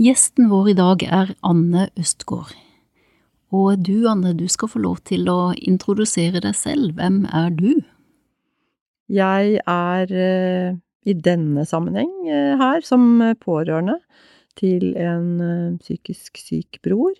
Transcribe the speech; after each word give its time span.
Gjesten 0.00 0.46
vår 0.48 0.70
i 0.70 0.72
dag 0.78 1.02
er 1.04 1.30
Anne 1.44 1.82
Østgård. 2.00 2.54
Og 3.52 3.82
du, 3.84 4.06
Anne, 4.08 4.30
du 4.32 4.46
skal 4.48 4.70
få 4.72 4.80
lov 4.80 5.02
til 5.04 5.26
å 5.28 5.50
introdusere 5.52 6.40
deg 6.40 6.54
selv. 6.56 6.94
Hvem 6.96 7.26
er 7.28 7.50
du? 7.52 7.82
Jeg 9.12 9.58
er 9.68 10.14
eh, 10.16 10.78
i 11.04 11.14
denne 11.26 11.66
sammenheng 11.68 12.14
eh, 12.24 12.54
her 12.56 12.80
som 12.86 13.20
pårørende 13.42 13.98
til 14.56 14.94
en 14.96 15.26
eh, 15.44 15.74
psykisk 15.82 16.40
syk 16.46 16.78
bror. 16.86 17.12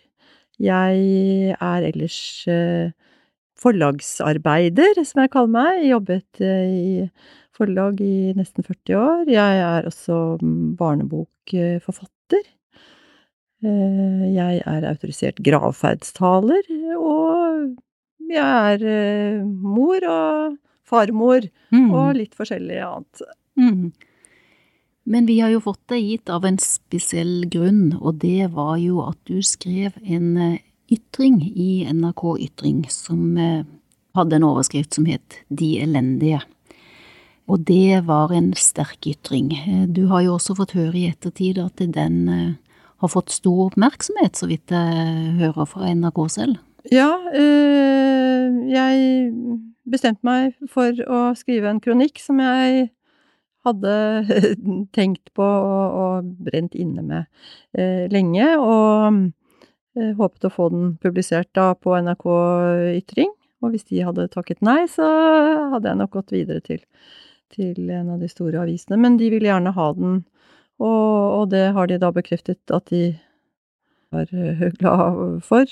Jeg 0.56 1.52
er 1.52 1.84
ellers 1.90 2.16
forlagsarbeider, 3.60 5.02
som 5.04 5.20
jeg 5.20 5.32
kaller 5.34 5.52
meg. 5.58 5.82
Jeg 5.82 5.92
jobbet 5.92 6.40
i 6.48 7.04
forlag 7.60 8.00
i 8.00 8.32
nesten 8.40 8.64
40 8.64 8.96
år. 9.02 9.28
Jeg 9.28 9.60
er 9.66 9.90
også 9.92 10.22
mm, 10.40 10.80
barnebokforfatter. 10.80 12.48
Eh, 13.60 14.28
jeg 14.32 14.62
er 14.64 14.86
autorisert 14.88 15.40
gravferdstaler, 15.44 16.68
og 16.96 17.74
jeg 18.30 18.74
er 18.74 18.84
eh, 18.88 19.42
mor 19.44 20.06
og 20.08 20.54
farmor 20.88 21.44
mm. 21.68 21.90
og 21.92 22.14
litt 22.16 22.38
forskjellig 22.38 22.78
annet. 22.86 23.24
Mm. 23.60 23.90
Men 25.10 25.28
vi 25.28 25.40
har 25.42 25.52
jo 25.52 25.60
fått 25.64 25.82
deg 25.92 26.06
hit 26.06 26.32
av 26.32 26.46
en 26.48 26.56
spesiell 26.62 27.44
grunn, 27.52 27.98
og 28.00 28.22
det 28.24 28.48
var 28.54 28.78
jo 28.80 29.02
at 29.04 29.20
du 29.28 29.42
skrev 29.44 29.92
en 30.06 30.32
eh, 30.40 30.62
ytring 30.90 31.42
i 31.44 31.84
NRK 31.92 32.24
Ytring 32.48 32.80
som 32.90 33.36
hadde 34.16 34.40
en 34.40 34.46
overskrift 34.48 34.96
som 34.96 35.04
het 35.06 35.36
De 35.46 35.76
elendige. 35.84 36.40
Og 37.46 37.62
det 37.68 38.00
var 38.08 38.32
en 38.34 38.48
sterk 38.58 39.06
ytring. 39.06 39.52
Du 39.94 40.08
har 40.10 40.24
jo 40.24 40.34
også 40.34 40.56
fått 40.58 40.74
høre 40.74 40.98
i 40.98 41.06
ettertid 41.12 41.60
at 41.62 41.78
den 41.78 42.56
har 43.00 43.08
fått 43.08 43.32
stor 43.32 43.70
oppmerksomhet, 43.70 44.36
så 44.36 44.48
vidt 44.50 44.72
jeg 44.74 45.34
hører 45.40 45.68
fra 45.68 45.88
NRK 45.94 46.20
selv? 46.32 46.60
Ja, 46.88 47.10
øh, 47.36 48.60
jeg 48.70 49.32
bestemte 49.90 50.24
meg 50.24 50.56
for 50.70 50.96
å 51.08 51.20
skrive 51.36 51.70
en 51.70 51.80
kronikk 51.82 52.20
som 52.22 52.40
jeg 52.40 52.88
hadde 53.66 53.94
tenkt 54.96 55.32
på 55.36 55.44
og, 55.44 55.98
og 56.00 56.30
brent 56.46 56.76
inne 56.78 57.04
med 57.04 57.28
øh, 57.76 58.06
lenge, 58.12 58.48
og 58.56 59.20
øh, 59.98 60.12
håpet 60.20 60.48
å 60.48 60.54
få 60.54 60.70
den 60.72 60.94
publisert 61.02 61.50
da 61.56 61.72
på 61.76 61.96
NRK 62.00 62.26
Ytring. 63.00 63.32
Og 63.60 63.74
hvis 63.74 63.84
de 63.90 64.00
hadde 64.06 64.30
takket 64.32 64.62
nei, 64.64 64.86
så 64.88 65.04
hadde 65.74 65.90
jeg 65.90 66.00
nok 66.00 66.14
gått 66.16 66.32
videre 66.32 66.64
til, 66.64 66.80
til 67.52 67.90
en 67.92 68.14
av 68.14 68.22
de 68.22 68.28
store 68.32 68.62
avisene. 68.62 68.96
Men 69.00 69.18
de 69.20 69.28
ville 69.32 69.50
gjerne 69.50 69.74
ha 69.76 69.88
den 69.98 70.22
og, 70.80 71.40
og, 71.40 71.44
det 71.52 71.70
har 71.76 71.88
de 71.88 71.98
da 72.00 72.10
bekreftet 72.14 72.72
at 72.72 72.88
de 72.92 73.12
var 74.12 74.30
eh, 74.32 74.68
glad 74.80 75.42
for. 75.46 75.66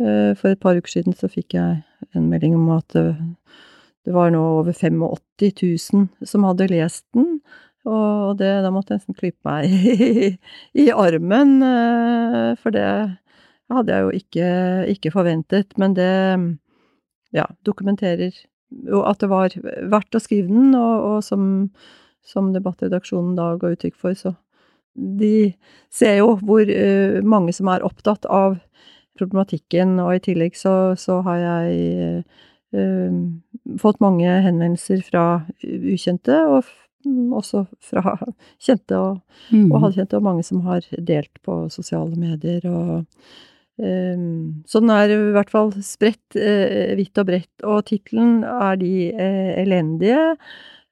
Eh, 0.00 0.32
for 0.38 0.52
et 0.52 0.60
par 0.62 0.78
uker 0.78 0.98
siden 0.98 1.16
så 1.16 1.30
fikk 1.30 1.56
jeg 1.58 1.82
en 2.14 2.28
melding 2.30 2.54
om 2.56 2.70
at 2.76 2.96
eh, 2.98 3.18
det 4.06 4.14
var 4.14 4.30
nå 4.32 4.40
over 4.60 4.72
85 4.72 5.02
000 5.92 6.28
som 6.28 6.46
hadde 6.46 6.70
lest 6.70 7.04
den. 7.16 7.40
Og 7.88 8.38
det, 8.38 8.48
da 8.64 8.70
måtte 8.72 8.94
jeg 8.94 9.00
nesten 9.00 9.16
klype 9.16 9.40
meg 9.48 9.68
i, 9.68 10.30
i, 10.84 10.88
armen, 10.92 11.58
for 12.60 12.74
det 12.74 12.84
hadde 13.72 13.94
jeg 13.94 14.04
jo 14.04 14.10
ikke, 14.18 14.48
ikke 14.92 15.12
forventet. 15.12 15.76
Men 15.80 15.94
det 15.96 16.10
ja, 17.36 17.46
dokumenterer 17.64 18.34
jo 18.88 19.02
at 19.08 19.22
det 19.22 19.30
var 19.32 19.56
verdt 19.62 20.16
å 20.18 20.20
skrive 20.20 20.50
den, 20.50 20.74
og, 20.76 21.06
og 21.08 21.24
som 21.24 21.48
som 22.26 22.52
debattredaksjonen 22.54 23.36
da 23.38 23.54
ga 23.60 23.72
uttrykk 23.74 23.96
for, 23.98 24.16
så 24.18 24.34
de 24.98 25.52
ser 25.94 26.18
jo 26.20 26.34
hvor 26.42 26.66
uh, 26.66 27.20
mange 27.26 27.54
som 27.56 27.70
er 27.72 27.86
opptatt 27.86 28.26
av 28.26 28.58
problematikken, 29.18 29.98
og 30.02 30.14
i 30.14 30.22
tillegg 30.28 30.58
så, 30.58 30.94
så 30.98 31.20
har 31.26 31.40
jeg 31.42 32.22
uh, 32.76 33.18
fått 33.80 34.02
mange 34.04 34.38
henvendelser 34.44 35.02
fra 35.06 35.24
ukjente, 35.64 36.38
og 36.46 36.68
også 37.38 37.64
fra 37.84 38.16
kjente 38.64 38.98
og, 38.98 39.20
mm. 39.50 39.68
og 39.70 39.84
halvkjente, 39.86 40.18
og 40.18 40.26
mange 40.26 40.46
som 40.46 40.64
har 40.66 40.86
delt 40.98 41.42
på 41.46 41.64
sosiale 41.72 42.18
medier 42.18 42.66
og 42.68 43.04
um, 43.78 44.64
Så 44.66 44.82
den 44.82 44.90
er 44.90 45.14
i 45.14 45.18
hvert 45.36 45.52
fall 45.54 45.70
spredt, 45.86 46.26
uh, 46.36 46.96
vidt 46.98 47.22
og 47.22 47.30
bredt, 47.30 47.54
og 47.64 47.86
tittelen 47.90 48.42
er 48.44 48.78
De 48.82 48.92
elendige. 49.62 50.34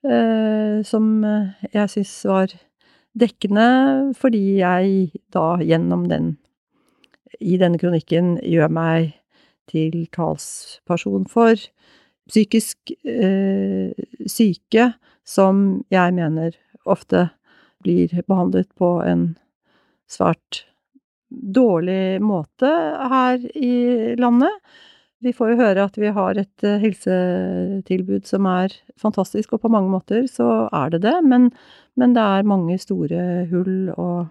Eh, 0.06 0.82
som 0.86 1.24
eh, 1.26 1.68
jeg 1.72 1.90
syns 1.90 2.14
var 2.28 2.52
dekkende, 3.18 3.68
fordi 4.14 4.60
jeg 4.60 5.22
da 5.34 5.56
gjennom 5.64 6.04
den, 6.10 6.36
i 7.40 7.56
denne 7.58 7.80
kronikken, 7.80 8.36
gjør 8.38 8.70
meg 8.70 9.16
til 9.66 10.04
talsperson 10.14 11.26
for 11.30 11.58
psykisk 12.30 12.92
eh, 13.02 13.90
syke 14.30 14.92
som 15.26 15.82
jeg 15.90 16.14
mener 16.14 16.54
ofte 16.86 17.28
blir 17.82 18.14
behandlet 18.28 18.70
på 18.78 19.00
en 19.02 19.32
svært 20.10 20.62
dårlig 21.30 22.22
måte 22.22 22.70
her 23.10 23.42
i 23.58 24.14
landet. 24.22 24.54
Vi 25.24 25.32
får 25.32 25.52
jo 25.52 25.60
høre 25.62 25.86
at 25.88 25.96
vi 25.96 26.10
har 26.12 26.36
et 26.36 26.64
eh, 26.66 26.80
helsetilbud 26.82 28.26
som 28.28 28.46
er 28.50 28.74
fantastisk, 29.00 29.54
og 29.56 29.62
på 29.64 29.70
mange 29.72 29.88
måter 29.90 30.26
så 30.28 30.68
er 30.76 30.92
det 30.92 31.02
det, 31.06 31.16
men, 31.24 31.48
men 31.96 32.12
det 32.16 32.22
er 32.22 32.48
mange 32.48 32.76
store 32.78 33.46
hull 33.50 33.88
og, 33.96 34.26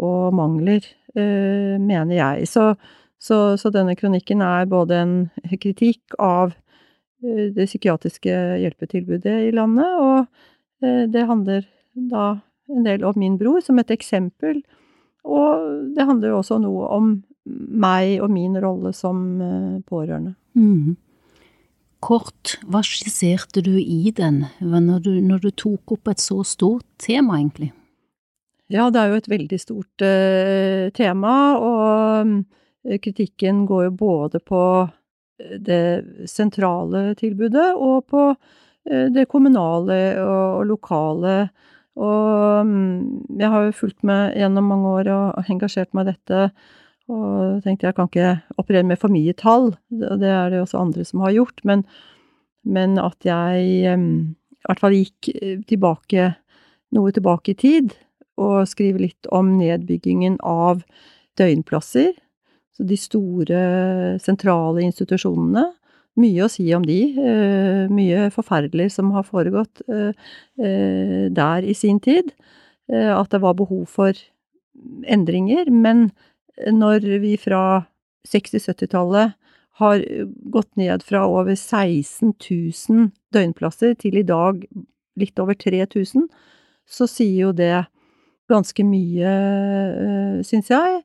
og 0.00 0.34
mangler, 0.34 0.86
eh, 1.14 1.76
mener 1.76 2.16
jeg. 2.16 2.48
Så, 2.48 2.72
så, 3.20 3.58
så, 3.60 3.72
denne 3.74 3.96
kronikken 3.98 4.40
er 4.40 4.70
både 4.70 5.02
en 5.02 5.14
kritikk 5.60 6.16
av 6.16 6.54
eh, 7.20 7.50
det 7.52 7.68
psykiatriske 7.68 8.40
hjelpetilbudet 8.64 9.36
i 9.50 9.54
landet, 9.54 10.00
og 10.00 10.86
eh, 10.86 11.04
det 11.12 11.28
handler 11.28 11.66
da 11.92 12.38
en 12.70 12.86
del 12.86 13.04
om 13.04 13.18
min 13.20 13.36
bror 13.36 13.60
som 13.60 13.78
et 13.82 13.92
eksempel, 13.92 14.62
og 15.28 15.92
det 15.92 16.08
handler 16.08 16.38
også 16.38 16.56
noe 16.62 16.88
om 16.88 17.18
meg 17.50 18.18
og 18.22 18.30
min 18.32 18.56
rolle 18.60 18.92
som 18.96 19.22
eh, 19.44 19.78
pårørende. 19.86 20.34
Mm. 20.58 20.96
Kort, 22.00 22.56
hva 22.64 22.80
skisserte 22.84 23.60
du 23.64 23.74
i 23.76 24.12
den 24.16 24.46
når 24.60 25.02
du, 25.04 25.10
når 25.20 25.42
du, 25.44 25.50
tok 25.52 25.98
opp 25.98 26.08
et 26.08 26.22
så 26.22 26.40
stort 26.48 26.86
tema, 27.02 27.36
egentlig? 27.36 27.74
Ja, 28.72 28.86
det 28.88 29.02
er 29.02 29.10
jo 29.10 29.18
et 29.18 29.28
veldig 29.28 29.58
stort 29.60 30.04
uh, 30.06 30.88
tema, 30.96 31.34
og 31.58 32.30
uh, 32.86 32.96
kritikken 33.02 33.66
går 33.68 33.88
jo 33.88 33.92
både 33.98 34.40
på 34.40 34.62
det 35.60 36.28
sentrale 36.30 37.10
tilbudet 37.18 37.72
og 37.74 38.06
på 38.08 38.24
uh, 38.30 39.06
det 39.12 39.26
kommunale 39.28 40.00
og, 40.22 40.62
og 40.62 40.64
lokale. 40.70 41.36
Og 42.00 42.64
um, 42.64 43.24
jeg 43.36 43.50
har 43.52 43.66
jo 43.66 43.76
fulgt 43.76 44.06
med 44.06 44.38
gjennom 44.38 44.70
mange 44.72 44.94
år 45.00 45.12
og 45.18 45.50
engasjert 45.50 45.92
meg 45.92 46.06
i 46.06 46.14
dette 46.14 46.44
og 47.10 47.64
tenkte 47.64 47.88
jeg 47.88 47.96
kan 47.96 48.08
ikke 48.10 48.34
operere 48.60 48.86
med 48.86 49.00
for 49.00 49.12
mye 49.12 49.34
tall, 49.36 49.72
og 49.74 50.22
det 50.22 50.30
er 50.30 50.52
det 50.52 50.62
også 50.62 50.80
andre 50.80 51.04
som 51.06 51.24
har 51.24 51.34
gjort, 51.34 51.62
men, 51.66 51.82
men 52.62 52.98
at 53.02 53.26
jeg 53.26 53.66
i 54.60 54.68
hvert 54.68 54.82
fall 54.82 54.96
gikk 54.96 55.30
eh, 55.34 55.58
tilbake, 55.68 56.30
noe 56.96 57.12
tilbake 57.16 57.54
i 57.54 57.58
tid, 57.58 57.94
og 58.40 58.68
skrive 58.68 59.02
litt 59.02 59.28
om 59.34 59.54
nedbyggingen 59.58 60.38
av 60.46 60.84
døgnplasser. 61.40 62.14
Så 62.76 62.86
de 62.88 62.96
store 63.00 63.60
sentrale 64.22 64.84
institusjonene. 64.86 65.66
Mye 66.20 66.44
å 66.44 66.50
si 66.52 66.66
om 66.76 66.84
de. 66.84 67.00
Eh, 67.20 67.84
mye 67.92 68.30
forferdelig 68.34 68.90
som 68.96 69.12
har 69.16 69.28
foregått 69.28 69.84
eh, 69.92 70.32
der 70.56 71.68
i 71.68 71.76
sin 71.76 72.00
tid. 72.00 72.32
At 72.90 73.30
det 73.30 73.38
var 73.44 73.54
behov 73.54 73.84
for 73.86 74.16
endringer. 75.06 75.68
Men 75.70 76.08
når 76.68 77.06
vi 77.22 77.36
fra 77.40 77.86
60-70-tallet 78.28 79.36
har 79.80 80.02
gått 80.52 80.76
ned 80.76 81.04
fra 81.06 81.24
over 81.28 81.54
16 81.56 82.34
000 82.36 83.10
døgnplasser 83.32 83.94
til 84.00 84.20
i 84.20 84.26
dag 84.26 84.60
litt 85.20 85.40
over 85.40 85.56
3000, 85.56 86.26
så 86.84 87.08
sier 87.08 87.46
jo 87.46 87.52
det 87.56 87.86
ganske 88.50 88.84
mye, 88.84 89.32
syns 90.46 90.70
jeg. 90.72 91.00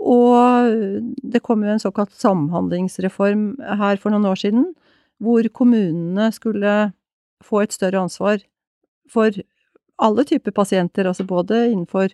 Og 0.00 1.10
det 1.32 1.42
kom 1.44 1.64
jo 1.64 1.72
en 1.74 1.82
såkalt 1.82 2.12
samhandlingsreform 2.16 3.54
her 3.80 4.00
for 4.00 4.12
noen 4.12 4.28
år 4.30 4.40
siden, 4.44 4.68
hvor 5.20 5.44
kommunene 5.52 6.30
skulle 6.32 6.92
få 7.44 7.64
et 7.64 7.74
større 7.74 8.04
ansvar 8.04 8.40
for 9.10 9.34
alle 10.00 10.24
typer 10.24 10.54
pasienter, 10.56 11.08
altså 11.08 11.26
både 11.28 11.66
innenfor 11.68 12.12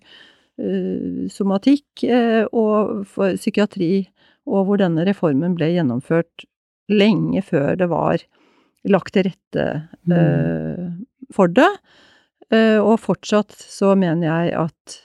somatikk 1.32 2.04
uh, 2.08 2.44
og 2.52 3.06
for 3.10 3.36
psykiatri, 3.36 4.06
og 4.46 4.68
hvor 4.68 4.80
denne 4.80 5.04
reformen 5.08 5.56
ble 5.58 5.72
gjennomført 5.74 6.46
lenge 6.92 7.42
før 7.42 7.74
det 7.80 7.88
var 7.90 8.22
lagt 8.86 9.16
til 9.16 9.26
rette 9.26 9.64
mm. 10.06 11.02
for 11.34 11.50
det. 11.50 11.66
og 12.78 13.00
fortsatt 13.02 13.50
så 13.58 13.96
mener 13.98 14.28
jeg 14.28 14.52
at 14.54 15.00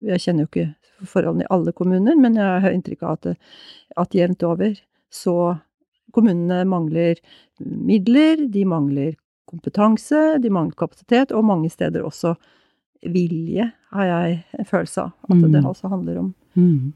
Jeg 0.00 0.22
kjenner 0.24 0.46
jo 0.46 0.48
ikke 0.48 1.04
forholdene 1.04 1.44
i 1.44 1.50
alle 1.52 1.72
kommuner, 1.76 2.16
men 2.16 2.38
jeg 2.40 2.62
har 2.64 2.72
inntrykk 2.72 3.04
av 3.04 3.18
at, 3.18 3.36
at 4.00 4.16
jevnt 4.16 4.42
over 4.48 4.72
så 5.12 5.36
kommunene 6.16 6.64
mangler 6.68 7.20
midler, 7.60 8.46
de 8.48 8.64
mangler 8.68 9.16
kompetanse, 9.46 10.38
de 10.42 10.52
mangler 10.52 10.76
kapasitet, 10.78 11.32
og 11.32 11.46
mange 11.46 11.70
steder 11.72 12.06
også 12.06 12.34
vilje, 13.02 13.70
har 13.92 14.08
jeg 14.10 14.38
en 14.58 14.68
følelse 14.68 15.06
av. 15.08 15.12
At 15.28 15.36
mm. 15.36 15.50
det 15.52 15.64
også 15.64 15.90
handler 15.92 16.22
om 16.22 16.32
mm. 16.54 16.92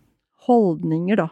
holdninger, 0.46 1.20
da. 1.20 1.28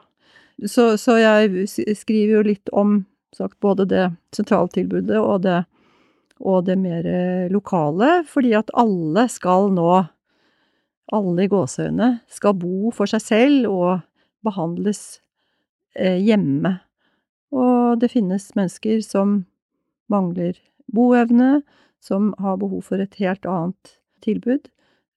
Så, 0.66 0.96
så, 0.98 1.14
jeg 1.20 1.68
skriver 1.70 2.38
jo 2.40 2.46
litt 2.48 2.70
om 2.74 3.04
sagt, 3.36 3.60
både 3.62 3.86
det 3.86 4.04
sentraltilbudet 4.34 5.20
og 5.20 5.44
det, 5.44 5.60
og 6.42 6.64
det 6.66 6.78
mer 6.80 7.06
lokale, 7.52 8.24
fordi 8.26 8.56
at 8.58 8.72
alle 8.78 9.28
skal 9.30 9.70
nå 9.74 9.92
alle 11.14 11.46
i 11.46 11.50
gåseøyne 11.50 12.10
skal 12.28 12.56
bo 12.58 12.90
for 12.94 13.10
seg 13.10 13.22
selv 13.24 13.70
og 13.70 14.02
behandles 14.44 15.20
eh, 15.96 16.18
hjemme. 16.20 16.78
Og 17.54 18.00
det 18.02 18.12
finnes 18.12 18.50
mennesker 18.58 19.00
som 19.04 19.40
mangler 20.12 20.58
boevne, 20.92 21.62
som 22.00 22.32
har 22.40 22.60
behov 22.60 22.84
for 22.90 23.00
et 23.02 23.16
helt 23.20 23.48
annet 23.48 23.96
tilbud, 24.24 24.68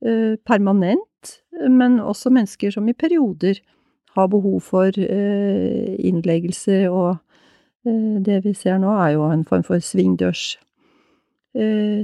eh, 0.05 0.35
permanent, 0.47 1.37
men 1.69 1.99
også 1.99 2.31
mennesker 2.33 2.71
som 2.73 2.87
i 2.89 2.97
perioder 2.97 3.61
har 4.15 4.27
behov 4.31 4.59
for 4.65 4.91
eh, 4.97 5.95
innleggelse, 5.99 6.89
og 6.91 7.17
det 7.81 8.43
vi 8.45 8.51
ser 8.53 8.77
nå 8.77 8.91
er 8.93 9.15
jo 9.15 9.23
en 9.25 9.41
form 9.41 9.63
for 9.65 9.81
svingdørs 9.81 10.59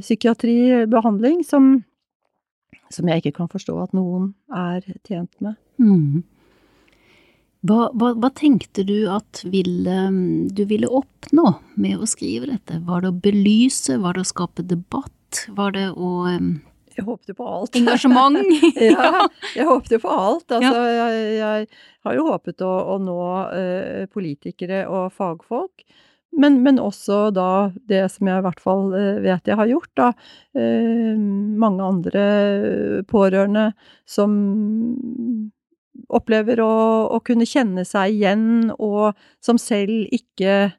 psykiatribehandling 0.01 1.43
som 1.45 1.85
som 2.93 3.09
jeg 3.09 3.21
ikke 3.21 3.37
kan 3.41 3.51
forstå 3.51 3.75
at 3.83 3.93
noen 3.97 4.31
er 4.53 4.83
tjent 5.07 5.31
med. 5.43 5.57
Mm. 5.81 6.23
Hva, 7.67 7.87
hva, 7.97 8.13
hva, 8.15 8.29
tenkte 8.37 8.85
du 8.87 9.09
at 9.11 9.41
ville, 9.49 9.97
du 10.53 10.63
ville 10.69 10.89
oppnå 10.99 11.49
med 11.81 11.99
å 11.99 12.07
skrive 12.09 12.51
dette? 12.51 12.79
Var 12.87 13.03
det 13.03 13.11
å 13.11 13.19
belyse, 13.25 13.97
var 14.03 14.15
det 14.15 14.23
å 14.23 14.29
skape 14.29 14.65
debatt, 14.67 15.47
var 15.57 15.73
det 15.75 15.89
å 15.91 16.27
jeg 16.97 17.05
håpet 17.05 17.31
jo 17.31 17.37
på 17.37 17.47
alt. 17.47 17.77
Engasjement? 17.77 18.39
ja, 18.81 19.27
jeg 19.55 19.69
håpet 19.69 19.95
jo 19.97 20.01
på 20.03 20.17
alt. 20.17 20.49
Altså, 20.49 20.73
ja. 20.73 20.97
jeg, 21.13 21.37
jeg, 21.37 21.69
har 22.07 22.17
jo 22.17 22.27
håpet 22.31 22.65
å, 22.65 22.73
å 22.95 22.99
nå 23.03 23.21
uh, 23.53 24.03
politikere 24.13 24.85
og 24.89 25.13
fagfolk. 25.15 25.85
Men, 26.37 26.59
men, 26.61 26.77
også 26.77 27.29
da 27.33 27.71
det 27.89 28.03
som 28.13 28.27
jeg 28.29 28.41
i 28.41 28.45
hvert 28.45 28.59
fall 28.61 28.91
eh, 28.93 29.21
vet 29.23 29.47
jeg 29.47 29.57
har 29.57 29.69
gjort, 29.71 29.91
da. 29.97 30.07
Eh, 30.53 31.15
mange 31.17 31.85
andre 31.85 32.25
pårørende 33.09 33.71
som 34.05 34.35
opplever 36.13 36.61
å, 36.61 36.73
å, 37.15 37.21
kunne 37.25 37.47
kjenne 37.47 37.87
seg 37.87 38.19
igjen, 38.19 38.45
og 38.77 39.17
som 39.41 39.57
selv 39.57 40.11
ikke 40.13 40.75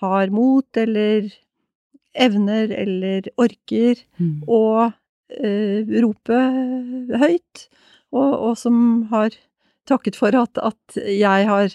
har 0.00 0.34
mot 0.34 0.80
eller 0.80 1.30
evner 2.16 2.72
eller 2.72 3.28
orker 3.36 4.00
mm. 4.18 4.48
å 4.48 4.90
eh, 5.30 5.86
rope 6.02 6.40
høyt, 7.22 7.66
og, 8.14 8.30
og, 8.32 8.52
som 8.58 9.06
har 9.10 9.34
takket 9.88 10.16
for 10.18 10.34
at, 10.38 10.58
at 10.58 10.98
jeg 10.98 11.48
har 11.48 11.74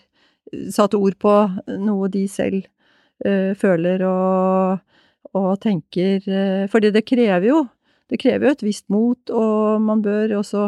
satt 0.74 0.96
ord 0.98 1.18
på 1.22 1.34
noe 1.80 2.10
de 2.12 2.26
selv 2.28 2.66
uh, 3.26 3.54
føler 3.56 4.02
og, 4.04 4.82
og 5.38 5.52
tenker 5.64 6.26
uh, 6.26 6.66
Fordi 6.72 6.90
det 6.92 7.06
krever 7.08 7.48
jo 7.48 7.62
det 8.12 8.20
krever 8.20 8.50
jo 8.50 8.52
et 8.58 8.64
visst 8.66 8.90
mot, 8.92 9.30
og 9.32 9.80
man 9.80 10.02
bør 10.04 10.34
også 10.42 10.66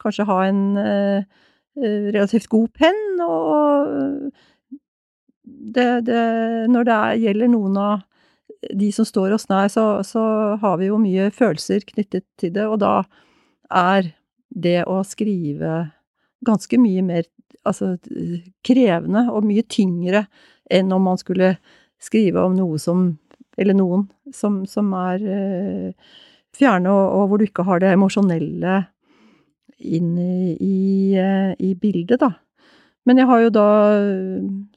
kanskje 0.00 0.24
ha 0.30 0.36
en 0.46 0.62
uh, 0.80 1.26
relativt 1.76 2.48
god 2.48 2.70
penn, 2.72 3.02
og 3.20 4.30
det, 5.44 6.06
det, 6.06 6.22
når 6.72 6.88
det 6.88 6.94
er, 6.94 7.18
gjelder 7.26 7.52
noen 7.52 7.76
av 7.76 8.06
de 8.74 8.90
som 8.94 9.06
står 9.06 9.34
oss 9.36 9.48
nær, 9.50 9.68
så, 9.72 10.02
så, 10.06 10.22
har 10.60 10.78
vi 10.80 10.90
jo 10.90 11.00
mye 11.00 11.30
følelser 11.34 11.84
knyttet 11.86 12.26
til 12.40 12.54
det, 12.54 12.66
og 12.66 12.80
da 12.82 13.02
er 13.72 14.12
det 14.50 14.82
å 14.88 15.02
skrive 15.06 15.90
ganske 16.46 16.78
mye 16.80 17.02
mer 17.04 17.26
altså, 17.66 17.96
krevende 18.66 19.26
og 19.32 19.46
mye 19.46 19.64
tyngre 19.68 20.26
enn 20.70 20.92
om 20.94 21.08
man 21.10 21.20
skulle 21.20 21.56
skrive 22.02 22.42
om 22.44 22.56
noe 22.56 22.80
som 22.82 23.14
Eller 23.56 23.72
noen 23.72 24.02
som, 24.36 24.66
som 24.68 24.90
er 24.92 25.22
eh, 25.24 25.92
fjerne, 26.52 26.90
og, 26.92 27.04
og, 27.08 27.22
hvor 27.28 27.40
du 27.40 27.46
ikke 27.46 27.64
har 27.64 27.80
det 27.80 27.94
emosjonelle 27.94 28.82
inn 29.80 30.10
i, 30.20 30.52
i, 30.60 30.76
i, 31.56 31.70
bildet, 31.80 32.20
da. 32.20 32.34
Men 33.06 33.20
jeg 33.20 33.28
har 33.30 33.42
jo 33.44 33.50
da 33.54 33.68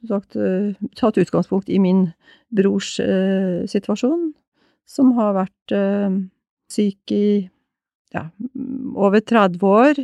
sagt, 0.08 0.36
eh, 0.38 0.76
tatt 0.98 1.18
utgangspunkt 1.18 1.70
i 1.70 1.80
min 1.82 2.12
brors 2.54 3.00
eh, 3.02 3.66
situasjon, 3.70 4.34
som 4.90 5.14
har 5.18 5.34
vært 5.38 5.74
eh, 5.76 6.20
syk 6.70 7.14
i 7.14 7.50
ja, 8.14 8.28
over 8.96 9.22
30 9.22 9.66
år. 9.66 10.04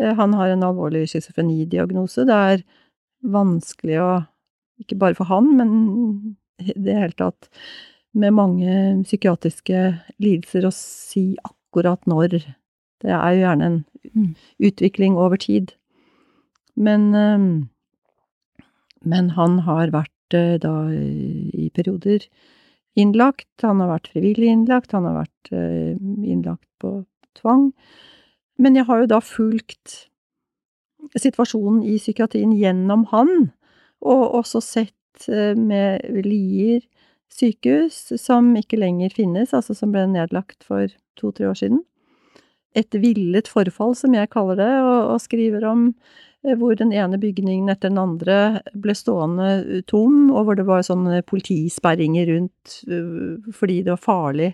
Eh, 0.00 0.14
han 0.16 0.34
har 0.36 0.52
en 0.52 0.64
alvorlig 0.66 1.06
schizofrenidiagnose. 1.12 2.26
Det 2.28 2.40
er 2.52 2.66
vanskelig 3.24 4.02
å 4.02 4.10
Ikke 4.78 4.94
bare 4.94 5.16
for 5.18 5.26
han, 5.26 5.56
men 5.58 5.70
i 6.62 6.70
det 6.70 6.94
hele 6.94 7.16
tatt 7.18 7.48
med 8.14 8.30
mange 8.36 8.74
psykiatriske 9.02 9.80
lidelser 10.22 10.68
å 10.68 10.70
si 10.70 11.32
akkurat 11.42 11.98
når. 12.06 12.36
Det 13.02 13.10
er 13.10 13.32
jo 13.34 13.40
gjerne 13.40 13.66
en 13.66 13.80
mm. 14.14 14.28
utvikling 14.68 15.18
over 15.18 15.34
tid. 15.42 15.72
Men, 16.78 17.08
ehm, 17.14 17.48
men 19.02 19.32
han 19.38 19.60
har 19.66 19.92
vært 19.94 20.36
eh, 20.36 20.56
da 20.62 20.74
i 20.92 21.70
perioder 21.74 22.26
innlagt, 22.98 23.50
han 23.62 23.82
har 23.82 23.92
vært 23.92 24.10
frivillig 24.12 24.50
innlagt, 24.52 24.94
han 24.94 25.06
har 25.06 25.20
vært 25.22 25.52
eh, 25.54 25.96
innlagt 25.98 26.68
på 26.82 27.02
tvang. 27.38 27.72
Men 28.58 28.78
jeg 28.78 28.88
har 28.88 29.02
jo 29.02 29.10
da 29.10 29.20
fulgt 29.22 30.04
situasjonen 31.18 31.84
i 31.86 31.96
psykiatrien 31.98 32.52
gjennom 32.58 33.06
han, 33.12 33.50
og 34.02 34.38
også 34.42 34.62
sett 34.62 34.94
Eh, 35.26 35.56
med 35.56 36.04
Lier 36.26 36.84
sykehus, 37.32 38.12
som 38.20 38.54
ikke 38.56 38.78
lenger 38.78 39.12
finnes, 39.14 39.52
altså 39.56 39.74
som 39.76 39.92
ble 39.92 40.06
nedlagt 40.10 40.64
for 40.66 40.88
to–tre 41.18 41.48
år 41.50 41.58
siden. 41.58 41.82
Et 42.76 42.94
villet 42.94 43.48
forfall, 43.50 43.96
som 43.98 44.14
jeg 44.14 44.30
kaller 44.32 44.60
det, 44.60 44.70
og, 44.84 45.14
og 45.14 45.20
skriver 45.24 45.66
om 45.68 45.90
hvor 46.58 46.76
den 46.78 46.92
ene 46.94 47.18
bygningen 47.18 47.70
etter 47.72 47.90
den 47.90 48.00
andre 48.00 48.60
ble 48.78 48.94
stående 48.94 49.82
tom, 49.90 50.28
og 50.30 50.46
hvor 50.46 50.58
det 50.58 50.68
var 50.68 50.86
sånne 50.86 51.22
politisperringer 51.26 52.30
rundt 52.30 52.78
eh, 52.86 53.50
fordi 53.54 53.82
det 53.82 53.94
var 53.96 54.04
farlig 54.04 54.52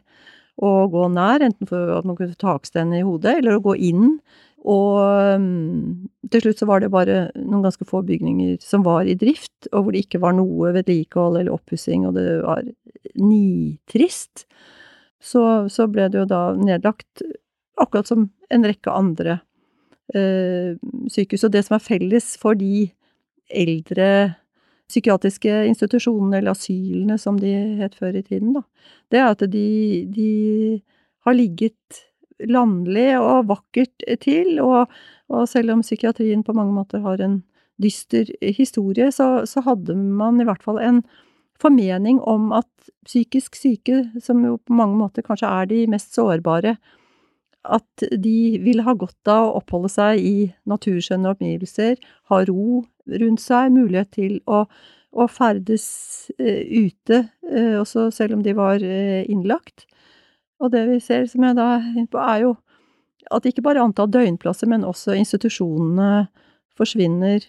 å 0.62 0.86
gå 0.88 1.08
nær, 1.10 1.42
enten 1.42 1.68
for 1.68 1.92
at 1.96 2.06
man 2.06 2.16
kunne 2.16 2.36
ta 2.38 2.54
takstein 2.54 2.94
i 2.94 3.04
hodet, 3.04 3.40
eller 3.40 3.58
å 3.58 3.64
gå 3.64 3.74
inn 3.90 4.18
og 4.64 5.36
um, 5.36 6.08
til 6.32 6.40
slutt 6.40 6.62
så 6.62 6.68
var 6.68 6.80
det 6.80 6.92
bare 6.92 7.26
noen 7.36 7.66
ganske 7.66 7.84
få 7.84 8.00
bygninger 8.08 8.56
som 8.64 8.84
var 8.86 9.04
i 9.04 9.16
drift, 9.18 9.68
og 9.72 9.84
hvor 9.84 9.92
det 9.92 10.06
ikke 10.06 10.22
var 10.24 10.36
noe 10.38 10.72
vedlikehold 10.76 11.36
eller 11.40 11.52
oppussing, 11.52 12.06
og 12.08 12.16
det 12.16 12.40
var 12.40 12.64
nitrist. 13.20 14.46
Så, 15.20 15.68
så 15.72 15.88
ble 15.88 16.08
det 16.12 16.22
jo 16.22 16.28
da 16.28 16.46
nedlagt, 16.56 17.24
akkurat 17.80 18.08
som 18.08 18.30
en 18.54 18.64
rekke 18.64 18.92
andre 18.92 19.36
eh, 19.36 19.44
sykehus. 20.12 21.46
Og 21.46 21.52
det 21.54 21.64
som 21.66 21.78
er 21.78 21.84
felles 21.84 22.34
for 22.40 22.58
de 22.58 22.88
eldre 23.48 24.08
psykiatriske 24.90 25.52
institusjonene, 25.70 26.38
eller 26.38 26.52
asylene 26.52 27.16
som 27.20 27.38
de 27.40 27.52
het 27.80 27.94
før 27.96 28.18
i 28.18 28.24
tiden, 28.24 28.52
da, 28.56 28.64
det 29.10 29.20
er 29.20 29.30
at 29.32 29.44
de, 29.50 29.68
de 30.12 30.30
har 31.24 31.36
ligget 31.36 32.02
landlig 32.50 33.14
og 33.20 33.48
vakkert 33.48 34.04
til, 34.20 34.58
og, 34.60 34.92
og, 35.30 35.46
selv 35.48 35.72
om 35.72 35.84
psykiatrien 35.84 36.44
på 36.44 36.54
mange 36.56 36.74
måter 36.76 37.04
har 37.04 37.22
en 37.24 37.42
dyster 37.80 38.28
historie, 38.54 39.10
så, 39.12 39.46
så 39.48 39.62
hadde 39.64 39.96
man 39.96 40.40
i 40.40 40.46
hvert 40.46 40.62
fall 40.62 40.78
en 40.82 41.00
formening 41.60 42.20
om 42.20 42.52
at 42.54 42.68
psykisk 43.06 43.56
syke, 43.56 44.04
som 44.22 44.42
jo 44.44 44.58
på 44.58 44.76
mange 44.76 44.98
måter 44.98 45.24
kanskje 45.26 45.48
er 45.48 45.70
de 45.70 45.80
mest 45.90 46.14
sårbare, 46.14 46.76
at 47.64 48.04
de 48.20 48.58
vil 48.60 48.82
ha 48.84 48.94
godt 48.98 49.30
av 49.30 49.48
å 49.48 49.54
oppholde 49.60 49.90
seg 49.92 50.20
i 50.20 50.36
naturskjønne 50.68 51.32
omgivelser, 51.32 51.96
ha 52.30 52.42
ro 52.48 52.84
rundt 53.20 53.42
seg, 53.42 53.72
mulighet 53.72 54.12
til 54.16 54.36
å, 54.50 54.64
å 55.12 55.26
ferdes 55.32 55.86
uh, 56.36 56.62
ute, 56.84 57.24
uh, 57.48 57.80
også 57.80 58.10
selv 58.14 58.38
om 58.38 58.44
de 58.44 58.54
var 58.56 58.84
uh, 58.84 59.22
innlagt. 59.30 59.86
Og 60.60 60.72
det 60.74 60.84
vi 60.88 61.00
ser, 61.02 61.26
som 61.30 61.44
jeg 61.44 61.56
da 61.58 61.74
er 61.78 61.90
inne 61.94 62.10
på, 62.12 62.20
er 62.20 62.44
jo 62.44 62.54
at 63.32 63.46
ikke 63.48 63.64
bare 63.64 63.82
antall 63.82 64.10
døgnplasser, 64.12 64.68
men 64.68 64.84
også 64.84 65.16
institusjonene 65.16 66.26
forsvinner. 66.76 67.46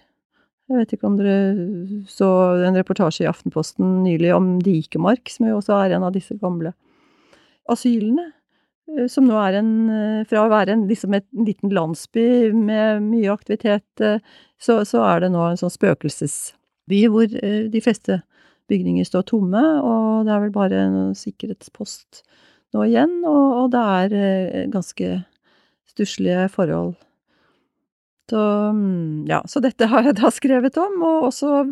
Jeg 0.66 0.80
vet 0.80 0.96
ikke 0.96 1.10
om 1.10 1.18
dere 1.20 2.06
så 2.10 2.30
en 2.66 2.78
reportasje 2.80 3.26
i 3.26 3.30
Aftenposten 3.30 4.00
nylig 4.06 4.32
om 4.34 4.56
Dikemark, 4.64 5.30
som 5.30 5.50
jo 5.50 5.60
også 5.60 5.76
er 5.78 5.98
en 5.98 6.08
av 6.08 6.16
disse 6.16 6.38
gamle 6.42 6.74
asylene. 7.70 8.32
Eh, 8.92 9.08
som 9.12 9.26
nå 9.28 9.38
er 9.42 9.60
en 9.60 9.72
eh, 9.90 10.26
Fra 10.30 10.46
å 10.46 10.52
være 10.52 10.76
en, 10.76 10.86
liksom 10.90 11.16
en 11.18 11.46
liten 11.48 11.74
landsby 11.74 12.54
med 12.56 13.04
mye 13.08 13.34
aktivitet, 13.34 13.88
eh, 14.04 14.22
så, 14.62 14.80
så, 14.88 15.04
er 15.08 15.26
det 15.26 15.34
nå 15.34 15.42
en 15.48 15.60
sånn 15.60 15.74
spøkelsesby 15.74 17.02
hvor 17.12 17.28
de 17.28 17.82
fleste 17.82 18.22
bygninger 18.70 19.06
står 19.06 19.26
tomme, 19.30 19.62
og 19.82 20.26
det 20.26 20.34
er 20.34 20.44
vel 20.46 20.54
bare 20.54 20.84
en 20.88 21.16
sikkerhetspost 21.18 22.22
nå 22.74 22.86
igjen, 22.88 23.20
og, 23.28 23.44
og 23.60 23.68
det 23.74 23.82
er 23.82 24.70
ganske 24.74 25.10
stusslige 25.90 26.48
forhold. 26.54 26.94
Så, 28.30 28.42
mm, 28.74 29.26
ja, 29.30 29.42
så 29.50 29.62
dette 29.66 29.90
har 29.92 30.08
jeg 30.08 30.18
da 30.22 30.32
skrevet 30.34 30.80
om, 30.82 30.98
og 31.06 31.28
også 31.30 31.66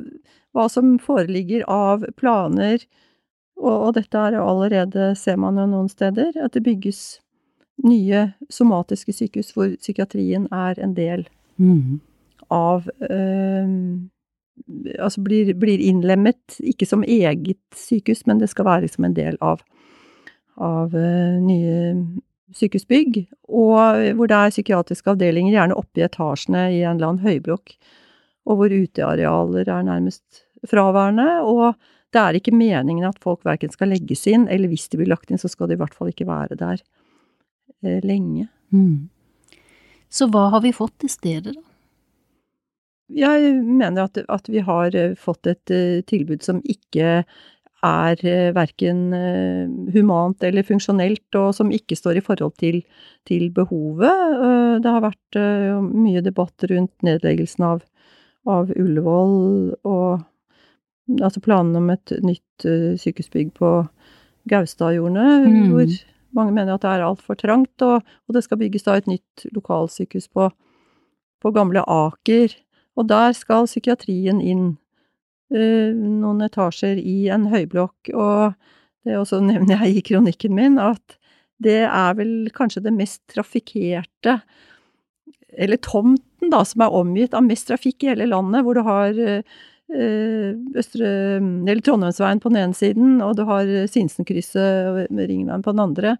hva 0.53 0.67
som 0.69 0.97
foreligger 1.01 1.65
av 1.71 2.05
planer 2.19 2.83
og, 3.59 3.73
og 3.73 3.91
dette 3.97 4.17
er 4.17 4.37
jo 4.37 4.47
allerede, 4.47 5.11
ser 5.19 5.37
man 5.41 5.59
jo 5.59 5.67
noen 5.69 5.89
steder, 5.91 6.33
at 6.41 6.55
det 6.55 6.63
bygges 6.65 7.03
nye 7.83 8.27
somatiske 8.53 9.13
sykehus 9.15 9.53
hvor 9.55 9.71
psykiatrien 9.79 10.45
er 10.53 10.79
en 10.83 10.93
del 10.97 11.27
mm. 11.57 12.01
av 12.53 12.89
eh, 13.09 13.77
Altså 15.01 15.17
blir, 15.25 15.47
blir, 15.57 15.81
innlemmet, 15.81 16.59
ikke 16.61 16.85
som 16.85 17.01
eget 17.01 17.57
sykehus, 17.73 18.19
men 18.29 18.37
det 18.37 18.51
skal 18.51 18.67
være 18.67 18.83
liksom 18.83 19.07
en 19.07 19.15
del 19.17 19.39
av, 19.41 19.63
av 20.61 20.93
eh, 20.93 21.39
nye 21.41 21.95
sykehusbygg. 22.53 23.17
Og 23.49 24.13
hvor 24.13 24.29
det 24.29 24.37
er 24.37 24.53
psykiatriske 24.53 25.09
avdelinger, 25.09 25.55
gjerne 25.55 25.79
oppe 25.81 26.03
i 26.03 26.05
etasjene 26.05 26.67
i 26.69 26.83
en 26.83 26.99
eller 26.99 27.09
annen 27.09 27.25
høyblokk. 27.25 27.73
Og 28.45 28.61
hvor 28.61 28.77
utearealer 28.77 29.73
er 29.73 29.89
nærmest 29.89 30.45
fraværende. 30.69 31.41
og 31.41 31.73
det 32.13 32.21
er 32.21 32.37
ikke 32.37 32.55
meningen 32.55 33.07
at 33.07 33.19
folk 33.23 33.41
verken 33.47 33.73
skal 33.73 33.91
legges 33.93 34.25
inn, 34.29 34.47
eller 34.51 34.69
hvis 34.71 34.87
de 34.91 34.99
blir 35.01 35.09
lagt 35.09 35.31
inn, 35.31 35.41
så 35.41 35.49
skal 35.51 35.69
de 35.69 35.77
i 35.77 35.81
hvert 35.81 35.95
fall 35.97 36.11
ikke 36.11 36.29
være 36.29 36.57
der 36.59 36.77
eh, 37.83 37.99
lenge. 38.05 38.47
Mm. 38.73 39.09
Så 40.13 40.29
hva 40.29 40.49
har 40.53 40.61
vi 40.61 40.73
fått 40.75 41.05
i 41.07 41.11
stedet, 41.11 41.55
da? 41.55 41.69
Jeg 43.13 43.49
mener 43.61 44.07
at, 44.07 44.17
at 44.31 44.47
vi 44.49 44.61
har 44.63 44.95
eh, 44.97 45.17
fått 45.19 45.49
et 45.51 45.73
uh, 45.73 45.99
tilbud 46.07 46.41
som 46.45 46.61
ikke 46.63 47.23
er 47.83 48.21
uh, 48.23 48.53
verken 48.55 49.01
uh, 49.11 49.67
humant 49.93 50.43
eller 50.45 50.65
funksjonelt, 50.65 51.27
og 51.37 51.51
som 51.57 51.73
ikke 51.75 51.97
står 51.99 52.17
i 52.17 52.23
forhold 52.25 52.55
til, 52.61 52.79
til 53.29 53.49
behovet. 53.53 54.81
det 54.83 54.91
har 54.91 55.03
vært 55.03 55.37
mye 55.83 56.23
debatt 56.25 56.65
rundt 56.71 57.05
nedleggelsen 57.05 57.65
av, 57.67 57.83
av 58.49 58.71
Ullevål 58.73 59.35
og 59.87 60.23
altså 61.21 61.41
planen 61.43 61.75
om 61.79 61.89
et 61.93 62.13
nytt 62.23 62.65
uh, 62.67 62.93
sykehusbygg 62.99 63.53
på 63.57 63.71
Gaustadjordene, 64.49 65.27
mm. 65.47 65.71
hvor 65.71 65.95
mange 66.35 66.55
mener 66.55 66.75
at 66.75 66.83
det 66.83 66.91
er 66.91 67.05
altfor 67.05 67.37
trangt, 67.39 67.75
og, 67.81 68.03
og, 68.27 68.35
det 68.35 68.43
skal 68.45 68.59
bygges 68.59 68.87
da 68.87 68.97
et 68.99 69.09
nytt 69.09 69.45
lokalsykehus 69.55 70.29
på, 70.33 70.49
på 71.43 71.53
Gamle 71.55 71.83
Aker. 71.87 72.55
Og 72.99 73.07
der 73.09 73.33
skal 73.37 73.69
psykiatrien 73.69 74.41
inn. 74.41 74.73
Uh, 75.53 75.93
noen 75.93 76.41
etasjer 76.41 76.97
i 76.97 77.27
en 77.33 77.49
høyblokk. 77.51 78.13
Og 78.13 78.55
det 79.05 79.19
også 79.19 79.41
nevner 79.51 79.83
jeg 79.83 79.99
i 79.99 80.05
kronikken 80.11 80.55
min, 80.57 80.79
at 80.81 81.19
det 81.63 81.83
er 81.85 82.15
vel 82.17 82.49
kanskje 82.55 82.81
det 82.83 82.91
mest 82.95 83.21
trafikkerte 83.31 84.39
Eller 85.53 85.77
tomten, 85.77 86.49
da, 86.49 86.63
som 86.65 86.81
er 86.81 86.95
omgitt 86.97 87.35
av 87.37 87.45
mest 87.45 87.69
trafikk 87.69 88.03
i 88.03 88.09
hele 88.09 88.25
landet, 88.25 88.65
hvor 88.65 88.75
du 88.75 88.81
har 88.87 89.13
uh, 89.13 89.61
Østre, 89.93 91.09
eller 91.37 91.81
Trondheimsveien 91.85 92.41
på 92.41 92.49
den 92.49 92.61
ene 92.63 92.77
siden, 92.77 93.21
og 93.21 93.35
du 93.37 93.43
har 93.45 93.67
Sinsenkrysset 93.91 95.11
med 95.13 95.29
Ringveien 95.29 95.61
på 95.65 95.73
den 95.75 95.83
andre, 95.83 96.15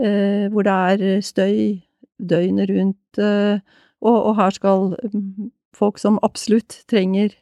eh, 0.00 0.48
hvor 0.52 0.64
det 0.64 0.72
er 0.72 1.20
støy 1.20 1.82
døgnet 2.16 2.70
rundt, 2.70 3.20
eh, 3.20 3.60
og, 4.00 4.16
og 4.16 4.36
her 4.38 4.56
skal 4.56 4.94
mm, 5.12 5.50
folk 5.76 6.00
som 6.00 6.20
absolutt 6.24 6.82
trenger 6.90 7.34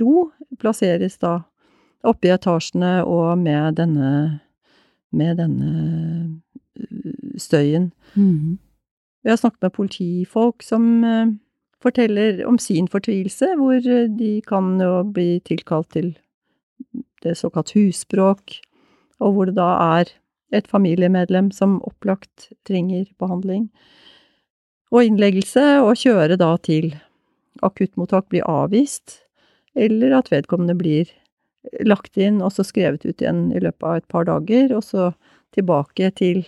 ro, 0.00 0.30
plasseres 0.58 1.18
da 1.22 1.40
oppe 2.06 2.28
i 2.28 2.34
etasjene 2.34 3.00
og 3.06 3.38
med 3.38 3.78
denne, 3.80 4.10
med 5.10 5.38
denne 5.40 6.40
støyen. 7.40 7.90
Mm. 8.14 8.58
Jeg 9.24 9.34
har 9.34 9.40
snakket 9.40 9.66
med 9.66 9.74
politifolk 9.74 10.62
som 10.62 11.04
forteller 11.86 12.42
om 12.48 12.58
sin 12.62 12.88
fortvilelse, 12.90 13.52
hvor 13.60 13.80
eh, 13.80 14.06
de 14.10 14.36
kan 14.46 14.76
jo 14.82 15.00
bli 15.14 15.38
tilkalt 15.46 15.92
til 15.96 16.14
det 17.24 17.36
såkalt 17.38 17.72
husspråk, 17.76 18.58
og 19.22 19.34
hvor 19.34 19.48
det 19.48 19.56
da 19.58 19.70
er 19.98 20.12
et 20.54 20.68
familiemedlem 20.70 21.50
som 21.54 21.80
opplagt 21.86 22.50
trenger 22.68 23.06
behandling. 23.18 23.68
Og 24.94 25.06
innleggelse, 25.08 25.64
og 25.82 25.98
kjøre 25.98 26.38
da 26.38 26.52
til 26.62 26.92
akuttmottak 27.64 28.28
blir 28.30 28.46
avvist, 28.46 29.22
eller 29.76 30.14
at 30.18 30.30
vedkommende 30.32 30.76
blir 30.78 31.10
lagt 31.82 32.16
inn 32.20 32.38
og 32.44 32.52
så 32.54 32.64
skrevet 32.64 33.04
ut 33.04 33.22
igjen 33.22 33.48
i 33.52 33.60
løpet 33.60 33.86
av 33.88 33.98
et 33.98 34.08
par 34.12 34.28
dager, 34.28 34.76
og 34.76 34.84
så 34.86 35.10
tilbake 35.56 36.12
til 36.18 36.44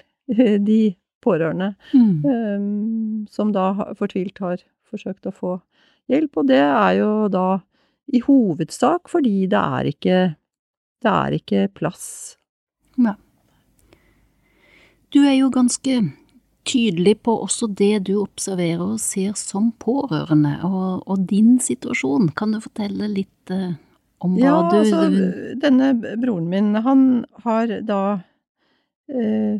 de 0.70 0.94
pårørende, 1.24 1.72
mm. 1.92 2.24
um, 2.24 3.26
som 3.30 3.50
da 3.52 3.72
fortvilt 3.98 4.38
har 4.44 4.62
forsøkt 4.90 5.28
å 5.28 5.34
få 5.34 5.54
hjelp, 6.08 6.40
og 6.40 6.50
det 6.50 6.62
er 6.64 6.92
jo 7.00 7.12
da 7.32 7.48
i 8.08 8.22
hovedsak 8.24 9.10
fordi 9.12 9.46
det 9.52 9.60
er 9.60 9.90
ikke 9.92 10.18
det 11.04 11.10
er 11.12 11.34
ikke 11.36 11.66
plass. 11.78 12.06
Ja. 12.98 13.14
Du 15.14 15.20
er 15.22 15.36
jo 15.38 15.50
ganske 15.54 16.00
tydelig 16.68 17.14
på 17.24 17.34
også 17.46 17.70
det 17.72 18.08
du 18.08 18.16
observerer 18.20 18.82
og 18.84 19.00
ser 19.00 19.36
som 19.38 19.70
pårørende, 19.80 20.58
og, 20.66 21.04
og 21.08 21.28
din 21.30 21.56
situasjon. 21.62 22.32
Kan 22.36 22.52
du 22.52 22.60
fortelle 22.64 23.08
litt 23.12 23.52
eh, 23.54 23.78
om 24.24 24.34
hva 24.36 24.42
ja, 24.42 24.56
du 24.68 24.76
Ja, 24.76 24.82
altså, 24.82 25.28
denne 25.62 25.92
broren 26.20 26.50
min, 26.50 26.74
han 26.84 27.06
har 27.44 27.72
da 27.88 28.02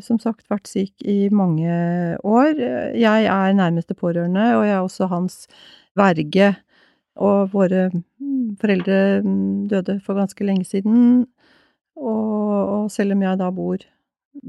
som 0.05 0.19
sagt 0.21 0.45
vært 0.51 0.67
syk 0.69 1.01
i 1.09 1.29
mange 1.33 1.73
år. 2.21 2.51
Jeg 2.93 3.25
er 3.25 3.55
nærmeste 3.57 3.95
pårørende, 3.97 4.43
og 4.59 4.65
jeg 4.67 4.75
er 4.75 4.83
også 4.83 5.07
hans 5.09 5.39
verge. 5.97 6.51
Og 7.19 7.49
våre 7.51 7.89
mm, 7.89 8.55
foreldre 8.61 8.99
mm, 9.25 9.67
døde 9.71 9.97
for 10.05 10.19
ganske 10.19 10.45
lenge 10.45 10.67
siden. 10.67 11.25
Og, 11.99 12.51
og 12.75 12.91
selv 12.93 13.15
om 13.15 13.23
jeg 13.25 13.39
da 13.41 13.49
bor 13.51 13.83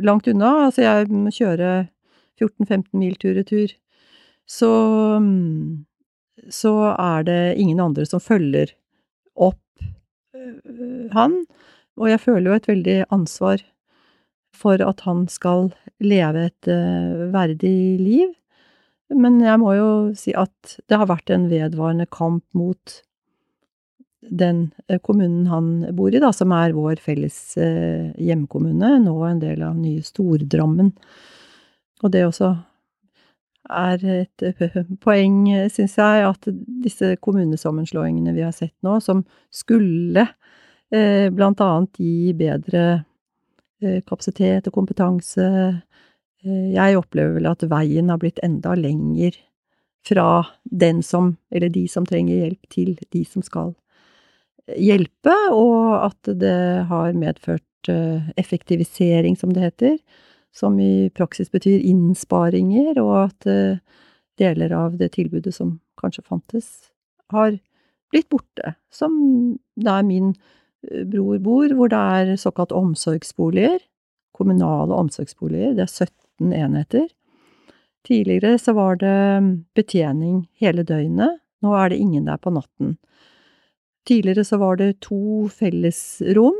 langt 0.07 0.29
unna, 0.31 0.53
altså 0.67 0.85
jeg 0.85 1.09
må 1.11 1.33
kjøre 1.35 1.71
14-15 2.41 2.85
mil 3.01 3.17
tur-retur, 3.21 3.75
så, 4.49 4.71
mm, 5.23 5.85
så 6.51 6.75
er 6.93 7.27
det 7.27 7.43
ingen 7.61 7.83
andre 7.83 8.07
som 8.07 8.23
følger 8.23 8.73
opp 9.35 9.83
øh, 10.37 11.11
han. 11.17 11.43
Og 11.99 12.11
jeg 12.13 12.23
føler 12.23 12.51
jo 12.51 12.59
et 12.61 12.71
veldig 12.71 12.99
ansvar 13.11 13.65
for 14.61 14.83
at 14.85 15.05
han 15.07 15.25
skal 15.33 15.71
leve 16.05 16.49
et 16.51 16.71
uh, 16.71 17.29
verdig 17.33 18.01
liv. 18.01 18.33
Men 19.11 19.41
jeg 19.43 19.59
må 19.63 19.75
jo 19.75 19.91
si 20.19 20.35
at 20.39 20.77
det 20.87 20.99
har 21.01 21.11
vært 21.11 21.33
en 21.35 21.49
vedvarende 21.51 22.07
kamp 22.13 22.45
mot 22.57 23.01
den 24.21 24.69
uh, 24.91 24.99
kommunen 25.03 25.49
han 25.51 25.73
bor 25.97 26.13
i, 26.13 26.23
da, 26.23 26.33
som 26.37 26.53
er 26.57 26.77
vår 26.77 27.03
felles 27.03 27.39
uh, 27.59 28.11
hjemkommune, 28.21 28.97
nå 29.05 29.17
en 29.27 29.43
del 29.43 29.65
av 29.67 29.79
nye 29.81 30.05
Stordrammen. 30.07 30.93
Og 32.01 32.13
det 32.13 32.27
også 32.29 32.55
er 33.71 34.05
et 34.25 34.45
poeng, 35.05 35.43
syns 35.73 35.97
jeg, 36.01 36.27
at 36.27 36.49
disse 36.85 37.15
kommunesammenslåingene 37.23 38.35
vi 38.37 38.45
har 38.45 38.55
sett 38.57 38.75
nå, 38.87 38.99
som 39.05 39.23
skulle 39.53 40.27
eh, 40.91 41.29
blant 41.35 41.61
annet 41.65 42.01
gi 42.01 42.33
bedre 42.37 42.85
eh, 42.95 43.07
kapasitet 44.07 44.69
og 44.69 44.75
kompetanse 44.75 45.47
eh, 45.47 46.71
Jeg 46.75 46.99
opplever 46.99 47.39
vel 47.39 47.51
at 47.51 47.65
veien 47.69 48.11
har 48.13 48.21
blitt 48.21 48.41
enda 48.45 48.75
lenger 48.79 49.37
fra 50.07 50.47
den 50.65 51.03
som, 51.05 51.35
eller 51.53 51.69
de 51.69 51.85
som 51.89 52.07
trenger 52.09 52.47
hjelp, 52.47 52.69
til 52.73 52.95
de 53.13 53.25
som 53.29 53.45
skal 53.45 53.75
hjelpe, 54.81 55.35
og 55.53 56.07
at 56.07 56.31
det 56.41 56.87
har 56.89 57.17
medført 57.19 57.93
eh, 57.93 58.31
effektivisering, 58.41 59.37
som 59.37 59.53
det 59.53 59.67
heter 59.67 59.99
som 60.57 60.81
i 60.83 61.11
praksis 61.15 61.51
betyr 61.53 61.85
innsparinger, 61.87 62.99
og 62.99 63.29
at 63.29 63.47
deler 64.41 64.73
av 64.75 64.97
det 64.99 65.13
tilbudet 65.15 65.53
som 65.55 65.77
kanskje 66.01 66.25
fantes, 66.27 66.71
har 67.31 67.55
blitt 68.11 68.29
borte. 68.33 68.75
Som 68.91 69.13
da 69.79 70.01
er 70.01 70.09
min 70.09 70.33
uh, 70.89 71.05
bror 71.11 71.39
bor, 71.45 71.75
hvor 71.77 71.93
det 71.93 72.01
er 72.01 72.37
såkalt 72.41 72.73
omsorgsboliger. 72.73 73.79
Kommunale 74.37 74.97
omsorgsboliger. 74.97 75.75
Det 75.77 75.87
er 75.87 75.95
17 76.07 76.55
enheter. 76.57 77.09
Tidligere 78.07 78.57
så 78.59 78.73
var 78.73 78.97
det 78.97 79.19
mm, 79.45 79.53
betjening 79.77 80.47
hele 80.61 80.87
døgnet. 80.89 81.41
Nå 81.61 81.75
er 81.77 81.93
det 81.93 82.01
ingen 82.01 82.25
der 82.25 82.41
på 82.41 82.53
natten. 82.55 82.97
Tidligere 84.09 84.45
så 84.45 84.57
var 84.57 84.81
det 84.81 85.03
to 85.05 85.49
fellesrom 85.53 86.57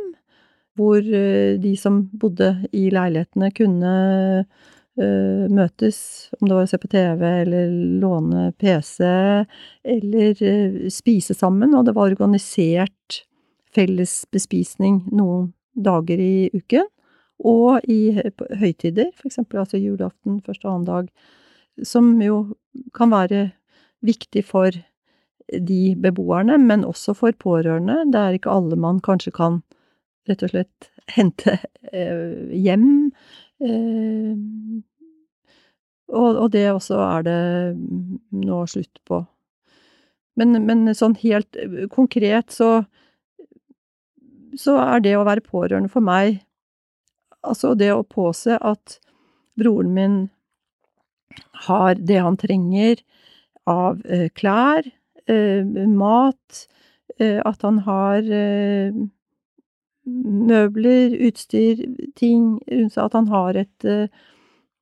hvor 0.79 1.01
eh, 1.01 1.57
de 1.61 1.73
som 1.77 2.05
bodde 2.13 2.53
i 2.77 2.89
leilighetene 2.95 3.51
kunne 3.57 3.95
uh, 4.41 5.45
møtes, 5.51 5.99
om 6.39 6.49
det 6.49 6.57
var 6.57 6.67
å 6.67 6.71
se 6.71 6.79
på 6.81 6.91
TV 6.93 7.25
eller 7.27 7.75
låne 8.03 8.51
PC, 8.61 9.03
eller 9.97 10.41
uh, 10.41 10.79
spise 10.93 11.37
sammen, 11.37 11.75
og 11.77 11.89
det 11.89 11.97
var 11.97 12.13
organisert 12.13 13.23
felles 13.75 14.25
bespisning 14.33 15.03
noen 15.15 15.53
dager 15.75 16.21
i 16.21 16.51
uken. 16.55 16.89
Og 17.41 17.87
i 17.89 18.13
høytider, 18.61 19.09
for 19.17 19.31
eksempel 19.31 19.63
altså 19.63 19.81
julaften, 19.81 20.43
første 20.45 20.67
og 20.67 20.75
annen 20.75 20.89
dag, 20.89 21.09
som 21.87 22.13
jo 22.21 22.43
kan 22.97 23.13
være 23.15 23.47
viktig 24.05 24.43
for 24.45 24.75
de 25.51 25.97
beboerne, 25.99 26.59
men 26.59 26.85
også 26.85 27.15
for 27.17 27.33
pårørende. 27.33 28.05
Det 28.13 28.21
er 28.21 28.37
ikke 28.37 28.53
alle 28.53 28.77
man 28.77 29.01
kanskje 29.01 29.33
kan 29.35 29.63
rett 30.29 30.45
og 30.45 30.53
slett 30.53 30.91
hente 31.17 31.57
eh, 31.93 32.53
hjem. 32.55 33.11
Eh, 33.65 34.37
og, 36.11 36.31
og, 36.37 36.49
det 36.53 36.69
også 36.71 37.01
er 37.07 37.27
det 37.27 37.41
nå 38.45 38.63
slutt 38.71 39.03
på. 39.07 39.25
Men, 40.39 40.63
men 40.67 40.89
sånn 40.97 41.17
helt 41.23 41.59
eh, 41.59 41.87
konkret 41.93 42.55
så 42.55 42.83
så 44.59 44.77
er 44.83 45.03
det 45.05 45.17
å 45.19 45.27
være 45.27 45.45
pårørende 45.45 45.91
for 45.93 46.05
meg 46.05 46.41
Altså 47.41 47.73
det 47.73 47.89
å 47.95 48.05
påse 48.05 48.59
at 48.61 48.99
broren 49.57 49.95
min 49.97 50.17
har 51.67 51.95
det 51.95 52.19
han 52.21 52.37
trenger 52.41 53.01
av 53.71 54.03
eh, 54.05 54.29
klær, 54.37 54.85
eh, 55.31 55.65
mat, 55.89 56.67
eh, 57.19 57.41
at 57.45 57.63
han 57.65 57.79
har 57.87 58.29
møbler, 60.51 61.15
utstyr, 61.29 61.85
ting 62.19 62.59
at 62.69 63.17
han 63.17 63.29
har 63.31 63.57
et, 63.61 63.89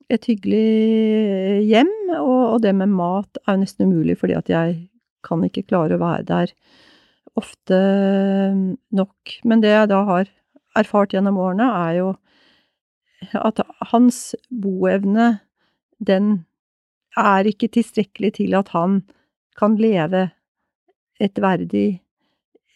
et 0.08 0.28
hyggelig 0.30 1.66
hjem. 1.68 1.94
Og, 2.16 2.42
og, 2.54 2.58
det 2.64 2.74
med 2.74 2.94
mat 2.94 3.40
er 3.44 3.54
jo 3.54 3.62
nesten 3.62 3.90
umulig, 3.90 4.16
fordi 4.18 4.38
at 4.38 4.48
jeg 4.50 4.78
kan 5.26 5.42
ikke 5.44 5.66
klare 5.68 5.98
å 5.98 6.02
være 6.02 6.26
der 6.30 6.54
ofte 7.36 7.78
nok. 8.94 9.38
Men 9.44 9.62
det 9.64 9.74
jeg 9.74 9.90
da 9.92 10.02
har 10.08 10.30
erfart 10.78 11.12
gjennom 11.14 11.38
årene, 11.40 11.68
er 11.88 11.98
jo 11.98 12.08
at 13.34 13.60
hans 13.90 14.36
boevne, 14.48 15.40
den 15.98 16.44
er 17.18 17.48
ikke 17.50 17.70
tilstrekkelig 17.74 18.36
til 18.38 18.54
at 18.54 18.70
han 18.70 19.00
kan 19.58 19.74
leve 19.80 20.28
et 21.18 21.40
verdig 21.42 21.98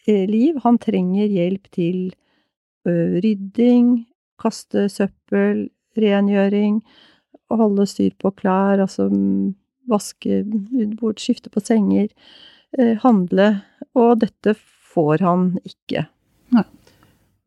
eh, 0.08 0.26
liv. 0.26 0.58
Han 0.64 0.80
trenger 0.82 1.30
hjelp 1.30 1.70
til 1.70 2.10
rydding, 2.86 4.06
kaste 4.42 4.88
søppel, 4.90 5.68
rengjøring, 5.98 6.80
holde 7.52 7.86
styr 7.86 8.14
på 8.18 8.32
klær, 8.34 8.80
altså 8.80 9.08
vaske 9.90 10.42
bord, 10.98 11.20
skifte 11.20 11.50
på 11.52 11.62
senger, 11.62 12.08
handle, 13.02 13.48
og 13.98 14.22
dette 14.22 14.54
får 14.92 15.24
han 15.24 15.50
ikke. 15.66 16.06
Nei. 16.56 16.64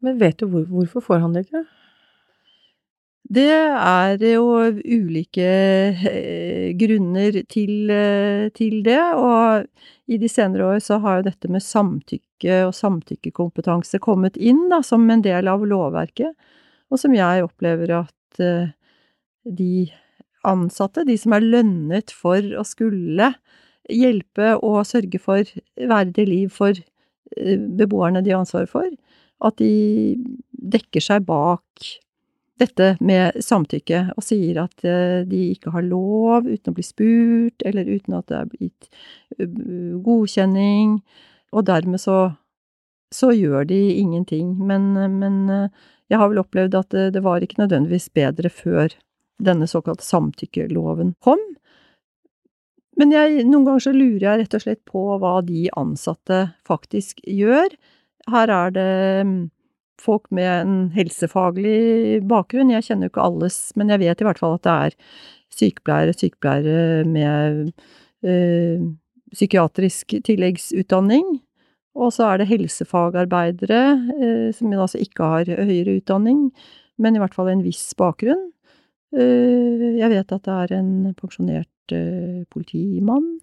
Men 0.06 0.20
vet 0.22 0.38
du 0.42 0.50
hvor, 0.52 0.68
hvorfor 0.70 1.04
får 1.04 1.24
han 1.24 1.36
det 1.36 1.48
ikke? 1.48 1.64
Det 3.36 3.50
er 3.50 4.22
jo 4.22 4.46
ulike 4.70 5.48
grunner 6.78 7.40
til, 7.50 7.94
til, 8.54 8.76
det, 8.86 9.00
og 9.18 9.66
i 10.06 10.20
de 10.22 10.30
senere 10.30 10.76
år 10.76 10.84
så 10.86 11.00
har 11.02 11.20
jo 11.20 11.28
dette 11.32 11.50
med 11.50 11.66
samtykke 11.66 12.60
og 12.68 12.76
samtykkekompetanse 12.78 13.98
kommet 14.04 14.38
inn 14.38 14.68
da, 14.70 14.84
som 14.86 15.10
en 15.10 15.26
del 15.26 15.50
av 15.50 15.66
lovverket, 15.66 16.38
og 16.94 17.02
som 17.02 17.18
jeg 17.18 17.48
opplever 17.48 17.96
at 18.04 18.42
de 19.46 19.88
ansatte, 20.46 21.08
de 21.10 21.18
som 21.18 21.34
er 21.34 21.50
lønnet 21.50 22.14
for 22.14 22.46
å 22.54 22.66
skulle 22.68 23.34
hjelpe 23.92 24.56
og 24.58 24.86
sørge 24.88 25.20
for 25.22 25.50
verdig 25.76 26.28
liv 26.30 26.54
for 26.54 26.78
beboerne 27.36 28.22
de 28.24 28.32
har 28.32 28.44
ansvaret 28.44 28.72
for, 28.72 28.88
at 29.44 29.58
de 29.60 30.16
dekker 30.76 31.04
seg 31.04 31.26
bak 31.28 31.86
dette 32.62 32.94
med 33.04 33.36
samtykke, 33.44 34.02
og 34.16 34.24
sier 34.24 34.62
at 34.64 34.86
eh, 34.88 35.26
de 35.28 35.42
ikke 35.52 35.74
har 35.76 35.84
lov 35.84 36.48
uten 36.48 36.72
å 36.72 36.76
bli 36.76 36.86
spurt, 36.86 37.66
eller 37.68 37.90
uten 37.90 38.16
at 38.16 38.30
det 38.32 38.38
er 38.38 38.52
blitt 38.54 38.88
eh, 39.38 39.50
godkjenning, 40.06 41.02
og 41.56 41.66
dermed 41.68 42.00
så, 42.02 42.20
så 43.12 43.34
gjør 43.36 43.68
de 43.68 43.82
ingenting. 44.00 44.56
Men, 44.64 44.94
men, 45.20 45.42
eh, 45.52 45.92
jeg 46.12 46.22
har 46.22 46.32
vel 46.32 46.44
opplevd 46.46 46.80
at 46.80 46.96
det, 46.96 47.10
det 47.18 47.26
var 47.26 47.44
ikke 47.44 47.60
nødvendigvis 47.60 48.08
bedre 48.16 48.52
før 48.54 48.96
denne 49.44 49.68
såkalte 49.68 50.06
samtykkeloven 50.08 51.16
kom. 51.26 51.42
Men 53.00 53.12
jeg, 53.12 53.44
noen 53.44 53.66
ganger 53.68 53.84
så 53.84 53.92
lurer 53.96 54.24
jeg 54.24 54.42
rett 54.42 54.56
og 54.56 54.64
slett 54.64 54.82
på 54.88 55.04
hva 55.20 55.40
de 55.46 55.66
ansatte 55.76 56.46
faktisk 56.68 57.20
gjør. 57.28 57.74
Her 58.32 58.54
er 58.54 58.76
det 58.76 58.92
folk 60.02 60.28
med 60.36 60.50
en 60.52 60.76
helsefaglig 60.96 62.22
bakgrunn. 62.28 62.74
Jeg 62.74 62.88
kjenner 62.88 63.08
jo 63.08 63.14
ikke 63.14 63.26
alles, 63.26 63.58
men 63.80 63.92
jeg 63.92 64.04
vet 64.04 64.22
i 64.22 64.28
hvert 64.28 64.42
fall 64.42 64.56
at 64.58 64.66
det 64.68 64.76
er 64.76 64.98
sykepleiere, 65.56 66.16
sykepleiere 66.16 67.04
med 67.08 67.72
øh, 68.28 68.88
psykiatrisk 69.36 70.18
tilleggsutdanning. 70.28 71.28
Og 71.96 72.12
så 72.12 72.28
er 72.28 72.42
det 72.42 72.50
helsefagarbeidere 72.52 73.84
øh, 74.20 74.50
som 74.56 74.74
altså 74.74 75.00
ikke 75.04 75.32
har 75.36 75.54
høyere 75.68 76.00
utdanning, 76.02 76.50
men 77.00 77.16
i 77.16 77.24
hvert 77.24 77.36
fall 77.36 77.52
en 77.52 77.64
viss 77.64 77.88
bakgrunn. 78.00 78.52
Uh, 79.16 79.96
jeg 79.96 80.10
vet 80.12 80.32
at 80.34 80.44
det 80.44 80.52
er 80.52 80.72
en 80.76 81.14
pensjonert 81.16 81.70
politimann. 82.52 83.38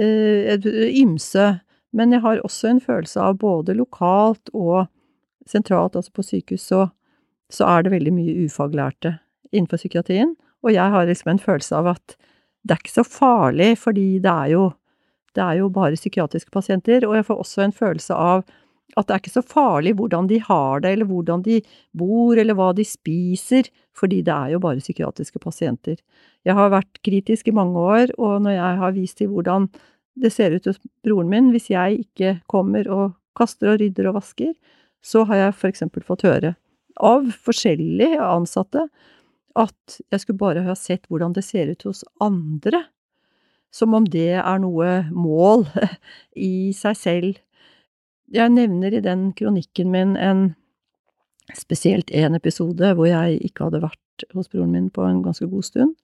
Ymse. 0.00 1.46
Men 1.92 2.12
jeg 2.14 2.22
har 2.22 2.40
også 2.46 2.70
en 2.70 2.80
følelse 2.80 3.20
av 3.20 3.38
både 3.42 3.74
lokalt 3.74 4.52
og 4.54 4.86
sentralt, 5.48 5.96
altså 5.96 6.12
på 6.14 6.24
sykehus, 6.24 6.68
så, 6.70 6.86
så 7.50 7.66
er 7.66 7.82
det 7.82 7.94
veldig 7.94 8.12
mye 8.14 8.46
ufaglærte 8.46 9.16
innenfor 9.50 9.80
psykiatrien. 9.80 10.36
Og 10.62 10.74
jeg 10.74 10.92
har 10.92 11.08
liksom 11.08 11.32
en 11.32 11.42
følelse 11.42 11.76
av 11.76 11.90
at 11.96 12.16
det 12.62 12.76
er 12.76 12.82
ikke 12.82 12.98
så 12.98 13.06
farlig, 13.06 13.72
fordi 13.80 14.20
det 14.22 14.30
er 14.30 14.52
jo, 14.52 14.64
det 15.34 15.42
er 15.42 15.60
jo 15.62 15.70
bare 15.72 15.98
psykiatriske 15.98 16.52
pasienter. 16.52 17.06
Og 17.08 17.16
jeg 17.16 17.26
får 17.26 17.42
også 17.44 17.64
en 17.64 17.76
følelse 17.76 18.14
av 18.14 18.44
at 18.96 19.06
det 19.06 19.14
er 19.14 19.22
ikke 19.22 19.34
så 19.34 19.44
farlig 19.46 19.94
hvordan 19.98 20.30
de 20.30 20.40
har 20.42 20.82
det, 20.82 20.94
eller 20.94 21.08
hvordan 21.10 21.44
de 21.46 21.60
bor, 21.96 22.38
eller 22.38 22.56
hva 22.58 22.70
de 22.76 22.86
spiser, 22.86 23.70
fordi 23.96 24.22
det 24.26 24.34
er 24.34 24.54
jo 24.54 24.62
bare 24.62 24.82
psykiatriske 24.82 25.42
pasienter. 25.42 25.98
Jeg 26.46 26.56
har 26.56 26.72
vært 26.72 27.02
kritisk 27.06 27.50
i 27.50 27.56
mange 27.56 27.78
år, 27.78 28.14
og 28.18 28.42
når 28.46 28.56
jeg 28.56 28.80
har 28.82 28.96
vist 28.96 29.18
til 29.20 29.30
hvordan 29.32 29.68
det 30.20 30.32
ser 30.34 30.56
ut 30.56 30.66
hos 30.66 30.80
broren 31.04 31.30
min, 31.30 31.52
hvis 31.54 31.70
jeg 31.70 32.02
ikke 32.06 32.38
kommer 32.50 32.88
og 32.90 33.12
kaster 33.38 33.74
og 33.74 33.80
rydder 33.80 34.10
og 34.10 34.18
vasker, 34.18 34.54
så 35.00 35.24
har 35.28 35.46
jeg 35.46 35.56
for 35.56 35.70
eksempel 35.70 36.04
fått 36.04 36.26
høre 36.26 36.56
av 37.00 37.28
forskjellige 37.44 38.20
ansatte 38.22 38.86
at 39.58 40.00
jeg 40.12 40.22
skulle 40.22 40.40
bare 40.40 40.64
ha 40.66 40.76
sett 40.78 41.08
hvordan 41.10 41.34
det 41.36 41.44
ser 41.46 41.72
ut 41.72 41.86
hos 41.88 42.02
andre, 42.22 42.84
som 43.74 43.94
om 43.94 44.06
det 44.06 44.36
er 44.38 44.62
noe 44.62 45.00
mål 45.14 45.66
i 46.50 46.70
seg 46.76 46.98
selv. 46.98 47.40
Jeg 48.30 48.52
nevner 48.54 48.94
i 48.94 49.02
den 49.02 49.30
kronikken 49.34 49.90
min 49.90 50.14
en 50.14 50.52
spesielt 51.58 52.12
en 52.14 52.36
episode 52.38 52.92
hvor 52.94 53.08
jeg 53.08 53.40
ikke 53.42 53.66
hadde 53.66 53.82
vært 53.82 54.26
hos 54.36 54.50
broren 54.52 54.70
min 54.70 54.90
på 54.94 55.02
en 55.02 55.22
ganske 55.24 55.48
god 55.50 55.66
stund, 55.66 55.96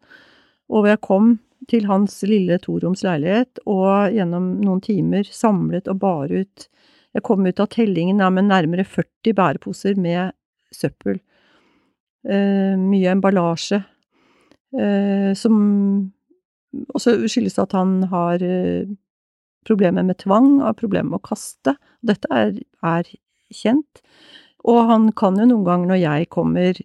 og 0.67 0.83
hvor 0.83 0.91
jeg 0.91 1.05
kom 1.07 1.37
til 1.71 1.87
hans 1.87 2.19
lille 2.27 2.59
toroms 2.63 3.05
leilighet, 3.07 3.61
og 3.67 4.11
gjennom 4.15 4.57
noen 4.65 4.83
timer 4.83 5.29
samlet 5.31 5.87
og 5.89 6.01
bar 6.03 6.33
ut 6.33 6.69
Jeg 7.17 7.25
kom 7.25 7.47
ut 7.47 7.61
av 7.63 7.71
tellingen 7.73 8.19
med 8.21 8.45
nærmere 8.45 8.85
40 8.85 9.33
bæreposer 9.33 9.95
med 9.97 10.35
søppel. 10.69 11.17
Eh, 12.29 12.75
mye 12.77 13.09
emballasje. 13.09 13.79
Eh, 14.77 15.33
som 15.33 15.57
også 16.93 17.15
skyldes 17.25 17.57
at 17.63 17.73
han 17.73 18.03
har 18.11 18.45
eh, 18.45 18.85
problemer 19.65 20.05
med 20.05 20.19
tvang, 20.19 20.61
har 20.61 20.77
problemer 20.77 21.15
med 21.15 21.23
å 21.23 21.29
kaste. 21.31 21.79
Dette 22.07 22.31
er, 22.33 22.57
er 22.87 23.09
kjent. 23.55 24.03
Og 24.67 24.83
han 24.91 25.11
kan 25.19 25.39
jo 25.39 25.47
noen 25.49 25.67
ganger 25.67 25.93
når 25.93 26.03
jeg 26.03 26.29
kommer, 26.35 26.83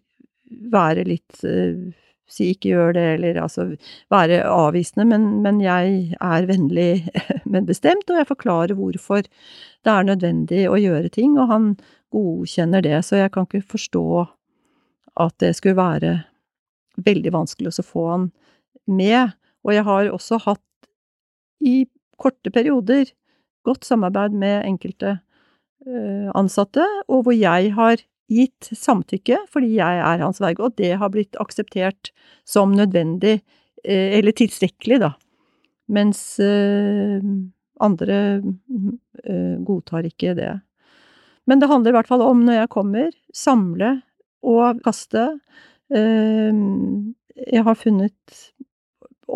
være 0.71 1.05
litt 1.07 1.43
uh, 1.47 1.91
Si 2.31 2.45
ikke 2.53 2.69
gjør 2.71 2.93
det, 2.95 3.05
eller 3.17 3.37
altså 3.43 3.65
være 4.11 4.37
avvisende, 4.47 5.03
men, 5.09 5.25
men 5.43 5.57
jeg 5.59 6.13
er 6.15 6.45
vennlig, 6.47 7.09
men 7.51 7.67
bestemt, 7.67 8.07
og 8.07 8.21
jeg 8.21 8.29
forklarer 8.29 8.77
hvorfor 8.77 9.25
det 9.25 9.91
er 9.91 10.07
nødvendig 10.07 10.61
å 10.71 10.77
gjøre 10.79 11.11
ting, 11.11 11.35
og 11.35 11.51
han 11.51 11.65
godkjenner 12.15 12.85
det, 12.85 13.01
så 13.03 13.19
jeg 13.19 13.33
kan 13.35 13.49
ikke 13.49 13.73
forstå 13.73 14.05
at 15.25 15.35
det 15.43 15.51
skulle 15.57 15.75
være 15.75 16.13
veldig 17.03 17.33
vanskelig 17.35 17.73
å 17.73 17.85
få 17.85 18.05
han 18.13 18.29
med. 18.87 19.35
Og 19.67 19.75
jeg 19.75 19.85
har 19.87 20.11
også 20.15 20.39
hatt 20.45 20.89
i 21.67 21.83
korte 22.21 22.53
perioder 22.53 23.11
godt 23.67 23.85
samarbeid 23.87 24.35
med 24.37 24.65
enkelte 24.67 25.17
uh, 25.87 26.29
ansatte, 26.37 26.85
og 27.07 27.25
hvor 27.25 27.35
jeg 27.35 27.73
har 27.77 28.03
gitt 28.31 28.69
samtykke 28.77 29.41
fordi 29.51 29.73
jeg 29.75 30.01
er 30.05 30.23
hans 30.23 30.39
verge, 30.43 30.63
og 30.63 30.77
det 30.79 30.93
har 31.01 31.11
blitt 31.13 31.37
akseptert 31.41 32.13
som 32.47 32.75
nødvendig, 32.77 33.39
uh, 33.85 34.09
eller 34.17 34.35
tilstrekkelig, 34.37 35.01
da. 35.03 35.13
Mens 35.91 36.23
uh, 36.39 37.19
andre 37.81 38.17
godtar 39.65 40.05
ikke 40.05 40.35
det. 40.37 40.51
Men 41.49 41.59
det 41.59 41.69
handler 41.71 41.91
i 41.91 41.95
hvert 41.97 42.09
fall 42.09 42.21
om, 42.21 42.43
når 42.45 42.59
jeg 42.59 42.69
kommer, 42.73 43.09
samle 43.33 43.89
og 44.45 44.81
kaste. 44.85 45.23
Jeg 45.89 47.63
har 47.65 47.79
funnet 47.79 48.37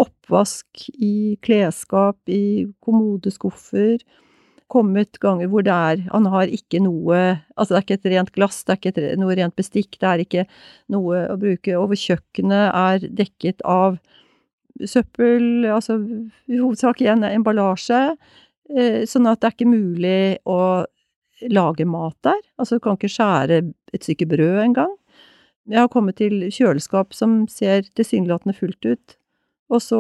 oppvask 0.04 0.86
i 0.94 1.38
klesskap, 1.46 2.18
i 2.28 2.68
kommodeskuffer. 2.84 4.00
Kommet 4.72 5.20
ganger 5.22 5.46
hvor 5.52 5.62
det 5.62 5.70
er 5.70 6.00
Han 6.10 6.26
har 6.34 6.50
ikke 6.50 6.80
noe 6.82 7.18
Altså, 7.54 7.76
det 7.76 7.78
er 7.78 7.84
ikke 7.84 7.98
et 8.00 8.08
rent 8.16 8.32
glass, 8.34 8.64
det 8.66 8.74
er 8.74 8.80
ikke 8.80 8.94
et, 8.96 9.20
noe 9.22 9.36
rent 9.38 9.56
bestikk, 9.56 10.00
det 10.02 10.10
er 10.10 10.24
ikke 10.24 10.46
noe 10.92 11.22
å 11.30 11.38
bruke. 11.40 11.76
Over 11.78 12.00
kjøkkenet 12.00 12.72
er 12.72 13.06
dekket 13.22 13.62
av 13.62 14.00
søppel, 14.84 15.68
altså 15.72 16.00
i 16.50 16.58
hovedsak 16.60 17.04
igjen 17.04 17.24
emballasje. 17.30 18.02
Eh, 18.74 19.06
sånn 19.08 19.30
at 19.30 19.40
det 19.40 19.48
er 19.48 19.56
ikke 19.56 19.70
mulig 19.70 20.20
å 20.50 20.60
lage 21.52 21.86
mat 21.88 22.18
der. 22.26 22.42
Altså, 22.58 22.78
du 22.78 22.84
kan 22.84 22.98
ikke 22.98 23.12
skjære 23.12 23.62
et 23.94 24.08
stykke 24.08 24.28
brød 24.34 24.62
engang. 24.66 24.96
Jeg 25.70 25.82
har 25.82 25.90
kommet 25.94 26.20
til 26.22 26.46
kjøleskap 26.54 27.14
som 27.18 27.46
ser 27.50 27.88
tilsynelatende 27.98 28.54
fullt 28.58 28.86
ut, 28.86 29.16
og 29.72 29.82
så 29.82 30.00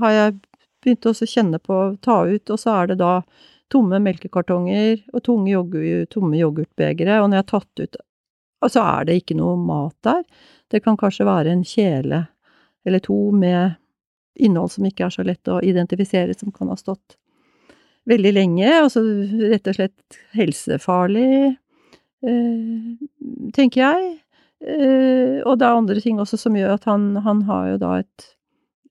har 0.00 0.14
jeg 0.14 0.36
begynt 0.84 1.08
å 1.08 1.14
kjenne 1.16 1.60
på, 1.62 1.80
ta 2.04 2.22
ut, 2.26 2.50
og 2.50 2.60
så 2.60 2.80
er 2.80 2.92
det 2.92 2.98
da 3.02 3.20
tomme 3.72 3.98
melkekartonger 4.02 5.02
og 5.12 5.22
tomme, 5.26 5.50
yoghurt, 5.50 6.10
tomme 6.14 6.38
yoghurtbegre, 6.38 7.18
og 7.20 7.30
når 7.30 7.40
jeg 7.40 7.44
har 7.44 7.50
tatt 7.52 7.82
ut, 7.82 7.98
så 8.66 8.82
er 8.82 9.06
det 9.06 9.18
ikke 9.20 9.36
noe 9.38 9.54
mat 9.60 9.94
der. 10.06 10.22
Det 10.72 10.80
kan 10.82 10.96
kanskje 10.98 11.26
være 11.28 11.52
en 11.52 11.66
kjele 11.66 12.24
eller 12.86 13.02
to 13.02 13.18
med 13.34 13.76
innhold 14.38 14.72
som 14.74 14.86
ikke 14.86 15.06
er 15.06 15.14
så 15.14 15.24
lett 15.26 15.50
å 15.50 15.60
identifisere, 15.64 16.34
som 16.34 16.52
kan 16.54 16.70
ha 16.70 16.76
stått 16.78 17.16
veldig 18.06 18.32
lenge, 18.36 18.68
altså 18.70 19.02
rett 19.50 19.66
og 19.70 19.78
slett 19.78 20.18
helsefarlig, 20.36 21.56
eh, 22.26 22.92
tenker 23.56 23.82
jeg. 23.82 24.12
Eh, 24.62 25.42
og 25.42 25.58
det 25.58 25.66
er 25.66 25.74
andre 25.74 26.00
ting 26.00 26.20
også 26.22 26.38
som 26.40 26.56
gjør 26.56 26.76
at 26.76 26.86
han, 26.88 27.16
han 27.26 27.42
har 27.50 27.72
jo 27.72 27.80
da 27.82 27.92
et 28.00 28.28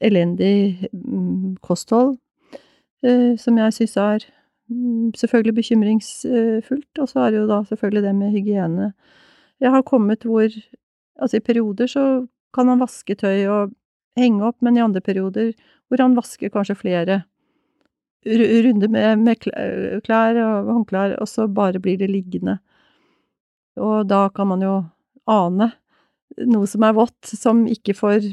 elendig 0.02 0.88
mm, 0.94 1.58
kosthold, 1.64 2.16
eh, 3.04 3.36
som 3.40 3.58
jeg 3.58 3.74
syns 3.74 3.98
er 3.98 4.26
mm, 4.70 5.14
selvfølgelig 5.18 5.56
bekymringsfullt. 5.56 7.02
Og 7.02 7.10
så 7.10 7.20
er 7.26 7.32
det 7.32 7.44
jo 7.44 7.52
da 7.52 7.62
selvfølgelig 7.70 8.04
det 8.08 8.16
med 8.16 8.36
hygiene. 8.36 8.94
Jeg 9.60 9.72
har 9.72 9.82
kommet 9.88 10.24
hvor 10.24 10.50
Altså, 11.16 11.38
i 11.38 11.40
perioder 11.40 11.88
så 11.88 12.28
kan 12.54 12.68
han 12.68 12.82
vaske 12.84 13.16
tøy 13.16 13.46
og 13.48 13.72
henge 14.20 14.44
opp, 14.44 14.58
men 14.60 14.76
i 14.76 14.84
andre 14.84 15.00
perioder 15.00 15.54
hvor 15.88 16.02
han 16.02 16.16
vasker 16.18 16.52
kanskje 16.52 16.76
flere 16.76 17.22
runder 18.26 18.90
med, 18.90 19.22
med 19.22 20.02
klær 20.04 20.40
og 20.42 20.72
håndklær, 20.74 21.16
og 21.22 21.30
så 21.30 21.48
bare 21.48 21.80
blir 21.80 22.00
det 22.02 22.10
liggende. 22.10 22.58
Og 23.78 24.08
da 24.10 24.26
kan 24.36 24.50
man 24.50 24.64
jo 24.66 24.76
ane 25.30 25.72
noe 26.50 26.68
som 26.68 26.84
er 26.84 26.96
vått, 26.98 27.30
som 27.30 27.64
ikke 27.70 27.96
får 27.96 28.32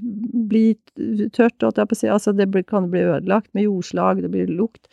bli 0.48 0.72
tørt, 1.35 1.62
altså 1.62 2.35
det 2.35 2.48
kan 2.68 2.90
bli 2.90 3.05
ødelagt 3.05 3.52
med 3.55 3.68
jordslag, 3.68 4.22
det 4.24 4.33
blir 4.33 4.50
lukt, 4.50 4.88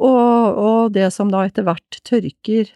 og, 0.00 0.56
og 0.56 0.94
det 0.94 1.10
som 1.12 1.32
da 1.32 1.44
etter 1.44 1.66
hvert 1.66 2.00
tørker 2.08 2.70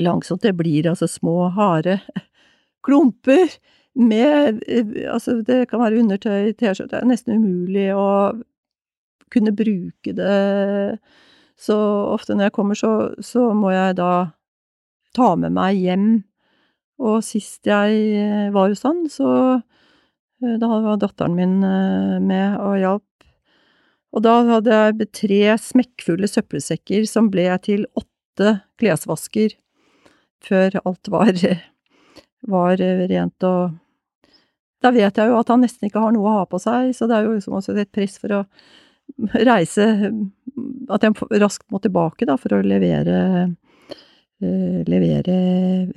langsomt, 0.00 0.42
det 0.42 0.54
blir 0.56 0.88
altså 0.88 1.08
små, 1.10 1.50
harde 1.56 1.98
klumper 2.86 3.58
med 3.98 4.62
Altså, 5.10 5.40
det 5.42 5.68
kan 5.70 5.80
være 5.82 5.98
undertøy, 5.98 6.52
T-skjorte, 6.54 6.92
det 6.92 7.00
er 7.00 7.08
nesten 7.08 7.40
umulig 7.40 7.88
å 7.96 8.36
kunne 9.32 9.52
bruke 9.52 10.14
det. 10.14 10.98
Så 11.58 11.76
ofte 12.14 12.36
når 12.36 12.48
jeg 12.48 12.54
kommer, 12.54 12.78
så, 12.78 12.92
så 13.18 13.48
må 13.58 13.72
jeg 13.74 13.96
da 13.98 14.12
ta 15.18 15.32
med 15.40 15.56
meg 15.56 15.80
hjem 15.82 16.06
og 16.98 17.22
sist 17.22 17.66
jeg 17.68 17.98
eh, 18.18 18.48
var 18.54 18.72
hos 18.72 18.82
han, 18.86 19.04
så 19.10 19.30
eh, 19.58 20.56
Da 20.58 20.68
var 20.68 20.98
datteren 21.00 21.36
min 21.38 21.60
eh, 21.62 22.18
med 22.22 22.58
og 22.58 22.78
hjalp. 22.80 23.04
Og 24.16 24.24
da 24.24 24.34
hadde 24.48 24.76
jeg 24.76 25.10
tre 25.14 25.40
smekkfulle 25.60 26.30
søppelsekker 26.30 27.04
som 27.06 27.28
ble 27.30 27.46
til 27.62 27.84
åtte 27.98 28.60
klesvasker 28.80 29.54
før 30.42 30.78
alt 30.84 31.10
var, 31.12 31.34
var 32.54 32.80
rent 32.80 33.46
og 33.46 33.76
Da 34.78 34.92
vet 34.94 35.16
jeg 35.18 35.26
jo 35.26 35.38
at 35.40 35.48
han 35.50 35.60
nesten 35.60 35.88
ikke 35.88 36.00
har 36.02 36.12
noe 36.14 36.30
å 36.30 36.36
ha 36.38 36.44
på 36.46 36.60
seg, 36.62 36.92
så 36.94 37.08
det 37.10 37.16
er 37.16 37.26
jo 37.26 37.34
liksom 37.34 37.56
også 37.58 37.74
et 37.74 37.90
press 37.90 38.14
for 38.22 38.36
å 38.36 38.44
reise 39.50 39.88
At 40.88 41.02
jeg 41.02 41.42
raskt 41.42 41.66
må 41.74 41.82
tilbake, 41.82 42.26
da, 42.26 42.38
for 42.38 42.54
å 42.54 42.62
levere 42.62 43.50
levere 44.38 45.34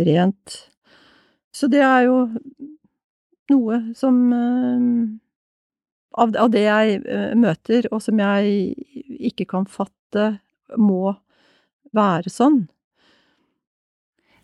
rent. 0.01 0.70
Så 1.51 1.67
det 1.71 1.81
er 1.83 2.05
jo 2.07 2.17
noe 3.51 3.81
som 3.97 4.19
eh, 4.35 4.85
av, 6.23 6.35
av 6.39 6.51
det 6.53 6.63
jeg 6.65 7.01
eh, 7.03 7.31
møter, 7.39 7.87
og 7.91 8.03
som 8.03 8.19
jeg 8.21 8.73
ikke 9.31 9.47
kan 9.53 9.67
fatte 9.69 10.27
må 10.79 11.15
være 11.95 12.31
sånn. 12.31 12.63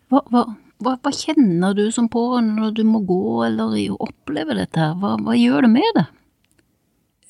Hva, 0.08 0.22
hva, 0.32 0.44
hva, 0.84 0.94
hva 1.04 1.12
kjenner 1.12 1.76
du 1.76 1.88
som 1.92 2.08
pårørende 2.12 2.62
når 2.62 2.76
du 2.78 2.84
må 2.88 3.02
gå 3.08 3.44
eller 3.48 3.76
oppleve 3.96 4.56
dette 4.56 4.80
her? 4.80 4.96
Hva, 5.00 5.16
hva 5.24 5.36
gjør 5.36 5.66
det 5.66 5.72
med 5.72 5.98
det? 5.98 6.06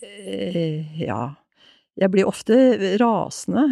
Eh, 0.07 0.99
ja, 1.03 1.23
jeg 1.99 2.15
blir 2.15 2.31
ofte 2.31 2.59
rasende. 3.03 3.71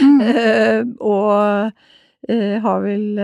mm. 0.00 0.94
og 1.12 1.72
har 2.24 2.78
vel 2.80 3.18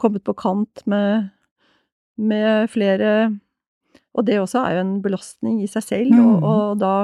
kommet 0.00 0.24
på 0.26 0.34
kant 0.38 0.84
med, 0.90 1.30
med 2.16 2.70
flere 2.72 3.30
Og 4.16 4.26
det 4.26 4.40
også 4.40 4.64
er 4.64 4.76
jo 4.76 4.84
en 4.84 4.94
belastning 5.04 5.60
i 5.62 5.68
seg 5.70 5.84
selv, 5.86 6.14
mm. 6.16 6.22
og, 6.26 6.46
og 6.50 6.80
da 6.80 6.94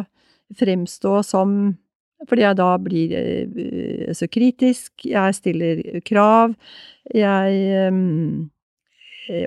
fremstå 0.57 1.21
som 1.27 1.77
fordi 2.25 2.47
jeg 2.47 2.57
da 2.57 2.69
blir 2.81 3.13
uh, 3.19 4.13
så 4.17 4.29
kritisk, 4.33 5.05
jeg 5.05 5.37
stiller 5.37 5.83
krav, 6.07 6.55
jeg 7.13 7.91
um, 7.93 8.47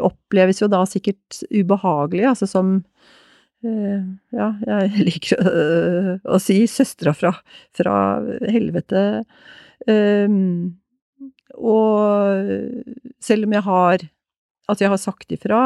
oppleves 0.06 0.62
jo 0.62 0.70
da 0.72 0.84
sikkert 0.88 1.42
ubehagelig, 1.50 2.28
altså 2.34 2.50
som 2.50 2.76
uh, 3.66 4.02
Ja, 4.36 4.52
jeg 4.68 4.92
liker 5.10 5.40
å, 5.40 5.56
uh, 5.56 6.12
å 6.36 6.42
si 6.44 6.62
søstera 6.70 7.16
fra, 7.18 7.34
fra 7.76 7.96
helvete. 8.46 9.24
Um, 9.88 10.78
og 11.58 12.84
selv 13.24 13.50
om 13.50 13.58
jeg 13.58 13.68
har 13.68 14.10
Altså, 14.70 14.84
jeg 14.84 14.92
har 14.92 15.00
sagt 15.02 15.32
ifra, 15.34 15.60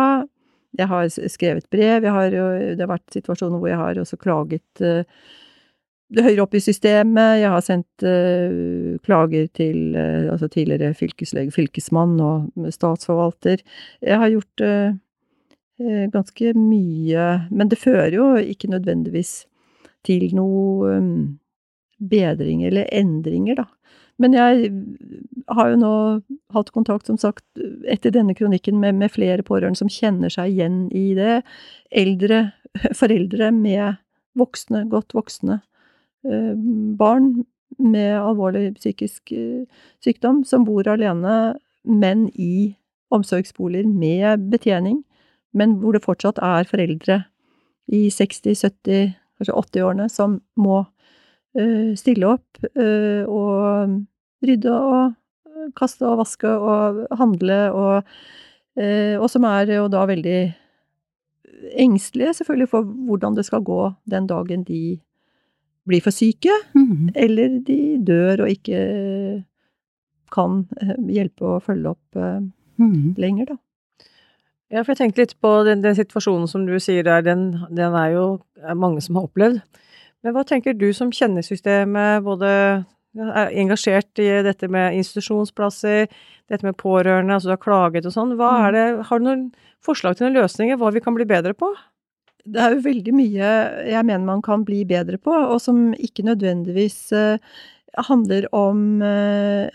jeg 0.80 0.88
har 0.88 1.10
skrevet 1.28 1.65
brev, 1.67 2.06
har, 2.08 2.30
det 2.32 2.80
har 2.80 2.88
vært 2.88 3.12
situasjoner 3.12 3.60
hvor 3.60 3.67
jeg 3.67 3.80
har 3.82 3.98
også 4.00 4.15
klaget 4.15 4.80
uh, 4.80 5.04
høyere 6.22 6.46
opp 6.46 6.56
i 6.58 6.62
systemet, 6.63 7.41
jeg 7.41 7.52
har 7.52 7.65
sendt 7.65 8.06
uh, 8.06 8.96
klager 9.06 9.48
til 9.60 9.96
uh, 9.98 10.32
altså 10.34 10.50
tidligere 10.52 10.96
fylkeslege, 10.98 11.54
fylkesmann 11.54 12.15
og 12.24 12.72
statsforvalter. 12.74 13.63
Jeg 14.00 14.22
har 14.22 14.34
gjort 14.34 14.65
uh, 14.65 14.96
ganske 16.13 16.54
mye 16.56 17.24
Men 17.50 17.67
det 17.67 17.82
fører 17.82 18.13
jo 18.13 18.28
ikke 18.38 18.69
nødvendigvis 18.72 19.48
til 20.06 20.30
noe 20.36 20.98
um, 20.98 21.39
bedring 21.98 22.63
eller 22.67 22.88
endringer, 22.91 23.63
da. 23.63 23.65
Men 24.23 24.36
jeg 24.38 24.71
har 25.51 25.73
jo 25.73 25.79
nå 25.81 25.95
hatt 26.55 26.71
kontakt, 26.75 27.09
som 27.09 27.17
sagt, 27.19 27.43
etter 27.89 28.13
denne 28.15 28.36
kronikken 28.38 28.79
med, 28.79 28.95
med 29.01 29.12
flere 29.12 29.43
pårørende 29.43 29.81
som 29.81 29.91
kjenner 29.91 30.31
seg 30.31 30.53
igjen 30.53 30.86
i 30.95 31.12
det. 31.17 31.41
Eldre 31.91 32.45
foreldre 32.99 33.51
med 33.55 33.99
voksne, 34.39 34.86
godt 34.89 35.13
voksne 35.13 35.59
eh, 36.25 36.53
barn 36.99 37.43
med 37.81 38.15
alvorlig 38.17 38.73
psykisk 38.77 39.33
eh, 39.36 39.65
sykdom 40.03 40.43
som 40.47 40.65
bor 40.67 40.88
alene, 40.89 41.57
men 41.83 42.29
i 42.33 42.75
omsorgsboliger 43.13 43.88
med 43.89 44.47
betjening, 44.49 45.03
men 45.53 45.77
hvor 45.81 45.93
det 45.93 46.05
fortsatt 46.05 46.39
er 46.41 46.69
foreldre 46.69 47.19
i 47.93 48.07
60-, 48.09 48.55
70-, 48.63 49.13
kanskje 49.38 49.57
80-årene 49.59 50.07
som 50.09 50.39
må 50.57 50.79
eh, 51.59 51.93
stille 51.99 52.31
opp 52.38 52.63
uh, 52.79 53.27
og 53.27 53.99
rydde 54.43 54.73
og 54.73 55.73
kaste 55.77 56.06
og 56.08 56.19
vaske 56.23 56.49
og 56.49 57.03
handle 57.19 57.60
og 57.71 57.95
uh, 58.03 59.15
Og 59.21 59.29
som 59.29 59.45
er 59.47 59.69
jo 59.75 59.88
da 59.88 60.03
veldig 60.10 60.39
engstelige, 61.79 62.34
selvfølgelig, 62.34 62.69
for 62.69 62.84
hvordan 62.84 63.36
det 63.38 63.45
skal 63.45 63.63
gå 63.63 63.91
den 64.10 64.27
dagen 64.27 64.63
de 64.67 64.99
blir 65.88 66.01
for 66.01 66.12
syke, 66.12 66.51
mm. 66.75 67.13
eller 67.15 67.60
de 67.67 67.77
dør 68.03 68.43
og 68.43 68.49
ikke 68.49 69.43
kan 70.34 70.63
hjelpe 71.08 71.45
å 71.45 71.62
følge 71.63 71.93
opp 71.93 72.17
mm. 72.17 73.13
lenger, 73.15 73.53
da. 73.53 73.58
Ja, 74.73 74.82
for 74.82 74.95
jeg 74.95 75.03
tenkte 75.03 75.21
litt 75.21 75.36
på 75.43 75.51
den, 75.67 75.84
den 75.84 75.93
situasjonen 75.93 76.49
som 76.49 76.63
du 76.65 76.73
sier 76.82 77.06
der, 77.06 77.21
den, 77.21 77.51
den 77.69 77.93
er 77.93 78.15
jo 78.15 78.25
er 78.58 78.77
mange 78.79 79.03
som 79.06 79.19
har 79.19 79.27
opplevd. 79.27 79.60
Men 80.25 80.34
hva 80.34 80.41
tenker 80.47 80.73
du 80.73 80.88
som 80.97 81.12
kjenner 81.13 81.45
systemet, 81.45 82.23
både 82.25 82.49
er 83.21 83.52
engasjert 83.62 84.21
i 84.21 84.30
dette 84.45 84.69
med 84.71 84.97
institusjonsplasser, 84.99 86.08
dette 86.52 86.65
med 86.65 86.78
pårørende, 86.80 87.36
altså 87.36 87.52
du 87.52 87.56
har 87.56 87.63
klaget 87.63 88.08
og 88.10 88.15
sånn. 88.15 88.36
Hva 88.39 88.52
er 88.65 88.69
mm. 88.69 88.78
det, 88.78 89.08
har 89.10 89.19
du 89.19 89.28
noen 89.28 89.43
forslag 89.84 90.17
til 90.17 90.28
noen 90.28 90.39
løsninger, 90.41 90.80
hva 90.80 90.93
vi 90.95 91.04
kan 91.04 91.17
bli 91.17 91.28
bedre 91.30 91.54
på? 91.58 91.69
Det 92.43 92.60
er 92.60 92.73
jo 92.73 92.82
veldig 92.84 93.13
mye 93.15 93.52
jeg 93.88 94.04
mener 94.04 94.26
man 94.28 94.41
kan 94.43 94.65
bli 94.67 94.82
bedre 94.88 95.19
på, 95.21 95.32
og 95.32 95.62
som 95.63 95.93
ikke 95.95 96.26
nødvendigvis 96.28 96.97
uh, 97.15 97.62
handler 98.10 98.49
om 98.52 98.99
uh, 98.99 99.69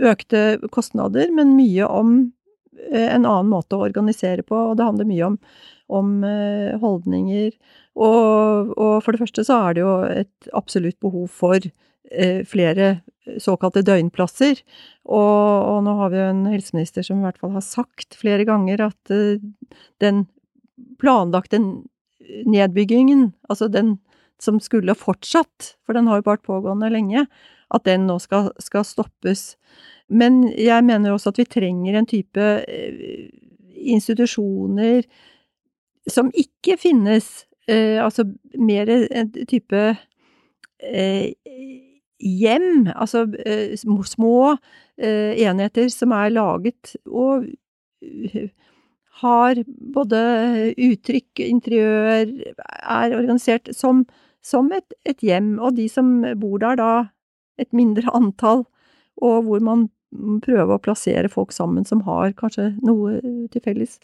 økte 0.00 0.46
kostnader, 0.72 1.28
men 1.34 1.52
mye 1.58 1.90
om 1.90 2.16
Eh, 2.92 3.14
en 3.14 3.26
annen 3.26 3.50
måte 3.50 3.76
å 3.76 3.84
organisere 3.86 4.44
på, 4.46 4.56
og 4.70 4.76
det 4.78 4.86
handler 4.86 5.08
mye 5.08 5.30
om, 5.30 5.38
om 6.00 6.12
eh, 6.26 6.74
holdninger. 6.82 7.54
Og, 7.94 8.74
og, 8.74 8.94
for 9.04 9.14
det 9.14 9.22
første 9.22 9.44
så 9.46 9.60
er 9.68 9.76
det 9.76 9.84
jo 9.84 9.94
et 10.08 10.52
absolutt 10.56 10.98
behov 11.04 11.28
for 11.32 11.58
eh, 11.60 11.72
flere 12.48 13.00
såkalte 13.40 13.80
døgnplasser. 13.86 14.58
Og, 15.08 15.16
og, 15.16 15.78
nå 15.86 15.94
har 15.98 16.10
vi 16.12 16.18
jo 16.20 16.26
en 16.28 16.42
helseminister 16.52 17.06
som 17.06 17.22
i 17.22 17.24
hvert 17.24 17.40
fall 17.40 17.54
har 17.56 17.64
sagt 17.64 18.18
flere 18.20 18.44
ganger 18.46 18.82
at 18.90 19.12
den 20.04 20.24
planlagte 21.00 21.62
nedbyggingen, 22.46 23.30
altså 23.48 23.70
den 23.72 23.96
som 24.42 24.60
skulle 24.60 24.96
fortsatt, 24.98 25.74
for 25.86 25.96
den 25.96 26.08
har 26.10 26.20
jo 26.20 26.28
vært 26.28 26.46
pågående 26.46 26.90
lenge, 26.92 27.26
at 27.74 27.86
den 27.88 28.06
nå 28.08 28.18
skal, 28.22 28.50
skal 28.62 28.84
stoppes. 28.86 29.54
Men 30.08 30.44
jeg 30.50 30.84
mener 30.84 31.14
også 31.14 31.32
at 31.32 31.40
vi 31.40 31.48
trenger 31.48 31.98
en 31.98 32.08
type 32.08 32.48
eh, 32.68 33.30
institusjoner 33.94 35.04
som 36.10 36.30
ikke 36.36 36.76
finnes, 36.80 37.46
eh, 37.68 37.96
altså 38.02 38.26
mer 38.60 38.90
en 38.92 39.32
type 39.48 39.82
eh, 40.84 41.32
hjem, 42.22 42.86
altså 42.94 43.24
små 43.76 44.56
enheter 44.98 45.88
som 45.90 46.12
er 46.14 46.30
laget 46.30 46.94
og 47.10 47.48
har 49.22 49.60
både 49.94 50.20
uttrykk, 50.74 51.42
interiør, 51.44 52.30
er 52.58 53.16
organisert 53.16 53.70
som, 53.74 54.04
som 54.42 54.70
et, 54.74 54.96
et, 55.06 55.20
hjem, 55.22 55.56
og 55.58 55.76
de 55.78 55.88
som 55.90 56.16
bor 56.40 56.58
der 56.62 56.78
da, 56.80 56.92
et 57.58 57.70
mindre 57.72 58.10
antall, 58.18 58.64
og 59.22 59.44
hvor 59.46 59.62
man 59.62 59.88
prøver 60.44 60.76
å 60.76 60.82
plassere 60.82 61.30
folk 61.30 61.52
sammen 61.54 61.86
som 61.86 62.04
har 62.06 62.34
kanskje 62.38 62.72
noe 62.86 63.18
til 63.50 63.62
felles. 63.62 63.98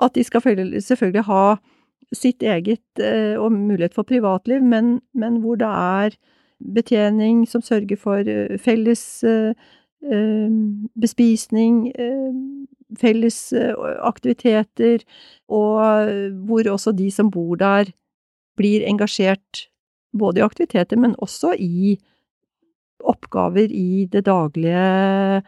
At 0.00 0.16
de 0.16 0.24
skal 0.24 0.44
selvfølgelig 0.44 1.26
ha 1.28 1.44
sitt 2.16 2.42
eget 2.42 3.02
eh, 3.02 3.36
og 3.38 3.52
mulighet 3.54 3.94
for 3.94 4.08
privatliv, 4.08 4.64
men, 4.64 4.98
men, 5.14 5.40
hvor 5.44 5.60
det 5.60 5.68
er 5.68 6.16
betjening 6.60 7.46
som 7.48 7.62
sørger 7.64 7.98
for 8.00 8.28
eh, 8.28 8.56
felles 8.60 9.02
eh, 9.24 9.52
bespisning, 10.96 11.90
felles 12.96 13.52
aktiviteter, 14.00 15.02
og 15.52 16.08
hvor 16.48 16.70
også 16.72 16.94
de 16.96 17.10
som 17.12 17.28
bor 17.30 17.58
der, 17.60 17.90
blir 18.56 18.86
engasjert 18.88 19.66
både 20.16 20.40
i 20.40 20.46
aktiviteter, 20.46 20.96
men 20.96 21.12
også 21.20 21.52
i 21.60 21.98
oppgaver 23.04 23.68
i 23.68 24.08
det 24.08 24.24
daglige 24.24 25.42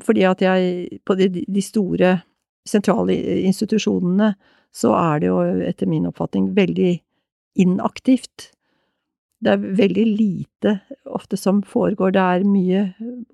Fordi 0.00 0.22
at 0.24 0.40
jeg 0.42 0.88
På 1.04 1.14
de, 1.14 1.62
store 1.62 2.20
sentrale 2.66 3.12
institusjonene 3.44 4.32
så 4.74 4.92
er 4.96 5.20
det 5.20 5.28
jo 5.28 5.38
etter 5.68 5.88
min 5.88 6.06
oppfatning 6.08 6.56
veldig 6.56 6.94
inaktivt. 7.60 8.50
Det 9.38 9.54
er 9.54 9.66
veldig 9.78 10.04
lite 10.06 10.78
ofte 11.06 11.38
som 11.38 11.62
foregår, 11.62 12.14
det 12.16 12.22
er 12.22 12.46
mye 12.48 12.84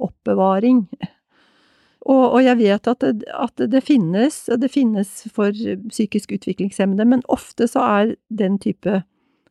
oppbevaring. 0.03 0.85
Og, 2.05 2.25
og 2.37 2.41
jeg 2.45 2.59
vet 2.61 2.89
at 2.91 3.01
det, 3.01 3.29
at 3.33 3.63
det 3.73 3.81
finnes, 3.87 4.43
og 4.53 4.61
det 4.61 4.69
finnes 4.73 5.13
for 5.33 5.57
psykisk 5.89 6.35
utviklingshemmede, 6.37 7.07
men 7.09 7.25
ofte 7.33 7.69
så 7.71 7.85
er 7.89 8.17
den 8.29 8.59
type 8.61 9.01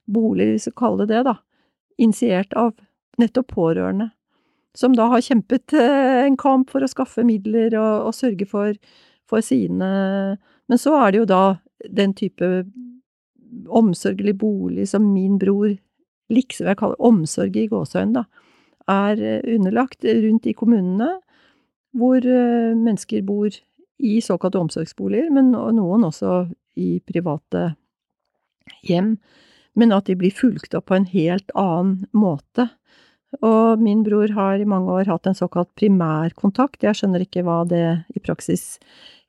boliger, 0.05 0.53
hvis 0.53 0.69
vi 0.69 0.75
kalle 0.77 1.07
det 1.07 1.15
det, 1.15 1.23
da, 1.31 1.37
initiert 1.97 2.53
av 2.53 2.75
nettopp 3.21 3.49
pårørende, 3.55 4.11
som 4.77 4.93
da 4.97 5.07
har 5.11 5.25
kjempet 5.25 5.73
eh, 5.77 6.23
en 6.27 6.37
kamp 6.37 6.71
for 6.73 6.85
å 6.85 6.89
skaffe 6.89 7.25
midler 7.25 7.73
og, 7.77 8.09
og 8.09 8.17
sørge 8.17 8.47
for, 8.49 8.77
for, 9.29 9.41
sine 9.45 9.89
Men 10.69 10.81
så 10.81 10.95
er 10.97 11.11
det 11.11 11.19
jo 11.21 11.27
da 11.29 11.43
den 11.93 12.15
type 12.17 12.49
omsorgelig 13.69 14.33
bolig 14.41 14.87
som 14.89 15.11
min 15.13 15.37
bror 15.41 15.75
liksom 16.31 16.69
jeg 16.69 16.79
kaller 16.79 17.03
omsorg 17.03 17.57
i 17.59 17.67
gåseøynene, 17.71 18.25
er 18.91 19.21
eh, 19.21 19.45
underlagt 19.55 20.05
rundt 20.05 20.47
i 20.49 20.55
kommunene, 20.57 21.09
hvor 21.97 22.19
eh, 22.19 22.73
mennesker 22.75 23.23
bor 23.25 23.53
i 24.03 24.17
såkalte 24.21 24.59
omsorgsboliger, 24.59 25.29
men 25.31 25.53
noen 25.53 26.07
også 26.07 26.43
i 26.79 26.97
private 27.07 27.73
hjem. 28.87 29.17
Men 29.79 29.93
at 29.95 30.09
de 30.09 30.17
blir 30.19 30.33
fulgt 30.35 30.75
opp 30.77 30.89
på 30.91 30.97
en 30.97 31.09
helt 31.09 31.49
annen 31.57 32.03
måte. 32.13 32.67
Og 33.41 33.81
min 33.81 34.03
bror 34.05 34.33
har 34.35 34.61
i 34.61 34.67
mange 34.69 34.93
år 34.93 35.09
hatt 35.09 35.29
en 35.29 35.37
såkalt 35.37 35.71
primærkontakt. 35.79 36.83
Jeg 36.85 36.99
skjønner 36.99 37.23
ikke 37.25 37.45
hva 37.47 37.63
det 37.69 37.85
i 38.13 38.21
praksis 38.21 38.77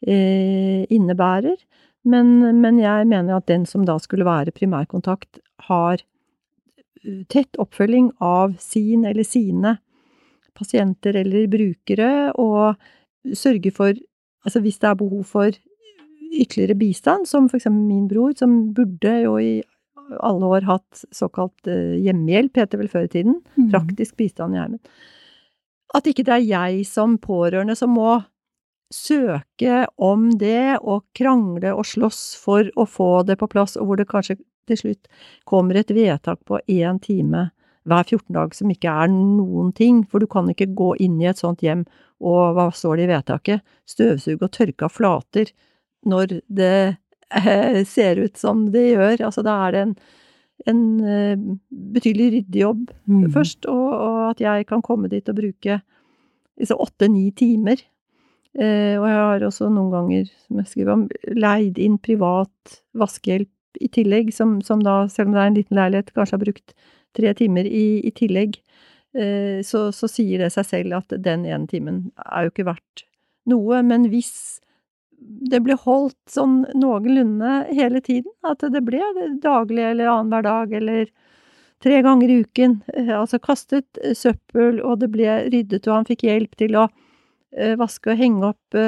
eh, 0.04 0.84
innebærer, 0.92 1.56
men, 2.04 2.36
men, 2.60 2.78
jeg 2.82 3.06
mener 3.08 3.38
at 3.38 3.48
den 3.48 3.64
som 3.64 3.86
da 3.88 3.96
skulle 4.02 4.26
være 4.28 4.52
primærkontakt, 4.52 5.38
har 5.70 6.02
tett 7.28 7.58
oppfølging 7.60 8.10
av 8.24 8.56
sin 8.62 9.04
eller 9.08 9.26
sine 9.26 9.76
pasienter 10.54 11.16
eller 11.18 11.48
brukere, 11.50 12.10
og 12.38 12.80
sørge 13.36 13.72
for 13.74 13.94
Altså 14.44 14.60
hvis 14.60 14.76
det 14.76 14.90
er 14.90 14.96
behov 15.00 15.22
for 15.24 15.54
ytterligere 16.36 16.74
bistand, 16.76 17.24
som 17.24 17.46
eksempel 17.48 17.86
min 17.88 18.02
bror, 18.10 18.34
som 18.36 18.74
burde 18.76 19.14
jo 19.22 19.38
i 19.40 19.62
alle 20.20 20.50
år 20.56 20.66
hatt 20.68 21.04
såkalt 21.16 21.70
uh, 21.70 21.96
hjemmehjelp, 21.96 22.60
heter 22.60 22.82
vel 22.82 22.90
før 22.92 23.06
i 23.06 23.12
tiden. 23.14 23.38
Mm. 23.56 23.70
Praktisk 23.72 24.18
bistand 24.20 24.52
i 24.52 24.60
heimen. 24.60 24.82
At 25.96 26.08
ikke 26.10 26.26
det 26.26 26.34
er 26.36 26.44
jeg 26.44 26.84
som 26.90 27.16
pårørende 27.22 27.76
som 27.78 27.94
må 27.96 28.18
søke 28.92 29.86
om 29.96 30.28
det 30.38 30.76
og 30.82 31.06
krangle 31.16 31.72
og 31.74 31.86
slåss 31.88 32.34
for 32.42 32.68
å 32.76 32.84
få 32.84 33.24
det 33.26 33.38
på 33.40 33.48
plass, 33.50 33.78
og 33.80 33.88
hvor 33.88 34.00
det 34.00 34.10
kanskje 34.10 34.36
til 34.68 34.80
slutt 34.80 35.10
kommer 35.48 35.80
et 35.80 35.92
vedtak 35.94 36.42
på 36.48 36.60
én 36.70 37.00
time 37.02 37.48
hver 37.84 38.04
14 38.08 38.32
dag 38.32 38.54
som 38.56 38.70
ikke 38.72 38.88
er 38.88 39.10
noen 39.12 39.72
ting, 39.76 40.04
for 40.08 40.22
du 40.22 40.26
kan 40.30 40.48
ikke 40.48 40.72
gå 40.72 40.94
inn 41.04 41.18
i 41.20 41.28
et 41.28 41.40
sånt 41.40 41.60
hjem 41.64 41.84
og 42.24 42.56
hva 42.56 42.70
står 42.72 42.96
det 42.96 43.04
i 43.04 43.12
vedtaket, 43.12 43.64
støvsuge 43.84 44.40
og 44.46 44.52
tørke 44.54 44.86
av 44.86 44.94
flater 44.94 45.50
når 46.08 46.38
det 46.48 46.76
Eh, 47.34 47.84
ser 47.84 48.16
ut 48.16 48.36
som 48.36 48.68
det 48.72 48.90
gjør. 48.92 49.24
Altså 49.26 49.42
da 49.44 49.56
er 49.66 49.74
det 49.74 49.80
en, 49.84 49.94
en 50.70 50.84
eh, 51.00 51.46
betydelig 51.94 52.30
ryddejobb 52.36 52.84
mm. 53.10 53.24
først, 53.34 53.66
og, 53.70 53.88
og, 53.94 54.20
at 54.34 54.44
jeg 54.44 54.68
kan 54.70 54.84
komme 54.84 55.10
dit 55.12 55.28
og 55.28 55.40
bruke 55.40 55.80
åtte-ni 56.54 57.30
timer 57.36 57.82
Eh, 58.54 58.94
og 59.00 59.04
jeg 59.08 59.16
har 59.18 59.42
også 59.42 59.66
noen 59.66 59.88
ganger, 59.90 60.28
som 60.44 60.60
jeg 60.60 60.68
skriver 60.70 60.92
om, 60.92 61.00
leid 61.34 61.78
inn 61.82 61.96
privat 61.98 62.76
vaskehjelp 62.94 63.50
i 63.80 63.88
tillegg, 63.92 64.32
som, 64.34 64.58
som 64.62 64.82
da, 64.84 65.04
selv 65.12 65.30
om 65.30 65.36
det 65.36 65.42
er 65.42 65.50
en 65.50 65.58
liten 65.58 65.78
leilighet, 65.78 66.12
kanskje 66.14 66.36
har 66.36 66.44
brukt 66.44 66.74
tre 67.14 67.32
timer 67.38 67.66
i, 67.68 67.86
i 68.06 68.12
tillegg. 68.14 68.58
Eh, 69.14 69.62
så, 69.62 69.88
så 69.94 70.10
sier 70.10 70.42
det 70.42 70.50
seg 70.54 70.66
selv 70.66 70.98
at 70.98 71.16
den 71.22 71.46
ene 71.46 71.68
timen 71.70 72.08
er 72.26 72.46
jo 72.46 72.54
ikke 72.54 72.68
verdt 72.70 73.04
noe. 73.50 73.82
Men 73.86 74.08
hvis 74.12 74.34
det 75.50 75.62
ble 75.64 75.76
holdt 75.80 76.18
sånn 76.30 76.64
noenlunde 76.76 77.60
hele 77.70 78.02
tiden, 78.04 78.32
at 78.46 78.64
det 78.74 78.82
ble 78.84 79.02
daglig 79.42 79.86
eller 79.92 80.10
annenhver 80.10 80.48
dag 80.48 80.74
eller 80.80 81.06
tre 81.84 82.00
ganger 82.04 82.30
i 82.32 82.40
uken, 82.42 82.80
eh, 82.94 83.12
altså 83.14 83.40
kastet 83.42 84.00
søppel, 84.18 84.82
og 84.82 85.02
det 85.04 85.12
ble 85.14 85.44
ryddet, 85.52 85.86
og 85.86 86.00
han 86.00 86.08
fikk 86.08 86.26
hjelp 86.26 86.58
til 86.58 86.80
å 86.80 86.88
eh, 87.54 87.76
vaske 87.78 88.10
og 88.14 88.18
henge 88.18 88.50
opp 88.50 88.80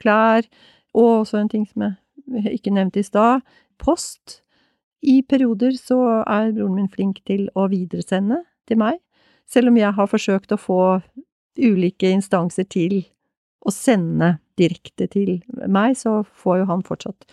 klær, 0.00 0.48
og 0.94 1.10
også 1.24 1.42
en 1.42 1.50
ting 1.52 1.68
som 1.68 1.88
jeg 1.88 1.98
ikke 2.26 2.72
nevnte 2.74 3.02
i 3.02 3.06
stad, 3.06 3.44
post. 3.78 4.40
I 5.04 5.20
perioder 5.28 5.76
så 5.76 5.98
er 6.22 6.52
broren 6.54 6.78
min 6.78 6.88
flink 6.88 7.20
til 7.28 7.48
å 7.54 7.68
videresende 7.72 8.42
til 8.68 8.80
meg, 8.80 9.00
selv 9.50 9.68
om 9.68 9.76
jeg 9.76 9.92
har 9.92 10.08
forsøkt 10.08 10.54
å 10.54 10.60
få 10.60 10.80
ulike 11.60 12.08
instanser 12.10 12.66
til 12.70 13.02
å 13.64 13.72
sende 13.72 14.38
direkte 14.58 15.08
til 15.10 15.38
meg, 15.68 15.96
så 15.98 16.22
får 16.24 16.62
jo 16.62 16.68
han 16.70 16.84
fortsatt 16.86 17.26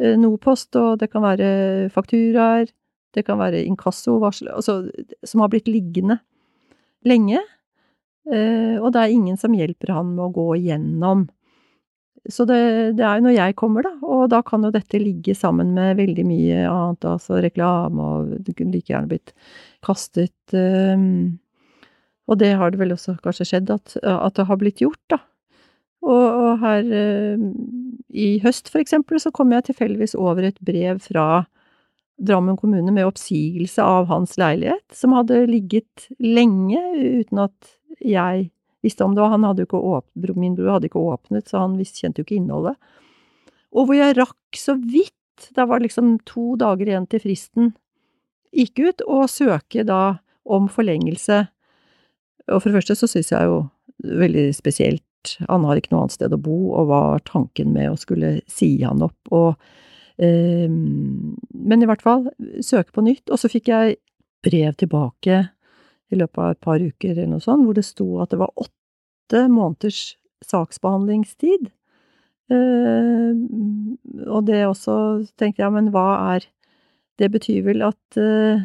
eh, 0.00 0.16
noe 0.18 0.38
post, 0.42 0.76
og 0.76 1.00
det 1.00 1.10
kan 1.12 1.24
være 1.24 1.48
fakturaer, 1.94 2.68
det 3.16 3.24
kan 3.24 3.40
være 3.40 3.64
inkassovarsel, 3.64 4.50
altså 4.52 4.82
som 5.24 5.42
har 5.42 5.52
blitt 5.52 5.70
liggende 5.70 6.18
lenge, 7.06 7.40
eh, 8.28 8.76
og 8.80 8.92
det 8.92 9.02
er 9.02 9.14
ingen 9.14 9.40
som 9.40 9.56
hjelper 9.56 9.94
han 9.96 10.14
med 10.14 10.26
å 10.28 10.34
gå 10.34 10.48
igjennom. 10.60 11.26
Så 12.32 12.46
det, 12.48 12.58
det 12.98 13.04
er 13.06 13.18
jo 13.18 13.26
når 13.28 13.36
jeg 13.36 13.56
kommer, 13.58 13.86
da, 13.86 13.92
og 14.06 14.28
da 14.32 14.40
kan 14.46 14.64
jo 14.66 14.72
dette 14.74 14.98
ligge 15.00 15.34
sammen 15.36 15.72
med 15.76 15.98
veldig 16.00 16.24
mye 16.26 16.64
annet, 16.66 17.06
altså 17.06 17.40
reklame, 17.44 18.02
og 18.02 18.36
det 18.46 18.56
kunne 18.58 18.74
like 18.74 18.90
gjerne 18.90 19.10
blitt 19.10 19.34
kastet 19.86 20.56
um, 20.56 21.38
Og 22.26 22.40
det 22.40 22.54
har 22.58 22.72
det 22.72 22.80
vel 22.80 22.94
også 22.96 23.18
kanskje 23.22 23.46
skjedd 23.52 23.70
at, 23.70 23.96
at 24.02 24.38
det 24.38 24.48
har 24.48 24.58
blitt 24.58 24.82
gjort, 24.82 25.02
da. 25.12 25.20
Og, 26.06 26.24
og 26.24 26.62
her 26.62 26.88
um, 27.38 27.50
i 28.10 28.36
høst, 28.42 28.70
for 28.72 28.82
eksempel, 28.82 29.20
så 29.22 29.32
kom 29.34 29.54
jeg 29.54 29.68
tilfeldigvis 29.68 30.16
over 30.18 30.50
et 30.50 30.58
brev 30.64 31.02
fra 31.04 31.44
Drammen 32.16 32.56
kommune 32.56 32.88
med 32.96 33.04
oppsigelse 33.04 33.84
av 33.84 34.06
hans 34.08 34.38
leilighet, 34.40 34.86
som 34.96 35.12
hadde 35.12 35.42
ligget 35.50 36.06
lenge 36.16 36.80
uten 36.96 37.42
at 37.42 37.74
jeg 38.00 38.46
visste 38.86 39.06
om 39.06 39.16
det, 39.16 39.24
og 39.24 39.34
han 39.34 39.44
hadde 39.46 39.64
jo 39.64 39.68
ikke 39.70 39.82
åpnet, 39.96 40.38
min 40.38 40.54
bror 40.56 40.76
hadde 40.76 40.90
ikke 40.90 41.02
åpnet, 41.02 41.50
så 41.50 41.64
han 41.64 41.76
kjente 41.82 42.22
jo 42.22 42.26
ikke 42.26 42.38
innholdet. 42.38 42.76
Og 43.76 43.88
hvor 43.88 43.98
jeg 43.98 44.16
rakk 44.16 44.58
så 44.58 44.76
vidt, 44.80 45.12
det 45.52 45.66
var 45.68 45.82
liksom 45.84 46.16
to 46.28 46.54
dager 46.60 46.88
igjen 46.88 47.08
til 47.12 47.20
fristen 47.20 47.74
gikk 48.56 48.80
ut, 48.80 49.02
å 49.04 49.26
søke 49.28 49.84
da 49.86 50.18
om 50.48 50.68
forlengelse. 50.72 51.42
Og 52.46 52.62
for 52.62 52.70
det 52.70 52.78
første 52.78 52.96
så 52.98 53.08
synes 53.10 53.32
jeg 53.34 53.50
jo 53.50 53.58
veldig 54.22 54.48
spesielt 54.56 55.02
han 55.50 55.64
har 55.66 55.78
ikke 55.78 55.90
noe 55.90 56.04
annet 56.04 56.14
sted 56.14 56.34
å 56.34 56.38
bo, 56.38 56.56
og 56.78 56.86
hva 56.86 57.00
var 57.10 57.24
tanken 57.26 57.72
med 57.74 57.90
å 57.90 57.98
skulle 57.98 58.36
si 58.50 58.76
han 58.84 59.02
opp, 59.02 59.18
og 59.34 59.56
eh, 60.22 60.70
Men 60.70 61.82
i 61.82 61.88
hvert 61.88 62.04
fall, 62.04 62.28
søke 62.62 62.94
på 62.94 63.02
nytt, 63.02 63.26
og 63.26 63.40
så 63.42 63.50
fikk 63.50 63.72
jeg 63.72 63.96
brev 64.46 64.76
tilbake 64.78 65.40
i 66.14 66.18
løpet 66.20 66.38
av 66.38 66.52
et 66.54 66.62
par 66.62 66.78
uker 66.78 67.16
eller 67.16 67.32
noe 67.32 67.42
sånt, 67.42 67.66
hvor 67.66 67.74
det 67.74 67.86
sto 67.88 68.06
at 68.22 68.30
det 68.30 68.38
var 68.38 68.54
åtte 68.54 68.75
måneders 69.32 70.16
saksbehandlingstid. 70.46 71.70
Uh, 72.46 73.34
og 74.30 74.46
det 74.46 74.62
også 74.68 75.26
tenkte 75.34 75.64
jeg, 75.64 75.72
men 75.74 75.90
hva 75.90 76.36
er 76.36 76.44
Det 77.18 77.30
betyr 77.32 77.62
vel 77.64 77.80
at 77.82 78.18
uh, 78.20 78.60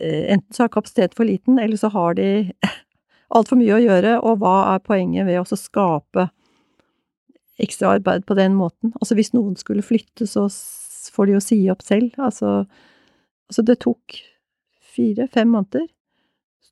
enten 0.00 0.54
så 0.56 0.64
er 0.64 0.72
kapasitet 0.72 1.14
for 1.14 1.28
liten, 1.28 1.58
eller 1.58 1.76
så 1.76 1.90
har 1.92 2.14
de 2.16 2.50
altfor 3.36 3.60
mye 3.60 3.76
å 3.76 3.82
gjøre, 3.82 4.14
og 4.24 4.40
hva 4.40 4.74
er 4.74 4.80
poenget 4.80 5.28
ved 5.28 5.42
å 5.42 5.58
skape 5.58 6.30
ekstra 7.60 7.98
arbeid 7.98 8.24
på 8.24 8.34
den 8.38 8.56
måten? 8.56 8.94
Altså 8.96 9.14
hvis 9.18 9.34
noen 9.36 9.58
skulle 9.60 9.84
flytte, 9.84 10.24
så 10.26 10.48
får 11.12 11.28
de 11.28 11.36
jo 11.36 11.42
si 11.44 11.60
opp 11.72 11.84
selv. 11.84 12.16
Altså, 12.16 12.64
altså 13.50 13.66
det 13.68 13.80
tok 13.84 14.16
fire-fem 14.94 15.52
måneder. 15.52 15.84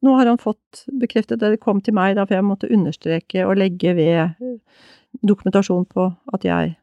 Nå 0.05 0.15
har 0.15 0.31
han 0.31 0.39
fått 0.39 0.85
bekreftet 1.01 1.41
det, 1.41 1.57
det 1.57 1.63
kom 1.63 1.81
til 1.83 1.97
meg 1.99 2.15
da, 2.17 2.27
for 2.27 2.39
jeg 2.39 2.47
måtte 2.47 2.71
understreke 2.71 3.47
og 3.47 3.59
legge 3.59 3.95
ved 3.99 4.37
dokumentasjon 5.27 5.89
på 5.91 6.07
at 6.35 6.47
jeg 6.47 6.77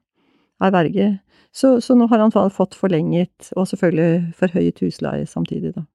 er 0.62 0.73
verge. 0.75 1.10
Så, 1.56 1.78
så 1.82 1.95
nå 1.95 2.10
har 2.12 2.19
han 2.19 2.34
fått 2.34 2.75
forlenget, 2.75 3.54
og 3.56 3.69
selvfølgelig 3.71 4.34
forhøyet 4.36 4.82
husleie 4.84 5.28
samtidig, 5.30 5.71
da. 5.78 5.86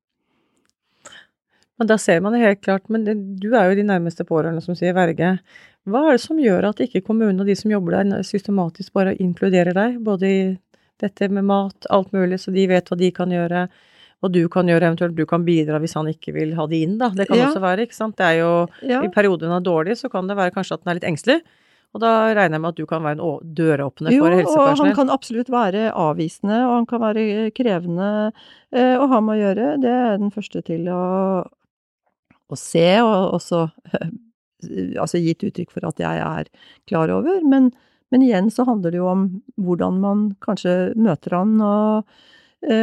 Men 1.81 1.89
da 1.89 1.97
ser 2.01 2.21
man 2.21 2.35
det 2.37 2.43
helt 2.43 2.61
klart. 2.61 2.89
Men 2.93 3.07
det, 3.07 3.15
du 3.41 3.55
er 3.57 3.71
jo 3.71 3.77
de 3.79 3.87
nærmeste 3.89 4.25
pårørende 4.29 4.61
som 4.61 4.77
sier 4.77 4.93
verge. 4.97 5.39
Hva 5.89 6.03
er 6.07 6.19
det 6.19 6.23
som 6.27 6.41
gjør 6.41 6.67
at 6.69 6.83
ikke 6.85 7.01
kommunen 7.07 7.41
og 7.41 7.49
de 7.49 7.57
som 7.57 7.73
jobber 7.73 7.97
der, 7.97 8.25
systematisk 8.29 8.93
bare 8.97 9.15
inkluderer 9.17 9.73
deg? 9.77 9.97
Både 10.05 10.29
i 10.29 10.43
dette 11.01 11.31
med 11.33 11.49
mat, 11.49 11.89
alt 11.89 12.13
mulig, 12.13 12.37
så 12.43 12.53
de 12.53 12.67
vet 12.69 12.93
hva 12.93 12.99
de 13.01 13.09
kan 13.17 13.33
gjøre. 13.33 13.65
Og 14.21 14.33
du 14.35 14.43
kan 14.53 14.69
gjøre 14.69 14.91
eventuelt 14.91 15.17
du 15.17 15.25
kan 15.29 15.47
bidra 15.47 15.79
hvis 15.81 15.97
han 15.97 16.11
ikke 16.11 16.35
vil 16.37 16.53
ha 16.59 16.67
de 16.69 16.83
inn, 16.85 16.99
da. 17.01 17.09
Det 17.17 17.29
kan 17.31 17.39
ja. 17.39 17.49
også 17.49 17.63
være, 17.63 17.87
ikke 17.89 17.97
sant. 17.97 18.19
Det 18.21 18.27
er 18.27 18.43
jo 18.43 18.53
ja. 18.85 19.01
I 19.05 19.13
perioder 19.13 19.49
hun 19.49 19.57
er 19.57 19.65
dårlig, 19.65 19.97
så 20.01 20.13
kan 20.13 20.29
det 20.29 20.37
være 20.37 20.55
kanskje 20.55 20.77
at 20.77 20.85
den 20.85 20.93
er 20.93 21.01
litt 21.01 21.09
engstelig. 21.09 21.41
Og 21.91 22.03
da 22.05 22.11
regner 22.31 22.55
jeg 22.55 22.63
med 22.63 22.71
at 22.71 22.79
du 22.79 22.87
kan 22.87 23.03
være 23.03 23.19
en 23.19 23.55
døråpner 23.59 24.15
for 24.15 24.31
helsepersonell? 24.31 24.67
Jo, 24.69 24.75
og 24.77 24.83
han 24.85 24.93
kan 24.95 25.11
absolutt 25.11 25.49
være 25.51 25.87
avvisende, 25.99 26.59
og 26.69 26.75
han 26.77 26.91
kan 26.91 27.03
være 27.03 27.25
krevende 27.57 28.11
eh, 28.29 28.95
å 28.95 29.09
ha 29.11 29.23
med 29.25 29.35
å 29.35 29.41
gjøre. 29.41 29.71
Det 29.83 29.95
er 29.97 30.21
den 30.21 30.31
første 30.35 30.63
til 30.69 30.87
å, 30.95 31.01
å 32.47 32.59
se, 32.59 32.87
og 33.03 33.41
også 33.41 33.65
altså 35.01 35.21
gitt 35.21 35.45
uttrykk 35.47 35.73
for 35.75 35.87
at 35.89 36.01
jeg 36.03 36.25
er 36.25 36.51
klar 36.91 37.11
over. 37.15 37.41
Men, 37.49 37.71
men, 38.13 38.27
igjen 38.27 38.51
så 38.55 38.67
handler 38.69 38.95
det 38.95 39.01
jo 39.01 39.09
om 39.11 39.25
hvordan 39.61 40.01
man 40.03 40.27
kanskje 40.45 40.93
møter 41.01 41.41
han, 41.41 41.57
og, 41.65 42.05
eh, 42.05 42.37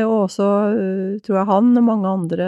og 0.07 0.23
også 0.25 0.47
eh, 0.73 1.19
tror 1.25 1.41
jeg 1.41 1.49
han 1.51 1.77
og 1.77 1.85
mange 1.85 2.09
andre 2.09 2.47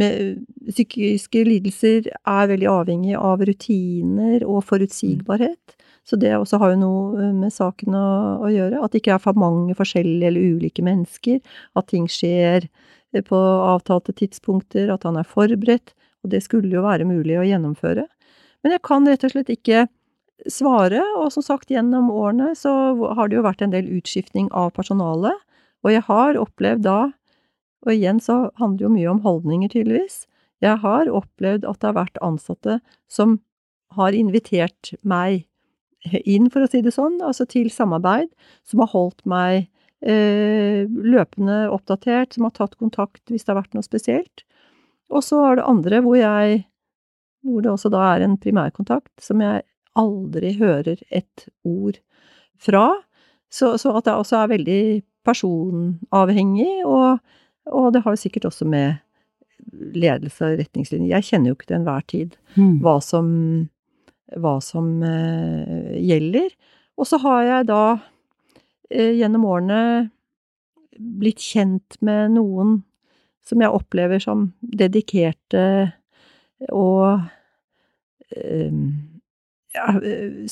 med 0.00 0.44
psykiske 0.70 1.42
lidelser 1.44 2.08
er 2.08 2.48
veldig 2.48 2.68
avhengig 2.72 3.16
av 3.18 3.42
rutiner 3.44 4.44
og 4.48 4.62
forutsigbarhet. 4.64 5.76
Så 6.08 6.16
det 6.18 6.32
også 6.34 6.58
har 6.58 6.72
jo 6.72 6.80
noe 6.80 7.20
eh, 7.20 7.34
med 7.36 7.52
saken 7.54 7.96
å, 7.98 8.06
å, 8.42 8.48
gjøre. 8.50 8.80
At 8.82 8.94
det 8.94 9.02
ikke 9.02 9.16
er 9.18 9.22
for 9.22 9.38
mange 9.38 9.76
forskjellige 9.78 10.32
eller 10.32 10.56
ulike 10.56 10.84
mennesker. 10.84 11.42
At 11.78 11.90
ting 11.92 12.08
skjer 12.10 12.66
på 13.28 13.38
avtalte 13.38 14.14
tidspunkter. 14.16 14.90
At 14.94 15.06
han 15.06 15.20
er 15.20 15.28
forberedt. 15.28 15.94
Og 16.24 16.32
det 16.32 16.42
skulle 16.46 16.72
jo 16.72 16.86
være 16.86 17.06
mulig 17.06 17.38
å 17.38 17.46
gjennomføre. 17.46 18.06
Men 18.62 18.76
jeg 18.76 18.84
kan 18.86 19.06
rett 19.06 19.26
og 19.26 19.34
slett 19.34 19.52
ikke 19.52 19.86
svare, 20.50 21.02
og 21.18 21.30
som 21.34 21.44
sagt, 21.44 21.70
gjennom 21.70 22.10
årene 22.10 22.52
så 22.58 22.72
har 23.14 23.30
det 23.30 23.38
jo 23.38 23.44
vært 23.46 23.62
en 23.62 23.74
del 23.74 23.86
utskiftning 23.98 24.48
av 24.56 24.72
personalet, 24.74 25.34
og 25.82 25.92
jeg 25.92 26.04
har 26.08 26.38
opplevd 26.40 26.84
da, 26.86 26.98
og 27.82 27.92
igjen 27.94 28.20
så 28.22 28.44
handler 28.60 28.78
det 28.78 28.86
jo 28.86 28.94
mye 28.94 29.10
om 29.10 29.22
holdninger, 29.24 29.72
tydeligvis, 29.72 30.22
jeg 30.62 30.78
har 30.84 31.10
opplevd 31.10 31.64
at 31.66 31.80
det 31.82 31.88
har 31.90 31.98
vært 31.98 32.20
ansatte 32.22 32.78
som 33.10 33.40
har 33.96 34.14
invitert 34.14 34.92
meg 35.02 35.48
inn, 36.22 36.48
for 36.50 36.64
å 36.64 36.70
si 36.70 36.82
det 36.82 36.94
sånn, 36.94 37.18
altså 37.22 37.46
til 37.50 37.70
samarbeid, 37.70 38.30
som 38.66 38.82
har 38.82 38.92
holdt 38.94 39.24
meg 39.28 39.66
eh, 40.06 40.86
løpende 40.86 41.66
oppdatert, 41.74 42.34
som 42.34 42.46
har 42.46 42.54
tatt 42.56 42.78
kontakt 42.78 43.22
hvis 43.30 43.44
det 43.44 43.52
har 43.52 43.60
vært 43.62 43.76
noe 43.76 43.86
spesielt. 43.86 44.44
Og 45.12 45.22
så 45.26 45.42
er 45.48 45.58
det 45.58 45.68
andre 45.68 46.02
hvor 46.04 46.18
jeg 46.18 46.62
hvor 47.42 47.62
det 47.64 47.72
også 47.72 47.90
da 47.90 48.02
er 48.12 48.22
en 48.22 48.36
primærkontakt 48.38 49.22
som 49.22 49.40
jeg 49.42 49.64
aldri 49.98 50.54
hører 50.60 51.00
et 51.10 51.48
ord 51.66 51.98
fra. 52.62 52.86
Så, 53.50 53.74
så 53.82 53.96
at 53.98 54.06
det 54.06 54.14
også 54.14 54.38
er 54.38 54.52
veldig 54.54 54.82
personavhengig, 55.26 56.82
og, 56.88 57.22
og, 57.70 57.88
det 57.94 58.02
har 58.04 58.14
jo 58.14 58.22
sikkert 58.22 58.48
også 58.50 58.66
med 58.68 59.00
ledelse 59.72 60.42
og 60.42 60.58
retningslinjer 60.58 61.12
Jeg 61.12 61.26
kjenner 61.28 61.52
jo 61.52 61.56
ikke 61.56 61.68
til 61.68 61.76
enhver 61.78 62.06
tid 62.10 62.32
mm. 62.56 62.80
hva 62.82 62.96
som, 63.04 63.28
hva 64.34 64.56
som 64.64 64.88
uh, 65.06 65.92
gjelder. 66.02 66.50
Og 66.98 67.06
så 67.06 67.20
har 67.22 67.44
jeg 67.46 67.68
da 67.70 67.82
uh, 67.94 69.12
gjennom 69.20 69.46
årene 69.46 69.82
blitt 70.98 71.40
kjent 71.42 72.00
med 72.02 72.34
noen 72.34 72.80
som 73.46 73.62
jeg 73.62 73.74
opplever 73.74 74.22
som 74.22 74.50
dedikerte 74.60 75.62
og 76.70 77.22
ehm, 78.36 78.84
ja, 79.74 79.88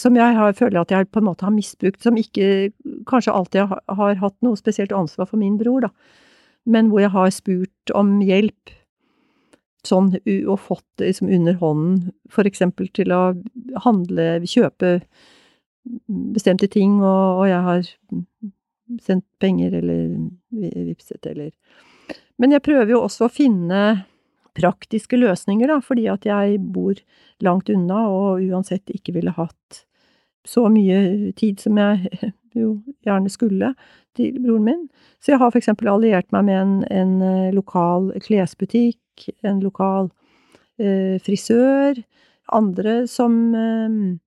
som 0.00 0.16
jeg 0.16 0.36
har, 0.36 0.56
føler 0.56 0.80
at 0.80 0.94
jeg 0.94 1.10
på 1.12 1.20
en 1.20 1.28
måte 1.28 1.46
har 1.46 1.54
misbrukt, 1.54 2.00
som 2.02 2.16
ikke 2.18 2.72
kanskje 3.10 3.34
alltid 3.34 3.70
har, 3.70 4.14
hatt 4.22 4.36
noe 4.44 4.58
spesielt 4.58 4.94
ansvar 4.96 5.28
for 5.30 5.40
min 5.40 5.58
bror, 5.60 5.88
da, 5.88 5.90
men 6.70 6.90
hvor 6.90 7.02
jeg 7.04 7.14
har 7.14 7.32
spurt 7.34 7.94
om 7.96 8.20
hjelp. 8.24 8.76
sånn 9.80 10.10
og 10.44 10.58
fått 10.60 10.84
det 11.00 11.06
liksom 11.06 11.30
under 11.32 11.54
hånden, 11.56 12.10
for 12.28 12.44
eksempel 12.44 12.90
til 12.92 13.12
å 13.16 13.32
handle, 13.80 14.26
kjøpe 14.44 14.98
bestemte 16.34 16.68
ting, 16.68 16.98
og, 17.00 17.40
og 17.40 17.46
jeg 17.48 17.62
har 17.64 17.88
sendt 19.00 19.24
penger 19.40 19.78
eller 19.80 20.18
vipset 20.50 21.26
eller 21.26 21.52
Men 22.36 22.52
jeg 22.52 22.64
prøver 22.64 22.92
jo 22.92 23.02
også 23.06 23.28
å 23.28 23.32
finne 23.32 24.04
praktiske 24.56 25.16
løsninger, 25.16 25.68
da, 25.68 25.78
fordi 25.80 26.08
at 26.10 26.26
jeg 26.26 26.58
bor 26.74 26.98
langt 27.40 27.70
unna 27.72 28.06
og 28.10 28.42
uansett 28.42 28.90
ikke 28.92 29.14
ville 29.16 29.34
hatt 29.36 29.84
så 30.48 30.66
mye 30.72 31.32
tid 31.38 31.60
som 31.60 31.78
jeg 31.78 32.32
jo 32.56 32.80
gjerne 33.06 33.30
skulle 33.30 33.74
til 34.16 34.38
broren 34.42 34.64
min. 34.66 34.88
Så 35.20 35.32
jeg 35.32 35.40
har 35.40 35.56
eksempel 35.56 35.90
alliert 35.92 36.30
meg 36.34 36.46
med 36.48 36.60
en, 36.60 36.72
en 36.90 37.12
eh, 37.22 37.52
lokal 37.54 38.10
klesbutikk, 38.24 39.28
en 39.46 39.60
lokal 39.62 40.10
eh, 40.80 41.20
frisør, 41.22 42.00
andre 42.52 43.06
som 43.06 43.54
eh, 43.54 44.18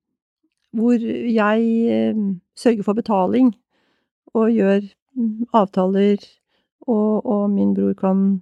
Hvor 0.73 0.97
jeg 0.97 1.59
eh, 1.93 2.21
sørger 2.57 2.83
for 2.83 2.93
betaling 2.93 3.53
og 4.33 4.49
gjør 4.49 4.81
mm, 5.15 5.45
avtaler, 5.53 6.17
og, 6.87 7.25
og 7.25 7.49
min 7.49 7.73
bror 7.73 7.93
kan, 7.93 8.41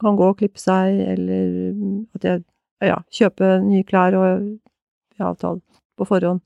kan, 0.00 0.16
gå 0.16 0.28
og 0.28 0.36
klippe 0.36 0.60
seg, 0.60 1.00
eller 1.00 1.72
mm, 1.72 2.06
at 2.14 2.24
jeg 2.24 2.42
ja, 2.84 2.98
kjøper 3.10 3.64
nye 3.64 3.82
klær 3.88 4.14
og 4.18 4.58
avtale 5.18 5.60
på 5.96 6.04
forhånd. 6.04 6.44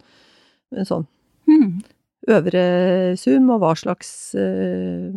Sånn. 0.87 1.09
Mm 1.49 1.81
øvre 2.29 2.65
sum, 3.21 3.49
og 3.55 3.63
hva 3.63 3.73
slags 3.79 4.11
uh, 4.39 5.15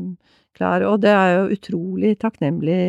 klær. 0.58 0.86
Og 0.90 1.02
det 1.04 1.12
er 1.12 1.28
jeg 1.28 1.40
jo 1.40 1.58
utrolig 1.58 2.14
takknemlig, 2.22 2.80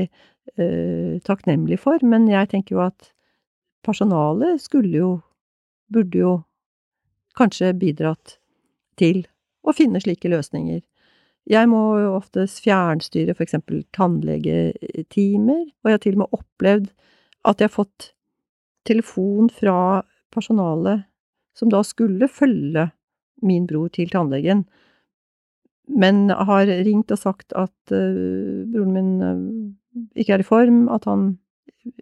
uh, 0.58 1.18
takknemlig 1.26 1.80
for, 1.82 2.02
men 2.06 2.28
jeg 2.30 2.52
tenker 2.52 2.78
jo 2.78 2.86
at 2.86 3.12
personalet 3.82 4.62
skulle 4.62 4.94
jo, 4.94 5.10
burde 5.92 6.18
jo 6.18 6.32
kanskje 7.38 7.72
bidratt 7.78 8.38
til 9.00 9.24
å 9.66 9.74
finne 9.74 10.00
slike 10.02 10.30
løsninger. 10.30 10.82
Jeg 11.50 11.68
må 11.70 11.82
jo 11.98 12.14
oftest 12.14 12.62
fjernstyre 12.62 13.34
for 13.34 13.42
eksempel 13.46 13.82
tannlegetimer, 13.96 15.64
og 15.82 15.88
jeg 15.88 15.96
har 15.96 16.02
til 16.04 16.18
og 16.18 16.22
med 16.22 16.36
opplevd 16.38 16.90
at 17.50 17.58
jeg 17.58 17.66
har 17.66 17.74
fått 17.74 18.12
telefon 18.86 19.50
fra 19.50 20.02
personalet 20.34 21.08
som 21.58 21.70
da 21.72 21.82
skulle 21.86 22.30
følge 22.30 22.88
min 23.42 23.66
bror 23.68 23.90
til 23.94 24.10
tannlegen, 24.12 24.64
men 25.92 26.28
har 26.30 26.70
ringt 26.86 27.12
og 27.12 27.20
sagt 27.20 27.54
at 27.58 27.94
uh, 27.94 28.64
broren 28.70 28.92
min 28.94 29.12
uh, 29.22 30.10
ikke 30.18 30.36
er 30.36 30.44
i 30.44 30.46
form, 30.46 30.84
at 30.92 31.06
han 31.10 31.32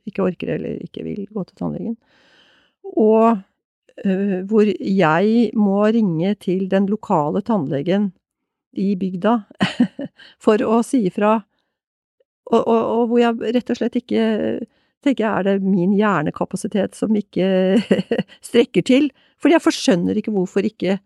ikke 0.06 0.26
orker 0.28 0.54
eller 0.56 0.82
ikke 0.84 1.04
vil 1.06 1.24
gå 1.32 1.44
til 1.48 1.56
tannlegen. 1.56 1.96
Og 2.92 3.40
uh, 3.40 4.38
hvor 4.50 4.68
jeg 4.68 5.50
må 5.56 5.78
ringe 5.88 6.34
til 6.44 6.68
den 6.70 6.88
lokale 6.92 7.42
tannlegen 7.42 8.10
i 8.78 8.92
bygda 9.00 9.40
for 10.44 10.62
å 10.62 10.82
si 10.86 11.06
ifra, 11.08 11.38
og, 12.50 12.60
og, 12.60 12.82
og, 12.82 13.02
hvor 13.10 13.20
jeg 13.22 13.54
rett 13.56 13.72
og 13.72 13.78
slett 13.78 13.96
ikke 14.00 14.22
tenker 15.04 15.24
jeg 15.24 15.30
er 15.30 15.46
det 15.46 15.64
min 15.64 15.92
hjernekapasitet 15.96 16.96
som 16.98 17.14
ikke 17.16 17.78
strekker 18.48 18.84
til, 18.86 19.08
fordi 19.40 19.56
jeg 19.56 19.64
forskjønner 19.64 20.20
ikke 20.20 20.34
hvorfor 20.34 20.66
ikke 20.66 20.98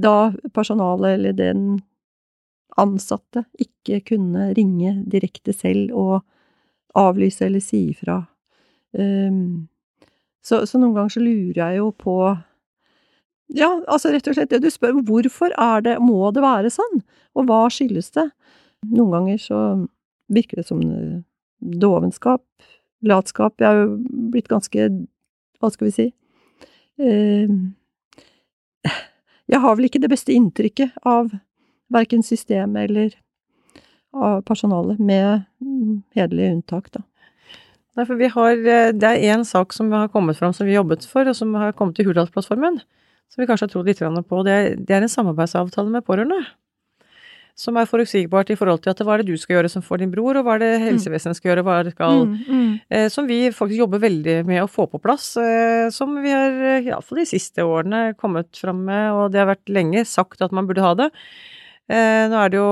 da 0.00 0.32
personalet 0.54 1.16
eller 1.16 1.36
den 1.36 1.64
ansatte 2.80 3.44
ikke 3.60 4.00
kunne 4.12 4.52
ringe 4.56 4.94
direkte 5.10 5.52
selv 5.56 5.92
og 5.96 6.20
avlyse 6.98 7.46
eller 7.46 7.62
si 7.64 7.88
ifra. 7.92 8.22
Um, 8.92 9.68
så, 10.44 10.64
så, 10.66 10.78
noen 10.78 10.96
ganger 10.96 11.14
så 11.14 11.22
lurer 11.22 11.60
jeg 11.60 11.78
jo 11.80 11.90
på 11.96 12.16
Ja, 13.52 13.68
altså 13.88 14.12
rett 14.12 14.28
og 14.28 14.36
slett 14.36 14.52
det 14.52 14.62
du 14.64 14.70
spør, 14.72 14.98
hvorfor 15.04 15.52
er 15.60 15.84
det, 15.84 15.98
må 16.00 16.30
det 16.32 16.44
være 16.44 16.72
sånn, 16.72 17.02
og 17.36 17.48
hva 17.48 17.66
skyldes 17.72 18.12
det? 18.16 18.26
Noen 18.92 19.12
ganger 19.12 19.40
så 19.40 19.58
virker 20.32 20.60
det 20.60 20.66
som 20.66 20.80
eh, 20.80 21.20
dovenskap, 21.60 22.42
latskap. 23.04 23.60
Jeg 23.60 23.68
er 23.68 23.82
jo 23.82 24.22
blitt 24.32 24.48
ganske, 24.48 24.88
hva 25.60 25.70
skal 25.72 25.88
vi 25.88 25.92
si, 25.94 26.06
um, 26.96 27.74
jeg 29.52 29.60
har 29.60 29.76
vel 29.76 29.88
ikke 29.88 30.00
det 30.02 30.10
beste 30.12 30.32
inntrykket 30.34 30.96
av 31.08 31.30
verken 31.92 32.24
systemet 32.24 32.88
eller 32.88 33.14
av 34.12 34.42
personalet, 34.48 35.00
med 35.00 35.44
hederlige 36.16 36.56
unntak, 36.56 36.90
da. 36.92 37.04
Nei, 37.96 38.06
for 38.08 38.16
vi 38.16 38.28
har, 38.32 38.52
eh, 38.52 38.92
Det 38.92 39.04
er 39.04 39.36
én 39.36 39.44
sak 39.44 39.72
som 39.72 39.90
har 39.92 40.08
kommet 40.08 40.36
fram 40.36 40.52
som 40.52 40.66
vi 40.66 40.74
jobbet 40.74 41.04
for, 41.04 41.28
og 41.28 41.36
som 41.36 41.52
har 41.54 41.72
kommet 41.72 41.98
i 42.00 42.04
Hurdalsplattformen, 42.04 42.80
som 43.28 43.40
vi 43.40 43.46
kanskje 43.46 43.68
har 43.68 43.68
trodd 43.68 43.86
litt 43.86 43.98
på. 44.28 44.44
Det 44.44 44.52
er, 44.52 44.76
det 44.76 44.90
er 44.90 45.02
en 45.02 45.08
samarbeidsavtale 45.08 45.90
med 45.90 46.04
pårørende 46.04 46.46
som 47.58 47.76
er 47.76 47.88
forutsigbart 47.88 48.50
i 48.50 48.56
forhold 48.58 48.82
til 48.82 48.92
at 48.92 49.00
hva 49.04 49.14
er 49.14 49.22
det 49.22 49.34
du 49.34 49.40
skal 49.40 49.58
gjøre 49.58 49.70
som 49.72 49.84
får 49.84 50.02
din 50.02 50.12
bror, 50.12 50.38
og 50.38 50.46
hva 50.46 50.56
er 50.56 50.62
det 50.62 50.70
mm. 50.72 50.84
helsevesenet 50.88 51.38
skal 51.38 51.52
gjøre, 51.52 51.64
hva 51.66 51.78
er 51.78 51.88
det 51.88 51.94
skal 51.94 52.24
mm, 52.26 52.36
mm. 52.48 52.68
Eh, 52.88 53.06
Som 53.12 53.28
vi 53.28 53.38
faktisk 53.52 53.82
jobber 53.84 54.02
veldig 54.02 54.36
med 54.48 54.62
å 54.62 54.70
få 54.70 54.86
på 54.90 55.00
plass, 55.02 55.34
eh, 55.40 55.88
som 55.94 56.14
vi 56.24 56.32
har 56.32 56.56
eh, 56.74 56.88
iallfall 56.88 57.22
de 57.22 57.28
siste 57.28 57.64
årene 57.66 58.12
kommet 58.20 58.56
fram 58.58 58.84
med, 58.88 59.10
og 59.12 59.32
det 59.32 59.42
har 59.42 59.52
vært 59.52 59.72
lenge 59.72 60.06
sagt 60.08 60.44
at 60.44 60.54
man 60.54 60.68
burde 60.70 60.84
ha 60.84 60.94
det. 61.04 61.10
Eh, 61.92 62.24
nå 62.30 62.38
er 62.38 62.52
det 62.52 62.60
jo 62.60 62.68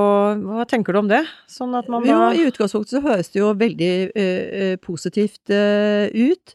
Hva 0.55 0.65
tenker 0.71 0.95
du 0.95 1.01
om 1.03 1.09
det? 1.11 1.25
Sånn 1.51 1.75
at 1.75 1.89
man 1.91 2.05
da 2.07 2.09
Jo, 2.09 2.19
i 2.31 2.47
utgangspunktet 2.47 2.95
så 2.95 3.03
høres 3.05 3.33
det 3.35 3.41
jo 3.41 3.51
veldig 3.59 3.95
eh, 4.15 4.77
positivt 4.81 5.51
uh, 5.51 6.07
ut. 6.15 6.55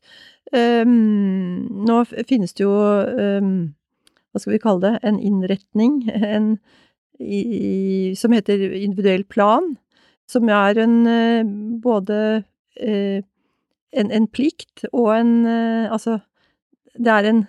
Um, 0.55 1.83
nå 1.83 1.97
finnes 2.29 2.53
det 2.55 2.63
jo 2.63 2.71
um, 2.71 3.75
Hva 4.31 4.41
skal 4.41 4.55
vi 4.55 4.61
kalle 4.63 4.85
det? 4.85 4.93
En 5.03 5.19
innretning. 5.19 5.99
En 6.35 6.55
i, 7.19 8.13
som 8.17 8.33
heter 8.35 8.73
individuell 8.75 9.23
plan, 9.23 9.75
som 10.29 10.49
er 10.49 10.79
en 10.81 10.97
eh, 11.07 11.45
både 11.83 12.17
eh, 12.81 13.21
en, 13.95 14.11
en, 14.11 14.27
plikt 14.27 14.87
og 14.91 15.13
en 15.15 15.33
eh, 15.45 15.91
Altså, 15.91 16.19
det 16.97 17.11
er 17.11 17.29
en 17.29 17.41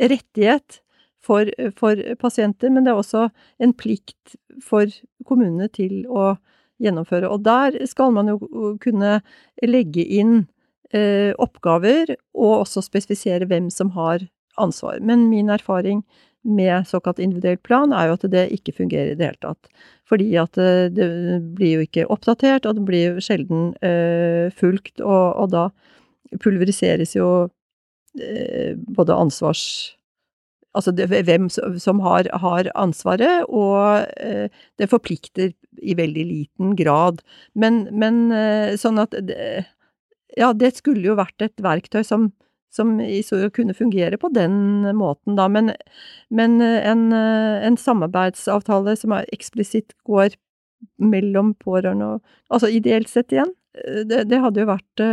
rettighet 0.00 0.80
for, 1.22 1.50
for, 1.78 2.00
pasienter, 2.20 2.70
men 2.70 2.86
det 2.86 2.92
er 2.92 3.00
også 3.00 3.28
en 3.62 3.72
plikt 3.74 4.36
for 4.62 4.86
kommunene 5.26 5.68
til 5.68 6.04
å 6.06 6.36
gjennomføre. 6.82 7.28
Og 7.28 7.42
der 7.44 7.80
skal 7.88 8.14
man 8.14 8.30
jo 8.30 8.38
kunne 8.82 9.20
legge 9.64 10.04
inn 10.04 10.46
oppgaver, 11.42 12.12
og 12.30 12.52
også 12.60 12.84
spesifisere 12.86 13.48
hvem 13.50 13.66
som 13.74 13.90
har 13.96 14.22
ansvar. 14.62 15.00
Men 15.02 15.26
min 15.28 15.50
erfaring 15.50 16.04
med 16.46 16.86
såkalt 16.86 17.20
individuell 17.22 17.58
plan, 17.58 17.92
er 17.92 18.08
jo 18.08 18.16
at 18.16 18.24
det 18.32 18.46
ikke 18.54 18.74
fungerer 18.76 19.12
i 19.12 19.18
det 19.18 19.30
hele 19.30 19.42
tatt. 19.42 19.70
Fordi 20.06 20.28
at 20.38 20.58
eh, 20.62 20.86
det 20.94 21.08
blir 21.58 21.76
jo 21.76 21.86
ikke 21.86 22.06
oppdatert, 22.12 22.66
og 22.66 22.78
det 22.78 22.86
blir 22.86 23.04
jo 23.16 23.24
sjelden 23.24 23.68
uh, 23.82 24.46
fulgt, 24.54 25.00
og, 25.02 25.26
og, 25.34 25.50
da 25.54 26.38
pulveriseres 26.42 27.16
jo 27.18 27.28
uh, 27.48 28.72
både 28.98 29.20
ansvars... 29.26 29.66
Altså 30.76 30.92
det, 30.92 31.06
hvem 31.08 31.46
som 31.48 32.02
har, 32.04 32.28
har 32.36 32.68
ansvaret, 32.76 33.46
og 33.48 34.04
uh, 34.20 34.66
det 34.76 34.90
forplikter 34.92 35.54
i 35.80 35.96
veldig 35.96 36.26
liten 36.28 36.74
grad. 36.76 37.22
Men, 37.56 37.86
men 37.92 38.28
sånn 38.80 39.00
at 39.02 39.16
det, 39.28 39.66
Ja, 40.36 40.50
det 40.52 40.74
skulle 40.76 41.04
jo 41.04 41.16
vært 41.16 41.40
et 41.44 41.60
verktøy 41.64 42.02
som 42.04 42.30
som 42.72 42.96
kunne 43.54 43.74
fungere 43.74 44.18
på 44.20 44.30
den 44.34 44.86
måten, 44.96 45.36
da. 45.36 45.48
Men, 45.48 45.72
men 46.28 46.60
eh, 46.60 46.80
en, 46.90 47.12
eh, 47.12 47.66
en, 47.66 47.78
samarbeidsavtale 47.80 48.96
som 48.98 49.14
eksplisitt 49.20 49.94
går 50.08 50.36
mellom 51.00 51.54
pårørende 51.54 52.16
og 52.16 52.34
Altså 52.52 52.68
ideelt 52.70 53.10
sett 53.10 53.32
igjen, 53.34 53.50
eh, 53.80 54.02
det, 54.08 54.26
det 54.30 54.42
hadde 54.42 54.62
jo 54.62 54.68
vært, 54.70 55.04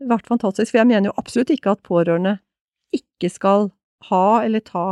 vært, 0.00 0.26
fantastisk. 0.26 0.72
For 0.72 0.80
jeg 0.80 0.90
mener 0.90 1.10
jo 1.10 1.18
absolutt 1.20 1.52
ikke 1.54 1.76
at 1.76 1.86
pårørende 1.86 2.38
ikke 2.96 3.30
skal 3.30 3.70
ha 4.10 4.42
eller 4.42 4.64
ta 4.64 4.88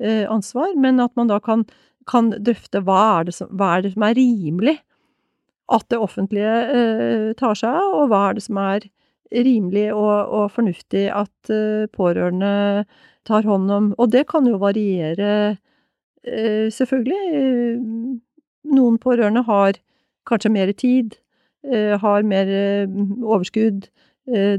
ansvar, 0.00 0.72
men 0.80 0.96
at 1.00 1.12
man 1.16 1.28
da 1.28 1.36
kan, 1.44 1.66
kan 2.08 2.30
drøfte 2.32 2.80
hva 2.84 3.20
er, 3.20 3.30
som, 3.36 3.50
hva 3.52 3.74
er, 3.76 3.82
det 3.84 3.90
som 3.92 4.04
er 4.06 4.16
rimelig 4.16 4.78
at 5.70 5.84
det 5.92 5.98
offentlige 6.00 7.34
tar 7.36 7.58
seg 7.60 7.76
av, 7.76 7.96
og 7.98 8.08
hva 8.08 8.22
er 8.30 8.38
det 8.38 8.44
som 8.46 8.60
er 8.62 8.86
rimelig 9.30 9.90
og, 9.94 10.32
og 10.34 10.50
fornuftig 10.54 11.06
at 11.14 11.52
uh, 11.52 11.86
pårørende 11.94 12.84
tar 13.28 13.46
hånd 13.46 13.70
om 13.70 13.90
Og 13.98 14.10
det 14.12 14.26
kan 14.30 14.46
jo 14.48 14.60
variere, 14.60 15.56
uh, 16.26 16.66
selvfølgelig. 16.72 17.80
Noen 18.70 18.98
pårørende 19.02 19.44
har 19.46 19.80
kanskje 20.28 20.52
mer 20.52 20.72
tid, 20.76 21.16
har 22.00 22.22
mer 22.24 22.48
overskudd. 23.24 23.88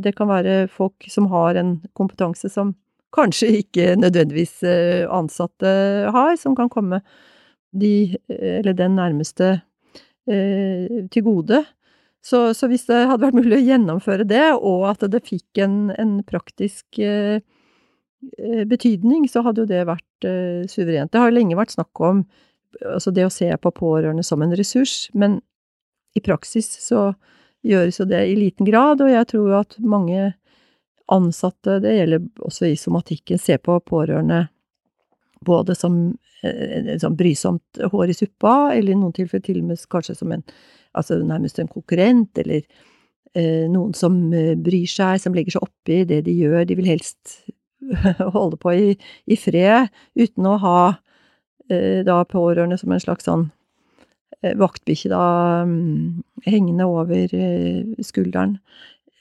det 0.04 0.12
kan 0.18 0.28
være 0.28 0.68
folk 0.68 1.06
som 1.10 1.30
har 1.32 1.56
en 1.58 1.72
kompetanse 1.98 2.50
som 2.50 2.76
kanskje 3.16 3.48
ikke 3.62 3.96
nødvendigvis 3.96 4.64
ansatte 5.10 5.72
har, 6.12 6.36
som 6.38 6.56
kan 6.56 6.70
komme 6.70 7.00
de, 7.72 8.18
eller 8.28 8.74
den 8.74 8.96
nærmeste, 9.00 9.62
til 10.28 11.24
gode. 11.24 11.64
Så, 12.22 12.54
så, 12.54 12.68
hvis 12.70 12.86
det 12.86 13.00
hadde 13.10 13.24
vært 13.24 13.38
mulig 13.40 13.58
å 13.58 13.66
gjennomføre 13.66 14.28
det, 14.30 14.46
og 14.54 14.86
at 14.92 15.06
det 15.10 15.24
fikk 15.26 15.62
en, 15.64 15.90
en 15.98 16.20
praktisk 16.28 17.00
eh, 17.02 17.42
eh 18.38 18.64
betydning, 18.70 19.26
så 19.30 19.42
hadde 19.42 19.64
jo 19.64 19.70
det 19.70 19.82
vært 19.90 20.28
eh, 20.30 20.68
suverent. 20.70 21.12
Det 21.12 21.22
har 21.24 21.34
lenge 21.34 21.58
vært 21.58 21.74
snakk 21.74 22.04
om 22.06 22.26
altså 22.86 23.12
det 23.12 23.26
å 23.26 23.34
se 23.34 23.50
på 23.58 23.72
pårørende 23.74 24.24
som 24.24 24.42
en 24.46 24.54
ressurs, 24.56 25.10
men 25.18 25.40
i 26.16 26.22
praksis 26.24 26.70
så 26.84 27.12
gjøres 27.66 28.00
jo 28.00 28.08
det 28.10 28.22
i 28.30 28.38
liten 28.38 28.68
grad, 28.70 29.02
og 29.02 29.12
jeg 29.12 29.28
tror 29.34 29.58
at 29.62 29.78
mange 29.82 30.32
ansatte, 31.12 31.80
det 31.84 31.98
gjelder 31.98 32.28
også 32.46 32.70
i 32.70 32.78
somatikken, 32.80 33.40
ser 33.42 33.60
på 33.64 33.78
pårørende 33.86 34.46
både 35.46 35.76
som 35.76 35.98
eh, 36.46 36.94
sånn 37.02 37.18
brysomt 37.18 37.82
hår 37.92 38.14
i 38.14 38.18
suppa, 38.18 38.56
eller 38.76 38.94
i 38.94 39.00
noen 39.00 39.16
tilfeller 39.16 39.46
til 39.46 39.62
og 39.64 39.72
med 39.72 39.84
kanskje 39.92 40.16
som 40.18 40.32
en 40.36 40.46
altså 40.98 41.20
nærmest 41.24 41.60
en 41.62 41.72
konkurrent, 41.72 42.38
eller 42.42 42.62
eh, 43.36 43.68
noen 43.72 43.94
som 43.98 44.18
eh, 44.34 44.54
bryr 44.60 44.90
seg, 44.90 45.22
som 45.24 45.36
legger 45.38 45.58
seg 45.58 45.66
oppi 45.68 46.02
det 46.10 46.24
de 46.28 46.36
gjør. 46.36 46.66
De 46.68 46.78
vil 46.80 46.92
helst 46.92 47.42
holde 48.36 48.60
på 48.62 48.76
i, 48.76 48.92
i 49.28 49.40
fred, 49.40 49.92
uten 50.20 50.48
å 50.50 50.58
ha 50.62 50.78
eh, 51.72 52.02
da 52.08 52.22
pårørende 52.28 52.80
som 52.80 52.94
en 52.94 53.04
slags 53.04 53.28
sånn 53.30 53.50
eh, 54.42 54.56
vaktbikkje 54.60 55.14
da 55.14 55.26
um, 55.68 56.22
hengende 56.48 56.88
over 56.90 57.36
eh, 57.36 57.84
skulderen. 58.06 58.60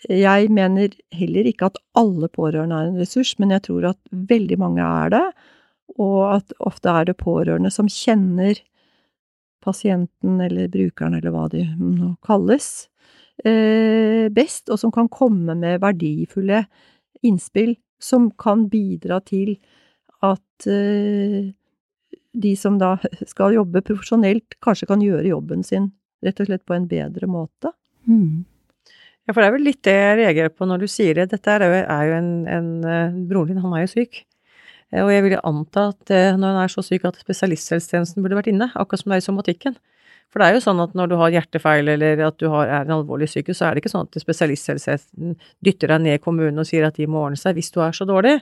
Jeg 0.09 0.49
mener 0.57 0.95
heller 1.13 1.49
ikke 1.49 1.69
at 1.69 1.81
alle 1.99 2.31
pårørende 2.33 2.79
er 2.79 2.89
en 2.89 3.01
ressurs, 3.01 3.35
men 3.39 3.53
jeg 3.53 3.67
tror 3.67 3.91
at 3.91 3.99
veldig 4.31 4.57
mange 4.63 4.85
er 4.85 5.13
det, 5.13 5.27
og 6.01 6.21
at 6.39 6.55
ofte 6.65 6.93
er 6.93 7.11
det 7.11 7.19
pårørende 7.21 7.73
som 7.75 7.91
kjenner 7.91 8.63
pasienten 9.65 10.41
eller 10.45 10.71
brukeren 10.73 11.17
eller 11.19 11.35
hva 11.35 11.47
de 11.53 11.65
nå 11.77 12.15
kalles, 12.27 12.89
eh, 13.45 14.29
best, 14.33 14.69
og 14.71 14.81
som 14.81 14.93
kan 14.95 15.09
komme 15.09 15.57
med 15.59 15.81
verdifulle 15.85 16.65
innspill 17.27 17.77
som 18.01 18.31
kan 18.41 18.69
bidra 18.73 19.21
til 19.25 19.57
at 20.25 20.69
eh, 20.69 21.53
de 22.33 22.53
som 22.57 22.79
da 22.81 22.97
skal 23.33 23.57
jobbe 23.57 23.85
profesjonelt, 23.85 24.59
kanskje 24.65 24.89
kan 24.91 25.05
gjøre 25.05 25.29
jobben 25.33 25.65
sin 25.67 25.91
rett 26.25 26.41
og 26.41 26.51
slett 26.51 26.67
på 26.69 26.77
en 26.77 26.89
bedre 26.89 27.29
måte. 27.31 27.73
Mm. 28.09 28.45
Ja, 29.27 29.35
for 29.35 29.41
det 29.41 29.49
er 29.49 29.55
vel 29.55 29.67
litt 29.69 29.85
det 29.87 29.95
jeg 29.95 30.19
reagerer 30.21 30.53
på 30.53 30.67
når 30.69 30.83
du 30.83 30.91
sier 30.91 31.17
det. 31.17 31.31
Dette 31.33 31.53
er 31.55 31.65
jo, 31.65 31.81
er 31.81 32.09
jo 32.09 32.17
en, 32.19 32.31
en 32.51 32.71
eh, 32.85 33.19
Broren 33.31 33.55
din, 33.55 33.63
han 33.63 33.77
er 33.77 33.87
jo 33.87 33.93
syk. 33.95 34.25
Eh, 34.93 35.05
og 35.05 35.13
jeg 35.15 35.27
vil 35.27 35.39
anta 35.39 35.91
at 35.93 36.13
eh, 36.15 36.35
når 36.37 36.55
han 36.55 36.65
er 36.65 36.73
så 36.73 36.85
syk 36.87 37.07
at 37.09 37.21
spesialisthelsetjenesten 37.23 38.25
burde 38.25 38.39
vært 38.39 38.53
inne, 38.53 38.71
akkurat 38.75 39.03
som 39.03 39.13
det 39.13 39.21
er 39.21 39.25
i 39.25 39.29
somatikken. 39.29 39.79
For 40.31 40.43
det 40.43 40.47
er 40.47 40.57
jo 40.57 40.63
sånn 40.63 40.81
at 40.83 40.93
når 40.95 41.11
du 41.11 41.17
har 41.19 41.33
hjertefeil 41.35 41.91
eller 41.91 42.21
at 42.29 42.37
du 42.39 42.47
har, 42.53 42.69
er 42.71 42.87
en 42.87 42.99
alvorlig 43.01 43.27
syke, 43.33 43.55
så 43.57 43.67
er 43.67 43.75
det 43.75 43.83
ikke 43.83 43.91
sånn 43.91 44.07
at 44.07 44.21
spesialisthelsetjenesten 44.23 45.39
dytter 45.67 45.91
deg 45.91 46.05
ned 46.05 46.21
i 46.21 46.23
kommunen 46.23 46.63
og 46.63 46.69
sier 46.69 46.87
at 46.87 47.01
de 47.01 47.09
må 47.11 47.25
ordne 47.25 47.41
seg 47.41 47.59
hvis 47.59 47.73
du 47.75 47.81
er 47.83 47.97
så 47.97 48.07
dårlig. 48.07 48.37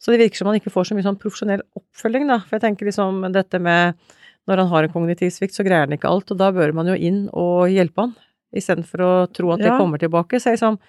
Så 0.00 0.10
det 0.10 0.22
virker 0.24 0.40
som 0.40 0.48
man 0.48 0.58
ikke 0.58 0.72
får 0.74 0.88
så 0.88 0.96
mye 0.96 1.06
sånn 1.06 1.20
profesjonell 1.20 1.62
oppfølging, 1.76 2.24
da. 2.30 2.40
For 2.48 2.56
jeg 2.56 2.64
tenker 2.64 2.88
liksom 2.88 3.22
dette 3.34 3.60
med 3.62 4.00
når 4.48 4.64
han 4.64 4.72
har 4.72 4.86
en 4.86 4.94
kognitiv 4.94 5.30
svikt, 5.34 5.54
så 5.54 5.62
greier 5.66 5.84
han 5.84 5.94
ikke 5.94 6.10
alt, 6.10 6.32
og 6.32 6.40
da 6.40 6.48
bør 6.56 6.72
man 6.74 6.88
jo 6.90 6.96
inn 6.96 7.22
og 7.36 7.70
hjelpe 7.70 8.06
han, 8.06 8.16
istedenfor 8.56 9.04
å 9.04 9.12
tro 9.30 9.52
at 9.54 9.62
det 9.62 9.70
ja. 9.70 9.76
kommer 9.78 10.00
tilbake. 10.02 10.40
Så 10.40 10.56
liksom, 10.56 10.80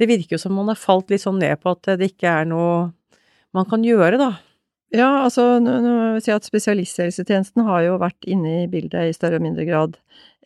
det 0.00 0.08
virker 0.10 0.34
jo 0.34 0.42
som 0.42 0.56
man 0.56 0.72
har 0.72 0.80
falt 0.80 1.12
litt 1.12 1.22
sånn 1.22 1.38
ned 1.42 1.60
på 1.62 1.76
at 1.76 1.94
det 2.00 2.10
ikke 2.14 2.32
er 2.40 2.48
noe 2.50 2.88
man 3.54 3.66
kan 3.70 3.84
gjøre, 3.86 4.18
da? 4.20 4.30
Ja, 4.94 5.24
altså, 5.24 5.58
nå 5.62 5.70
vil 5.80 6.14
jeg 6.18 6.24
si 6.26 6.32
at 6.34 6.46
spesialisthelsetjenesten 6.46 7.64
har 7.66 7.80
jo 7.86 8.02
vært 8.02 8.24
inne 8.30 8.50
i 8.62 8.70
bildet 8.70 9.08
i 9.10 9.16
større 9.16 9.38
og 9.40 9.44
mindre 9.46 9.64
grad 9.66 9.92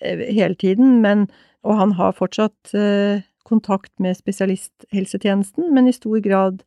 eh, 0.01 0.19
hele 0.33 0.55
tiden, 0.55 1.01
men 1.05 1.19
Og 1.67 1.75
han 1.75 1.91
har 1.99 2.13
fortsatt 2.15 2.71
eh, 2.79 3.27
kontakt 3.45 3.91
med 3.99 4.15
spesialisthelsetjenesten, 4.17 5.75
men 5.75 5.89
i 5.89 5.93
stor 5.93 6.21
grad 6.23 6.63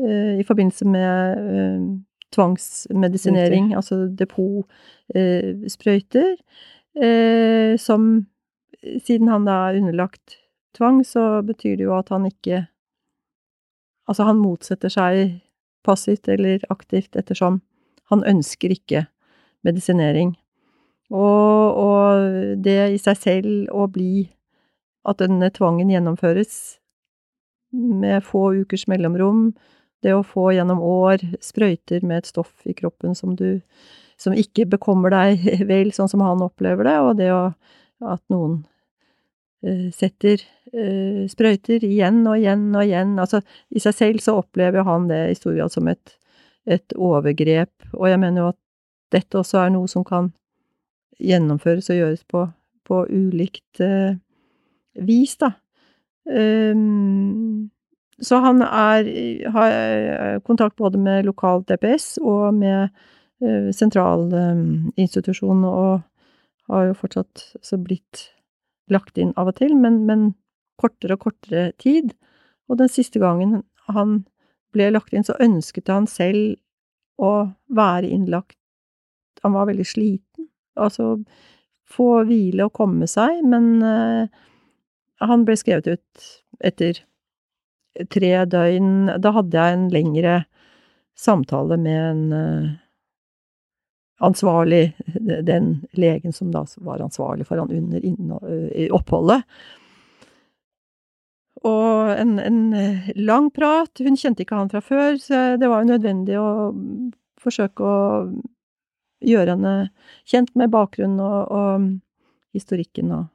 eh, 0.00 0.40
i 0.40 0.44
forbindelse 0.48 0.84
med 0.88 1.36
eh, 1.36 1.80
tvangsmedisinering, 2.32 3.76
altså 3.76 4.08
depotsprøyter, 4.18 6.36
eh, 6.96 7.76
som 7.78 8.26
Siden 8.80 9.28
han 9.28 9.44
da 9.44 9.68
er 9.68 9.76
underlagt 9.76 10.40
tvang, 10.72 11.04
så 11.04 11.44
betyr 11.44 11.76
det 11.76 11.84
jo 11.84 11.92
at 11.98 12.08
han 12.08 12.24
ikke 12.26 12.66
Altså, 14.08 14.24
han 14.24 14.40
motsetter 14.40 14.88
seg 14.88 15.44
passivt 15.86 16.28
eller 16.28 16.62
aktivt, 16.72 17.16
ettersom 17.16 17.60
han 18.10 18.24
ønsker 18.26 18.72
ikke 18.74 19.06
medisinering. 19.66 20.34
Og, 21.10 21.80
og 21.80 22.60
det 22.62 22.78
i 22.94 23.00
seg 23.02 23.18
selv 23.18 23.72
å 23.74 23.88
bli 23.90 24.28
At 25.00 25.16
denne 25.16 25.48
tvangen 25.48 25.88
gjennomføres 25.88 26.56
med 27.72 28.20
få 28.20 28.50
ukers 28.60 28.82
mellomrom, 28.90 29.54
det 30.04 30.12
å 30.12 30.20
få 30.20 30.50
gjennom 30.52 30.82
år 30.84 31.22
sprøyter 31.40 32.04
med 32.04 32.20
et 32.20 32.28
stoff 32.28 32.66
i 32.68 32.74
kroppen 32.76 33.16
som 33.16 33.32
du 33.32 33.62
som 34.20 34.36
ikke 34.36 34.66
bekommer 34.68 35.12
deg 35.14 35.40
vel, 35.70 35.94
sånn 35.96 36.10
som 36.12 36.20
han 36.24 36.44
opplever 36.44 36.84
det, 36.84 36.96
og 37.00 37.14
det 37.16 37.30
å, 37.32 37.46
at 38.04 38.20
noen 38.32 38.60
setter 39.92 40.40
uh, 40.74 41.26
sprøyter 41.28 41.84
igjen 41.84 42.22
og 42.26 42.38
igjen 42.38 42.68
og 42.74 42.84
igjen. 42.86 43.16
Altså, 43.20 43.42
i 43.70 43.82
seg 43.82 43.96
selv 43.96 44.24
så 44.24 44.38
opplever 44.40 44.86
han 44.86 45.08
det 45.10 45.22
i 45.30 45.38
stor 45.38 45.56
grad 45.56 45.74
som 45.74 45.90
et, 45.92 46.16
et 46.66 46.96
overgrep, 46.96 47.72
og 47.92 48.08
jeg 48.08 48.20
mener 48.22 48.44
jo 48.44 48.52
at 48.54 48.60
dette 49.10 49.40
også 49.40 49.64
er 49.64 49.74
noe 49.74 49.90
som 49.90 50.06
kan 50.06 50.30
gjennomføres 51.20 51.90
og 51.90 51.98
gjøres 51.98 52.24
på, 52.30 52.46
på 52.86 53.02
ulikt 53.10 53.82
uh, 53.84 54.16
vis, 54.94 55.36
da. 55.40 55.54
Um, 56.30 57.70
så 58.20 58.36
han 58.44 58.60
er, 58.62 59.06
har 59.50 60.42
kontakt 60.44 60.76
både 60.76 61.00
med 61.00 61.24
lokal 61.24 61.64
DPS 61.68 62.18
og 62.20 62.52
med 62.54 62.92
uh, 63.42 63.70
sentralinstitusjon, 63.72 65.64
og 65.64 66.04
har 66.70 66.90
jo 66.90 66.98
fortsatt 67.00 67.48
så 67.64 67.80
blitt 67.80 68.28
lagt 68.92 69.18
inn 69.18 69.32
av 69.40 69.50
og 69.52 69.58
til, 69.60 69.74
men, 69.78 70.02
men 70.08 70.30
kortere 70.80 71.16
og 71.16 71.26
kortere 71.28 71.70
tid. 71.80 72.14
Og 72.70 72.80
den 72.80 72.90
siste 72.92 73.22
gangen 73.22 73.62
han 73.90 74.22
ble 74.74 74.90
lagt 74.94 75.14
inn, 75.14 75.26
så 75.26 75.38
ønsket 75.42 75.90
han 75.90 76.06
selv 76.10 76.58
å 77.20 77.50
være 77.74 78.10
innlagt. 78.10 78.58
Han 79.44 79.56
var 79.56 79.68
veldig 79.70 79.86
sliten, 79.88 80.48
altså 80.78 81.16
få 81.90 82.22
hvile 82.28 82.68
og 82.68 82.76
komme 82.76 83.08
seg, 83.10 83.40
men 83.46 83.80
uh, 83.82 84.28
han 85.20 85.46
ble 85.46 85.56
skrevet 85.58 85.88
ut 85.90 86.28
etter 86.64 87.02
tre 88.12 88.32
døgn. 88.46 89.10
Da 89.18 89.32
hadde 89.34 89.58
jeg 89.58 89.76
en 89.76 89.88
lengre 89.92 90.36
samtale 91.18 91.80
med 91.80 92.00
en 92.12 92.22
uh, 92.32 92.70
ansvarlig, 94.20 94.94
den 95.46 95.72
legen 95.96 96.32
som 96.32 96.50
da 96.52 96.64
var 96.84 97.00
ansvarlig 97.00 97.46
for 97.48 97.60
han 97.60 97.72
under 97.72 98.92
oppholdet. 98.92 99.42
Og 101.64 102.12
en, 102.14 102.38
en, 102.40 102.60
lang 103.20 103.50
prat. 103.52 103.92
Hun 104.00 104.16
kjente 104.16 104.44
ikke 104.44 104.56
han 104.56 104.70
fra 104.72 104.80
før, 104.84 105.18
så 105.20 105.42
det 105.60 105.68
var 105.68 105.82
jo 105.82 105.92
nødvendig 105.92 106.38
å 106.40 106.70
forsøke 107.40 107.84
å 107.84 107.98
gjøre 109.20 109.56
henne 109.56 109.74
kjent 110.28 110.54
med 110.56 110.72
bakgrunnen 110.72 111.20
og, 111.20 111.52
og 111.52 112.56
historikken 112.56 113.12
og 113.18 113.28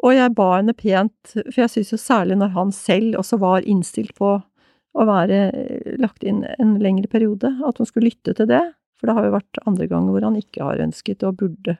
Og 0.00 0.14
jeg 0.16 0.32
ba 0.32 0.44
henne 0.54 0.72
pent, 0.72 1.32
for 1.34 1.58
jeg 1.60 1.70
syns 1.74 1.90
jo 1.92 1.98
særlig 2.00 2.38
når 2.40 2.54
han 2.54 2.70
selv 2.72 3.18
også 3.20 3.36
var 3.36 3.66
innstilt 3.68 4.14
på 4.16 4.30
å 4.40 5.04
være 5.04 5.40
lagt 6.02 6.24
inn 6.26 6.42
en 6.58 6.76
lengre 6.82 7.10
periode, 7.10 7.52
at 7.66 7.80
hun 7.80 7.88
skulle 7.88 8.10
lytte 8.10 8.34
til 8.36 8.48
det, 8.50 8.62
for 9.00 9.08
det 9.08 9.16
har 9.16 9.28
jo 9.28 9.36
vært 9.36 9.62
andre 9.66 9.88
ganger 9.90 10.14
hvor 10.14 10.26
han 10.28 10.38
ikke 10.40 10.64
har 10.66 10.82
ønsket 10.84 11.24
og 11.26 11.38
burde. 11.40 11.78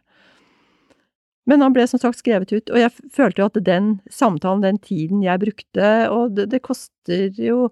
Men 1.49 1.65
han 1.65 1.75
ble 1.75 1.87
som 1.89 2.01
sagt 2.01 2.21
skrevet 2.21 2.53
ut, 2.53 2.71
og 2.71 2.79
jeg 2.79 2.93
følte 3.13 3.43
jo 3.43 3.49
at 3.49 3.63
den 3.67 3.95
samtalen, 4.13 4.65
den 4.65 4.81
tiden 4.85 5.25
jeg 5.25 5.43
brukte, 5.43 5.89
og 6.13 6.37
det, 6.37 6.51
det 6.53 6.63
koster 6.65 7.31
jo 7.41 7.71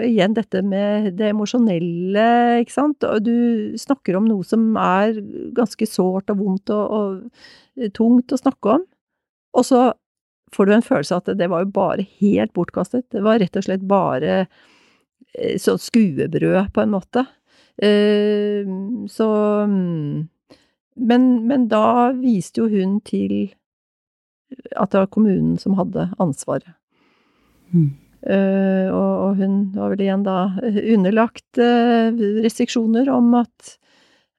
igjen 0.00 0.32
dette 0.32 0.62
med 0.64 1.10
det 1.18 1.32
emosjonelle, 1.34 2.62
ikke 2.62 2.72
sant, 2.72 3.04
og 3.04 3.26
du 3.26 3.74
snakker 3.80 4.16
om 4.16 4.28
noe 4.30 4.46
som 4.46 4.70
er 4.80 5.18
ganske 5.56 5.88
sårt 5.88 6.32
og 6.32 6.40
vondt 6.40 6.72
og, 6.72 6.94
og 6.96 7.90
tungt 7.98 8.32
å 8.32 8.40
snakke 8.40 8.78
om, 8.78 8.86
og 9.52 9.68
så 9.68 9.90
får 10.56 10.68
du 10.68 10.74
en 10.76 10.84
følelse 10.84 11.16
av 11.16 11.26
at 11.26 11.36
det 11.40 11.48
var 11.52 11.64
jo 11.64 11.74
bare 11.74 12.06
helt 12.22 12.54
bortkastet, 12.56 13.10
det 13.12 13.24
var 13.24 13.40
rett 13.42 13.56
og 13.58 13.66
slett 13.66 13.84
bare 13.88 14.46
sånn 15.32 15.80
skuebrød, 15.80 16.72
på 16.74 16.82
en 16.82 16.92
måte. 16.92 17.24
Eh, 17.82 18.68
så 19.08 19.28
mm, 19.68 20.28
men, 20.94 21.28
men 21.48 21.66
da 21.72 22.12
viste 22.16 22.62
jo 22.62 22.68
hun 22.70 22.98
til 23.06 23.52
at 24.76 24.92
det 24.92 25.00
var 25.00 25.12
kommunen 25.12 25.56
som 25.60 25.76
hadde 25.78 26.10
ansvaret. 26.20 26.74
Mm. 27.72 27.92
Uh, 28.22 28.86
og, 28.94 29.12
og, 29.24 29.38
hun 29.40 29.54
var 29.74 29.90
vel 29.90 30.02
igjen 30.04 30.22
da 30.22 30.36
underlagt 30.94 31.58
uh, 31.58 32.12
restriksjoner 32.44 33.08
om 33.10 33.32
at 33.40 33.72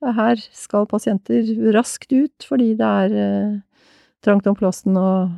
uh, 0.05 0.13
her 0.15 0.39
skal 0.55 0.87
pasienter 0.87 1.49
raskt 1.75 2.13
ut 2.15 2.45
fordi 2.47 2.69
det 2.79 2.91
er 3.09 3.57
trangt 4.23 4.47
om 4.47 4.55
plassen 4.55 4.95
og, 4.95 5.33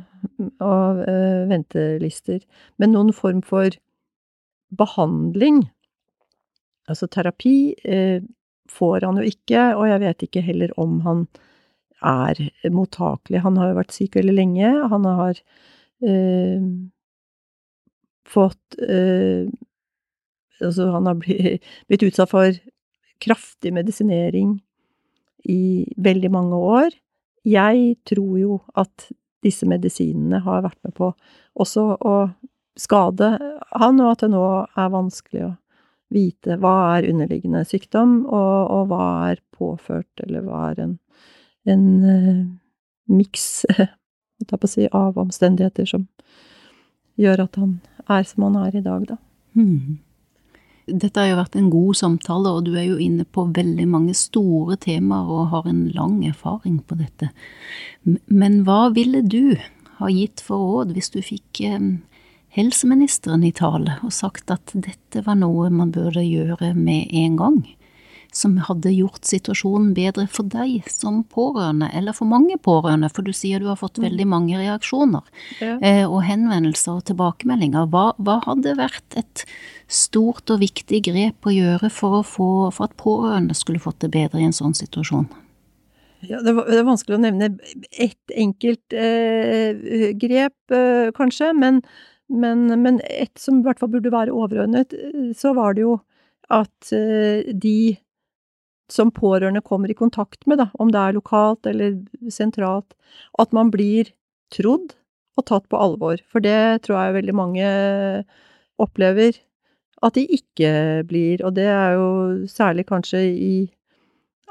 og 0.62 1.00
ventelister. 1.50 2.44
Men 2.78 2.94
noen 2.94 3.10
form 3.16 3.42
for 3.42 3.74
behandling, 4.74 5.64
altså 6.90 7.08
terapi, 7.10 7.74
uh, 7.86 8.20
får 8.70 9.06
han 9.06 9.20
jo 9.20 9.26
ikke, 9.30 9.62
og 9.78 9.86
jeg 9.90 10.02
vet 10.02 10.24
ikke 10.26 10.42
heller 10.42 10.72
om 10.80 11.00
han 11.06 11.26
er 12.02 12.40
mottakelig. 12.74 13.40
Han 13.44 13.56
har 13.60 13.70
jo 13.70 13.78
vært 13.78 13.94
syk 13.94 14.18
veldig 14.18 14.34
lenge. 14.34 14.72
Han 14.90 15.06
har 15.06 15.38
eh, 16.04 16.66
fått 18.26 18.76
Altså, 20.56 20.86
han 20.88 21.06
har 21.06 21.18
blitt, 21.20 21.64
blitt 21.88 22.04
utsatt 22.06 22.30
for 22.32 22.58
kraftig 23.20 23.72
medisinering 23.76 24.56
i 25.48 25.86
veldig 25.96 26.30
mange 26.32 26.56
år. 26.56 26.96
Jeg 27.46 27.96
tror 28.08 28.38
jo 28.40 28.58
at 28.74 29.10
disse 29.44 29.68
medisinene 29.68 30.40
har 30.42 30.64
vært 30.64 30.78
med 30.84 30.96
på 30.96 31.12
også 31.60 31.84
å 32.00 32.16
skade 32.76 33.36
han, 33.72 34.00
og 34.00 34.12
at 34.12 34.24
det 34.24 34.32
nå 34.32 34.44
er 34.76 34.92
vanskelig 34.92 35.46
å 35.46 35.54
vite 36.12 36.58
hva 36.62 36.74
er 36.96 37.08
underliggende 37.10 37.64
sykdom, 37.66 38.20
og, 38.26 38.70
og 38.70 38.90
hva 38.92 39.06
er 39.32 39.42
påført, 39.56 40.10
eller 40.22 40.44
hva 40.46 40.70
er 40.70 40.82
en, 40.84 40.96
en 41.66 41.86
uh, 42.04 42.42
miks, 43.10 43.64
si, 44.70 44.88
av 44.92 45.18
omstendigheter 45.18 45.88
som 45.88 46.06
gjør 47.16 47.46
at 47.46 47.56
han 47.58 47.78
er 48.12 48.26
som 48.28 48.46
han 48.46 48.58
er 48.66 48.76
i 48.76 48.84
dag, 48.84 49.06
da. 49.08 49.16
Hmm. 49.56 50.02
Dette 50.86 51.18
har 51.18 51.32
jo 51.32 51.38
vært 51.40 51.56
en 51.58 51.70
god 51.72 51.98
samtale, 51.98 52.50
og 52.52 52.66
du 52.68 52.76
er 52.78 52.84
jo 52.92 52.98
inne 53.02 53.24
på 53.26 53.48
veldig 53.56 53.88
mange 53.90 54.14
store 54.14 54.76
temaer 54.78 55.32
og 55.34 55.48
har 55.50 55.64
en 55.66 55.88
lang 55.96 56.20
erfaring 56.28 56.76
på 56.86 56.98
dette. 57.00 57.32
Men 58.04 58.60
hva 58.68 58.92
ville 58.94 59.24
du 59.26 59.56
ha 59.98 60.10
gitt 60.12 60.44
for 60.44 60.62
råd 60.62 60.92
hvis 60.94 61.10
du 61.10 61.18
fikk 61.24 61.64
eh, 61.66 61.88
helseministeren 62.56 63.44
i 63.44 63.52
tale 63.54 63.98
og 64.02 64.14
sagt 64.16 64.50
at 64.54 64.72
dette 64.72 65.22
var 65.26 65.38
noe 65.40 65.68
man 65.70 65.92
burde 65.94 66.24
gjøre 66.24 66.72
med 66.74 67.12
en 67.12 67.40
gang? 67.40 67.60
som 68.36 68.56
hadde 68.58 68.92
gjort 68.92 69.24
situasjonen 69.24 69.92
bedre 69.96 70.26
for 70.30 70.48
deg 70.52 70.84
som 70.92 71.22
pårørende, 71.32 71.88
eller 71.96 72.16
for 72.16 72.28
mange 72.28 72.58
pårørende, 72.62 73.08
for 73.12 73.26
du 73.26 73.32
sier 73.36 73.62
du 73.62 73.68
har 73.70 73.78
fått 73.80 74.00
mm. 74.00 74.04
veldig 74.06 74.26
mange 74.28 74.58
reaksjoner 74.60 75.24
ja. 75.62 75.76
eh, 75.80 76.04
og 76.04 76.20
henvendelser 76.26 76.98
og 76.98 77.06
tilbakemeldinger. 77.08 77.88
Hva, 77.92 78.10
hva, 78.18 78.38
hadde 78.46 78.76
vært 78.78 79.18
et 79.18 79.46
stort 79.88 80.52
og 80.52 80.60
viktig 80.60 81.02
grep 81.08 81.48
å 81.48 81.54
gjøre 81.54 81.90
for, 81.92 82.20
å 82.20 82.26
få, 82.26 82.50
for 82.74 82.90
at 82.90 82.96
pårørende 83.00 83.56
skulle 83.56 83.82
fått 83.82 84.02
det 84.04 84.12
bedre 84.16 84.42
i 84.42 84.48
en 84.48 84.56
sånn 84.56 84.76
situasjon? 84.76 85.28
Ja, 86.26 86.40
det, 86.42 86.52
er 86.52 86.86
vanskelig 86.86 87.18
å 87.18 87.22
nevne 87.22 87.52
ett 87.92 88.34
enkelt 88.34 88.94
eh, 88.96 90.12
grep, 90.18 90.56
eh, 90.74 91.08
kanskje, 91.16 91.52
men, 91.56 91.82
men, 92.32 92.66
men 92.82 93.00
et 93.06 93.38
som 93.38 93.60
i 93.60 93.66
hvert 93.66 93.80
fall 93.80 93.92
burde 93.92 94.12
være 94.12 94.34
overordnet, 94.34 94.94
eh, 94.96 95.30
så 95.36 95.54
var 95.56 95.76
det 95.76 95.86
jo 95.86 95.96
at 96.52 96.92
eh, 96.94 97.46
de 97.52 97.96
som 98.92 99.10
pårørende 99.10 99.64
kommer 99.66 99.90
i 99.90 99.98
kontakt 99.98 100.46
med, 100.46 100.60
da, 100.62 100.68
om 100.78 100.92
det 100.94 101.00
er 101.00 101.16
lokalt 101.16 101.66
eller 101.66 101.96
sentralt, 102.30 102.94
at 103.38 103.54
man 103.56 103.72
blir 103.74 104.12
trodd 104.54 104.94
og 105.36 105.46
tatt 105.48 105.66
på 105.70 105.78
alvor. 105.80 106.22
For 106.30 106.42
det 106.42 106.86
tror 106.86 107.00
jeg 107.00 107.16
veldig 107.18 107.34
mange 107.34 107.70
opplever 108.82 109.40
at 110.04 110.14
de 110.14 110.26
ikke 110.36 111.02
blir, 111.08 111.42
og 111.44 111.56
det 111.56 111.66
er 111.72 111.96
jo 111.96 112.08
særlig 112.50 112.86
kanskje 112.88 113.22
i 113.32 113.54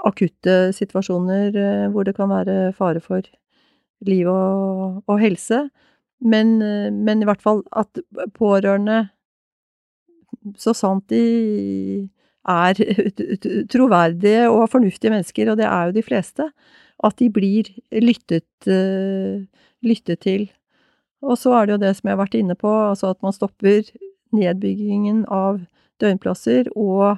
akutte 0.05 0.73
situasjoner 0.75 1.55
eh, 1.55 1.87
hvor 1.93 2.05
det 2.05 2.15
kan 2.17 2.29
være 2.29 2.73
fare 2.77 3.01
for 3.01 3.25
liv 4.05 4.27
og, 4.29 5.01
og 5.07 5.21
helse. 5.21 5.67
Men, 6.23 6.61
eh, 6.61 6.91
men, 6.91 7.21
i 7.21 7.27
hvert 7.27 7.43
fall 7.43 7.63
at 7.75 7.99
pårørende, 8.37 9.09
så 10.57 10.75
sant 10.77 11.07
de 11.09 12.09
er 12.45 12.79
troverdige 13.73 14.49
og 14.49 14.69
fornuftige 14.71 15.13
mennesker, 15.13 15.51
og 15.51 15.59
det 15.59 15.67
er 15.67 15.89
jo 15.89 15.97
de 15.97 16.05
fleste, 16.05 16.49
at 17.03 17.17
de 17.19 17.29
blir 17.33 17.69
lyttet, 17.91 18.47
eh, 18.69 19.45
lyttet 19.83 20.21
til. 20.23 20.47
Og 21.25 21.39
så 21.41 21.55
er 21.57 21.65
det 21.65 21.75
jo 21.75 21.83
det 21.83 21.95
som 21.97 22.07
jeg 22.07 22.15
har 22.15 22.23
vært 22.23 22.37
inne 22.39 22.55
på, 22.59 22.69
altså 22.69 23.11
at 23.11 23.21
man 23.25 23.33
stopper 23.35 23.89
nedbyggingen 24.35 25.25
av 25.31 25.63
døgnplasser 26.03 26.69
og 26.75 27.17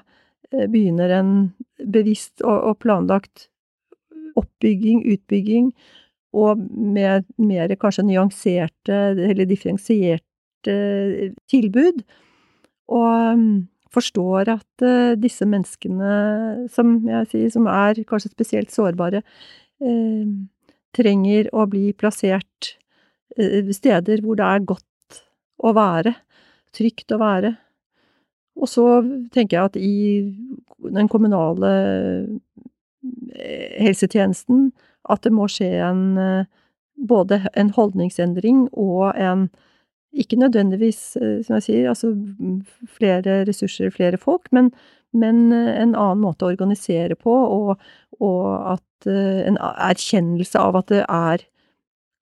eh, 0.54 0.66
begynner 0.66 1.14
en 1.20 1.32
bevisst 1.78 2.41
og 2.45 2.78
planlagt 2.82 3.50
oppbygging, 4.38 5.04
utbygging, 5.14 5.72
og 6.38 6.62
med 6.70 7.26
mer 7.42 7.74
kanskje 7.82 8.06
nyanserte 8.06 9.00
eller 9.26 9.50
differensierte 9.50 10.76
tilbud. 11.50 12.04
Og 12.88 13.42
forstår 13.94 14.52
at 14.52 14.86
uh, 14.86 15.16
disse 15.20 15.48
menneskene, 15.48 16.68
som 16.74 16.98
jeg 17.08 17.30
sier, 17.32 17.54
som 17.54 17.70
er 17.72 18.04
kanskje 18.08 18.34
spesielt 18.34 18.74
sårbare, 18.74 19.24
uh, 19.84 20.26
trenger 20.98 21.50
å 21.56 21.68
bli 21.70 21.92
plassert 21.98 22.74
uh, 23.40 23.72
steder 23.76 24.24
hvor 24.26 24.40
det 24.40 24.48
er 24.48 24.68
godt 24.74 25.22
å 25.64 25.74
være, 25.78 26.14
trygt 26.76 27.16
å 27.16 27.22
være. 27.22 27.56
Og 28.58 28.70
så 28.70 28.86
tenker 29.34 29.58
jeg 29.58 29.70
at 29.70 29.78
i 29.78 29.98
den 30.98 31.10
kommunale 31.12 31.72
helsetjenesten 33.78 34.72
at 35.08 35.24
det 35.24 35.34
må 35.34 35.47
skje 35.51 35.70
en 35.84 36.45
både 36.97 37.43
en 37.53 37.70
holdningsendring 37.76 38.68
og 38.74 39.12
en 39.16 39.47
ikke 40.18 40.39
nødvendigvis, 40.39 41.18
eh, 41.22 41.43
som 41.45 41.58
jeg 41.58 41.64
sier, 41.64 41.89
altså 41.89 42.14
flere 42.97 43.43
ressurser, 43.47 43.91
flere 43.93 44.18
folk, 44.18 44.49
men, 44.51 44.72
men 45.14 45.51
eh, 45.51 45.76
en 45.82 45.95
annen 45.95 46.24
måte 46.24 46.45
å 46.45 46.51
organisere 46.51 47.16
på, 47.20 47.34
og, 47.34 47.78
og 48.24 48.74
at 48.74 49.10
eh, 49.10 49.43
en 49.47 49.60
erkjennelse 49.62 50.60
av 50.60 50.80
at 50.82 50.89
det 50.93 51.03
er 51.05 51.45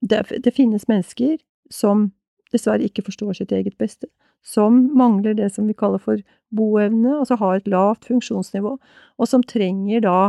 det, 0.05 0.21
det, 0.43 0.53
finnes 0.53 0.88
mennesker 0.91 1.38
som 1.71 2.09
dessverre 2.53 2.86
ikke 2.86 3.05
forstår 3.07 3.39
sitt 3.39 3.53
eget 3.55 3.77
beste, 3.81 4.09
som 4.45 4.86
mangler 4.97 5.38
det 5.38 5.49
som 5.55 5.69
vi 5.69 5.77
kaller 5.77 6.01
for 6.01 6.21
boevne, 6.53 7.15
altså 7.21 7.39
har 7.39 7.57
et 7.57 7.71
lavt 7.71 8.05
funksjonsnivå, 8.09 8.75
og 9.17 9.29
som 9.29 9.43
trenger 9.43 10.03
da 10.05 10.19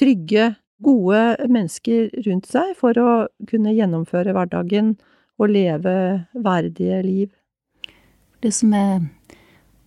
trygge, 0.00 0.54
gode 0.82 1.48
mennesker 1.48 2.10
rundt 2.26 2.48
seg 2.50 2.74
for 2.78 2.98
å 2.98 3.10
kunne 3.48 3.74
gjennomføre 3.76 4.34
hverdagen 4.36 4.96
og 5.40 5.52
leve 5.54 5.94
verdige 6.34 7.00
liv. 7.06 7.30
Det 8.42 8.50
som 8.54 8.74
er 8.74 9.02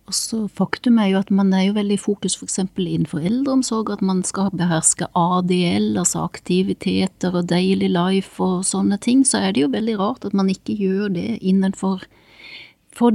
også 0.06 0.44
faktum 0.54 1.00
er 1.02 1.10
jo 1.10 1.20
at 1.20 1.30
man 1.34 1.52
er 1.54 1.66
jo 1.66 1.76
veldig 1.76 1.96
i 1.98 2.00
fokus 2.00 2.36
f.eks. 2.38 2.60
innenfor 2.78 3.24
eldreomsorg, 3.26 3.90
at 3.90 4.02
man 4.06 4.22
skal 4.24 4.52
beherske 4.54 5.08
ADL, 5.18 5.96
altså 5.98 6.22
aktiviteter 6.24 7.34
og 7.34 7.48
daily 7.50 7.88
life 7.90 8.42
og 8.42 8.64
sånne 8.68 8.98
ting, 9.02 9.24
så 9.26 9.42
er 9.42 9.54
det 9.54 9.64
jo 9.64 9.72
veldig 9.72 9.98
rart 10.00 10.28
at 10.28 10.36
man 10.36 10.50
ikke 10.52 10.76
gjør 10.78 11.10
det 11.16 11.40
innenfor 11.40 12.06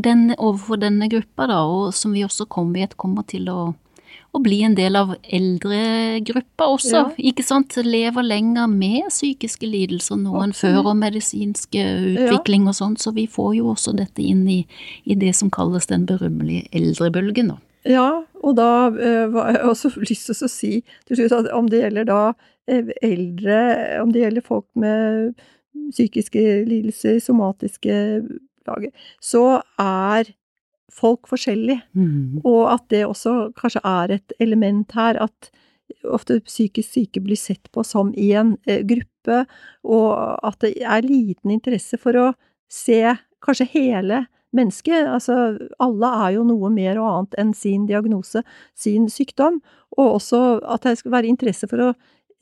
denne, 0.04 0.36
overfor 0.38 0.78
denne 0.82 1.08
gruppa, 1.10 1.48
da, 1.50 1.64
og 1.66 1.94
som 1.98 2.14
vi 2.14 2.26
også 2.26 2.46
kommer, 2.46 2.84
vet 2.84 3.00
kommer 3.02 3.26
til 3.26 3.50
å 3.50 3.60
å 4.32 4.40
bli 4.40 4.62
en 4.64 4.76
del 4.78 4.96
av 4.96 5.14
eldregruppa 5.22 6.68
også, 6.72 6.94
ja. 6.96 7.32
ikke 7.32 7.44
sant. 7.44 7.76
Lever 7.84 8.24
lenger 8.24 8.70
med 8.72 9.10
psykiske 9.12 9.68
lidelser, 9.68 10.20
noen 10.22 10.54
før 10.56 10.94
og 10.94 10.96
medisinske 11.02 11.84
utvikling 12.14 12.68
ja. 12.68 12.72
og 12.72 12.78
sånt, 12.78 13.04
så 13.04 13.12
vi 13.16 13.28
får 13.32 13.58
jo 13.60 13.74
også 13.74 13.96
dette 13.98 14.24
inn 14.24 14.46
i, 14.48 14.62
i 15.04 15.18
det 15.20 15.34
som 15.38 15.52
kalles 15.54 15.90
den 15.92 16.08
berømmelige 16.10 16.70
eldrebølgen, 16.78 17.54
da. 17.56 17.60
Ja, 17.88 18.10
og 18.46 18.58
da 18.60 18.70
har 18.94 19.56
jeg 19.56 19.64
også 19.66 19.92
lyst 20.10 20.30
til 20.30 20.38
å 20.48 20.52
si 20.52 20.74
til 21.10 21.20
slutt 21.20 21.40
at 21.40 21.52
om 21.58 21.70
det 21.72 21.84
gjelder 21.84 22.08
da 22.10 22.22
eldre, 22.72 23.58
om 24.00 24.14
det 24.14 24.22
gjelder 24.24 24.46
folk 24.46 24.68
med 24.80 25.34
psykiske 25.92 26.44
lidelser, 26.70 27.18
somatiske 27.20 27.96
plager, 28.64 28.94
så 29.20 29.62
er 29.82 30.30
folk 30.92 31.30
forskjellig. 31.32 31.80
Mm. 31.98 32.42
Og 32.44 32.66
at 32.74 32.86
det 32.94 33.06
også 33.08 33.52
kanskje 33.58 33.84
er 33.88 34.18
et 34.18 34.36
element 34.44 34.92
her, 34.98 35.20
at 35.24 35.52
ofte 36.08 36.40
psykisk 36.48 36.96
syke 36.96 37.24
blir 37.24 37.40
sett 37.40 37.72
på 37.72 37.84
som 37.88 38.14
i 38.16 38.32
en 38.38 38.56
eh, 38.66 38.84
gruppe, 38.88 39.44
og 39.84 40.12
at 40.48 40.62
det 40.64 40.76
er 40.82 41.06
liten 41.08 41.54
interesse 41.54 42.00
for 42.02 42.18
å 42.18 42.28
se 42.72 43.02
kanskje 43.44 43.70
hele 43.74 44.26
mennesket. 44.56 45.08
Altså, 45.08 45.58
alle 45.82 46.14
er 46.26 46.38
jo 46.38 46.46
noe 46.48 46.72
mer 46.74 47.00
og 47.02 47.10
annet 47.12 47.38
enn 47.42 47.54
sin 47.58 47.88
diagnose, 47.90 48.44
sin 48.78 49.10
sykdom, 49.12 49.62
og 49.98 50.18
også 50.18 50.42
at 50.72 50.88
det 50.88 50.98
skal 51.02 51.16
være 51.18 51.32
interesse 51.32 51.68
for 51.72 51.90
å 51.90 51.92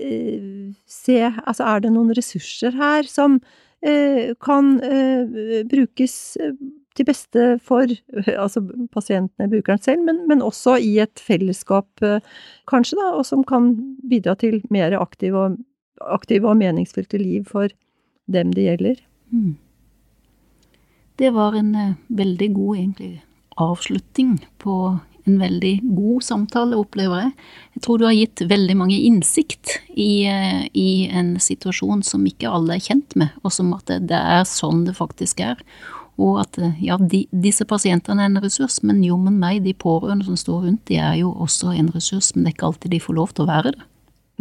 eh, 0.01 0.69
se 0.85 1.19
Altså, 1.25 1.65
er 1.65 1.85
det 1.85 1.93
noen 1.95 2.13
ressurser 2.17 2.77
her 2.77 3.09
som 3.09 3.39
eh, 3.81 4.35
kan 4.43 4.77
eh, 4.85 5.63
brukes 5.69 6.37
eh, 6.41 6.53
til 6.99 7.07
beste 7.07 7.45
for 7.63 7.89
altså 8.35 8.63
pasientene, 8.93 9.49
brukeren 9.51 9.81
selv, 9.83 10.03
men, 10.05 10.25
men, 10.29 10.43
også 10.43 10.77
i 10.83 10.97
et 11.03 11.21
fellesskap, 11.23 11.87
eh, 12.03 12.19
kanskje, 12.69 12.99
da, 12.99 13.13
og 13.15 13.25
som 13.27 13.45
kan 13.47 13.71
bidra 14.09 14.35
til 14.39 14.59
mer 14.73 14.97
aktive 14.99 15.45
og, 15.45 15.57
aktive 16.11 16.51
og 16.51 16.59
meningsfylte 16.59 17.19
liv 17.21 17.47
for 17.49 17.71
dem 18.29 18.53
det 18.55 18.67
gjelder. 18.67 19.01
Mm. 19.31 19.57
Det 21.19 21.33
var 21.35 21.57
en 21.59 21.75
eh, 21.75 21.97
veldig 22.07 22.53
god, 22.55 22.75
egentlig, 22.77 23.13
avslutning 23.59 24.37
på 24.63 24.75
en 25.29 25.39
veldig 25.39 25.73
god 25.83 26.23
samtale, 26.25 26.77
opplever 26.79 27.25
jeg. 27.25 27.31
Jeg 27.75 27.83
tror 27.85 27.99
du 27.99 28.05
har 28.07 28.17
gitt 28.17 28.43
veldig 28.49 28.75
mange 28.79 28.97
innsikt 28.97 29.77
i, 29.93 30.25
eh, 30.25 30.65
i 30.73 31.07
en 31.11 31.35
situasjon 31.39 32.03
som 32.07 32.25
ikke 32.27 32.49
alle 32.49 32.77
er 32.77 32.85
kjent 32.87 33.15
med, 33.19 33.35
og 33.43 33.53
som 33.53 33.71
at 33.77 33.91
det 33.91 34.19
er 34.19 34.47
sånn 34.47 34.85
det 34.87 34.97
faktisk 34.97 35.43
er. 35.43 35.61
Og 36.19 36.41
at 36.43 36.59
eh, 36.61 36.83
ja, 36.83 36.97
de, 36.99 37.23
disse 37.31 37.65
pasientene 37.67 38.25
er 38.25 38.31
en 38.31 38.43
ressurs, 38.43 38.81
men 38.83 39.01
jommen 39.05 39.39
meg, 39.39 39.63
de 39.65 39.73
pårørende 39.73 40.27
som 40.27 40.37
står 40.39 40.67
rundt, 40.67 40.85
de 40.91 40.99
er 40.99 41.17
jo 41.21 41.31
også 41.31 41.73
en 41.73 41.91
ressurs, 41.95 42.33
men 42.35 42.45
det 42.45 42.53
er 42.53 42.57
ikke 42.57 42.69
alltid 42.71 42.95
de 42.95 43.01
får 43.07 43.19
lov 43.21 43.33
til 43.33 43.45
å 43.45 43.49
være 43.49 43.73
det. 43.75 43.89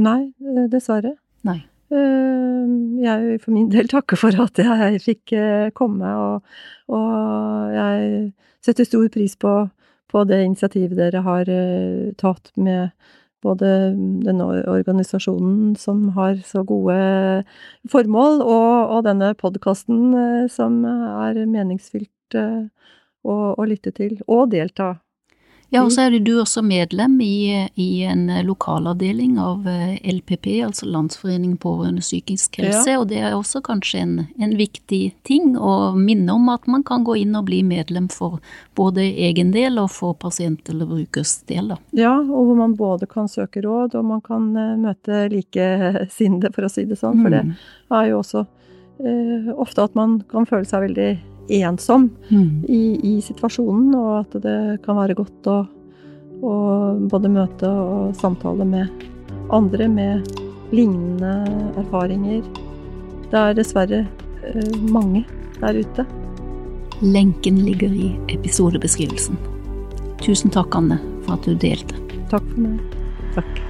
Nei, 0.09 0.20
eh, 0.45 0.68
dessverre. 0.72 1.16
Nei. 1.49 1.62
Jeg 1.89 3.39
for 3.41 3.55
min 3.55 3.70
del 3.72 3.87
takker 3.89 4.18
for 4.20 4.35
at 4.43 4.59
jeg 4.61 4.99
fikk 5.01 5.33
komme, 5.79 6.11
og, 6.20 6.59
og 6.93 7.70
jeg 7.72 8.26
setter 8.61 8.85
stor 8.85 9.07
pris 9.14 9.39
på 9.41 9.55
på 10.09 10.24
det 10.29 10.43
initiativet 10.45 10.97
dere 10.99 11.22
har 11.24 11.49
eh, 11.53 12.12
tatt 12.20 12.53
med 12.57 12.91
både 13.45 13.70
denne 14.24 14.47
organisasjonen 14.68 15.74
som 15.78 16.09
har 16.16 16.39
så 16.47 16.64
gode 16.66 16.97
formål, 17.91 18.41
og, 18.43 18.95
og 18.97 19.05
denne 19.07 19.32
podkasten 19.39 20.14
eh, 20.14 20.47
som 20.53 20.80
er 20.89 21.45
meningsfylt 21.47 22.39
eh, 22.39 22.64
å, 23.22 23.36
å 23.55 23.68
lytte 23.68 23.95
til 23.95 24.18
og 24.26 24.51
delta 24.55 24.97
ja, 25.71 25.83
og 25.85 25.93
så 25.93 26.07
er 26.07 26.14
du 26.25 26.31
også 26.41 26.62
medlem 26.64 27.19
i, 27.21 27.69
i 27.77 27.89
en 28.09 28.25
lokalavdeling 28.47 29.37
av 29.43 29.66
eh, 29.69 29.99
LPP, 30.01 30.47
altså 30.64 30.89
Landsforeningen 30.89 31.59
pårørende 31.61 32.01
psykisk 32.01 32.57
helse, 32.62 32.95
ja. 32.95 32.97
og 33.03 33.11
det 33.11 33.21
er 33.21 33.37
også 33.37 33.61
kanskje 33.66 34.01
en, 34.01 34.14
en, 34.41 34.57
viktig 34.57 35.03
ting 35.29 35.53
å 35.61 35.93
minne 35.99 36.33
om 36.33 36.49
at 36.49 36.64
man 36.73 36.87
kan 36.89 37.05
gå 37.05 37.19
inn 37.21 37.37
og 37.37 37.51
bli 37.51 37.61
medlem 37.69 38.09
for 38.09 38.41
både 38.81 39.05
egen 39.29 39.53
del 39.53 39.77
og 39.83 39.93
for 39.93 40.16
pasient- 40.16 40.73
eller 40.73 40.89
brukers 40.89 41.37
del. 41.51 41.75
Da. 41.75 41.81
Ja, 42.01 42.16
og 42.16 42.49
hvor 42.49 42.57
man 42.57 42.77
både 42.79 43.11
kan 43.11 43.29
søke 43.29 43.61
råd 43.64 43.99
og 44.01 44.09
man 44.09 44.25
kan 44.25 44.49
uh, 44.57 44.77
møte 44.81 45.27
likesinnede, 45.35 46.53
for 46.57 46.64
å 46.64 46.73
si 46.73 46.89
det 46.89 46.97
sånn, 46.97 47.21
for 47.21 47.29
mm. 47.29 47.53
det 47.53 47.99
er 48.01 48.12
jo 48.14 48.23
også 48.23 48.47
eh, 49.05 49.53
ofte 49.53 49.85
at 49.85 49.99
man 49.99 50.23
kan 50.33 50.49
føle 50.49 50.69
seg 50.69 50.89
veldig 50.89 51.11
ensom 51.49 52.09
mm. 52.29 52.65
i, 52.69 52.83
i, 53.03 53.15
situasjonen, 53.25 53.95
og 53.97 54.11
at 54.21 54.37
det 54.45 54.59
kan 54.85 54.99
være 54.99 55.17
godt 55.19 55.49
å, 55.51 55.59
å, 56.43 56.55
både 57.11 57.33
møte 57.33 57.69
og 57.69 58.17
samtale 58.19 58.67
med 58.69 59.07
andre 59.55 59.89
med 59.89 60.33
lignende 60.75 61.35
erfaringer. 61.81 62.43
Det 63.29 63.39
er 63.41 63.57
dessverre 63.57 64.03
uh, 64.05 64.77
mange 64.93 65.25
der 65.61 65.81
ute. 65.81 66.05
Lenken 67.05 67.63
ligger 67.65 67.93
i 67.95 68.11
episodebeskrivelsen. 68.35 69.39
Tusen 70.21 70.53
takk, 70.53 70.75
Anne, 70.77 70.99
for 71.25 71.39
at 71.39 71.47
du 71.47 71.55
delte. 71.55 71.97
Takk 72.29 72.45
for 72.53 72.65
meg. 72.67 72.99
Takk. 73.39 73.65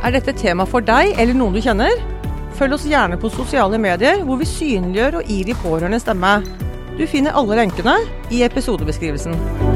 Er 0.00 0.14
dette 0.16 0.32
tema 0.38 0.64
for 0.68 0.84
deg 0.84 1.12
eller 1.20 1.36
noen 1.36 1.56
du 1.56 1.60
kjenner? 1.64 2.00
Følg 2.60 2.76
oss 2.76 2.82
gjerne 2.84 3.16
på 3.16 3.30
sosiale 3.32 3.78
medier, 3.80 4.20
hvor 4.28 4.36
vi 4.36 4.44
synliggjør 4.44 5.22
og 5.22 5.30
gir 5.32 5.48
de 5.48 5.56
pårørende 5.62 6.00
stemme. 6.02 6.34
Du 6.98 7.06
finner 7.08 7.32
alle 7.32 7.56
lenkene 7.62 7.96
i 8.28 8.44
episodebeskrivelsen. 8.44 9.69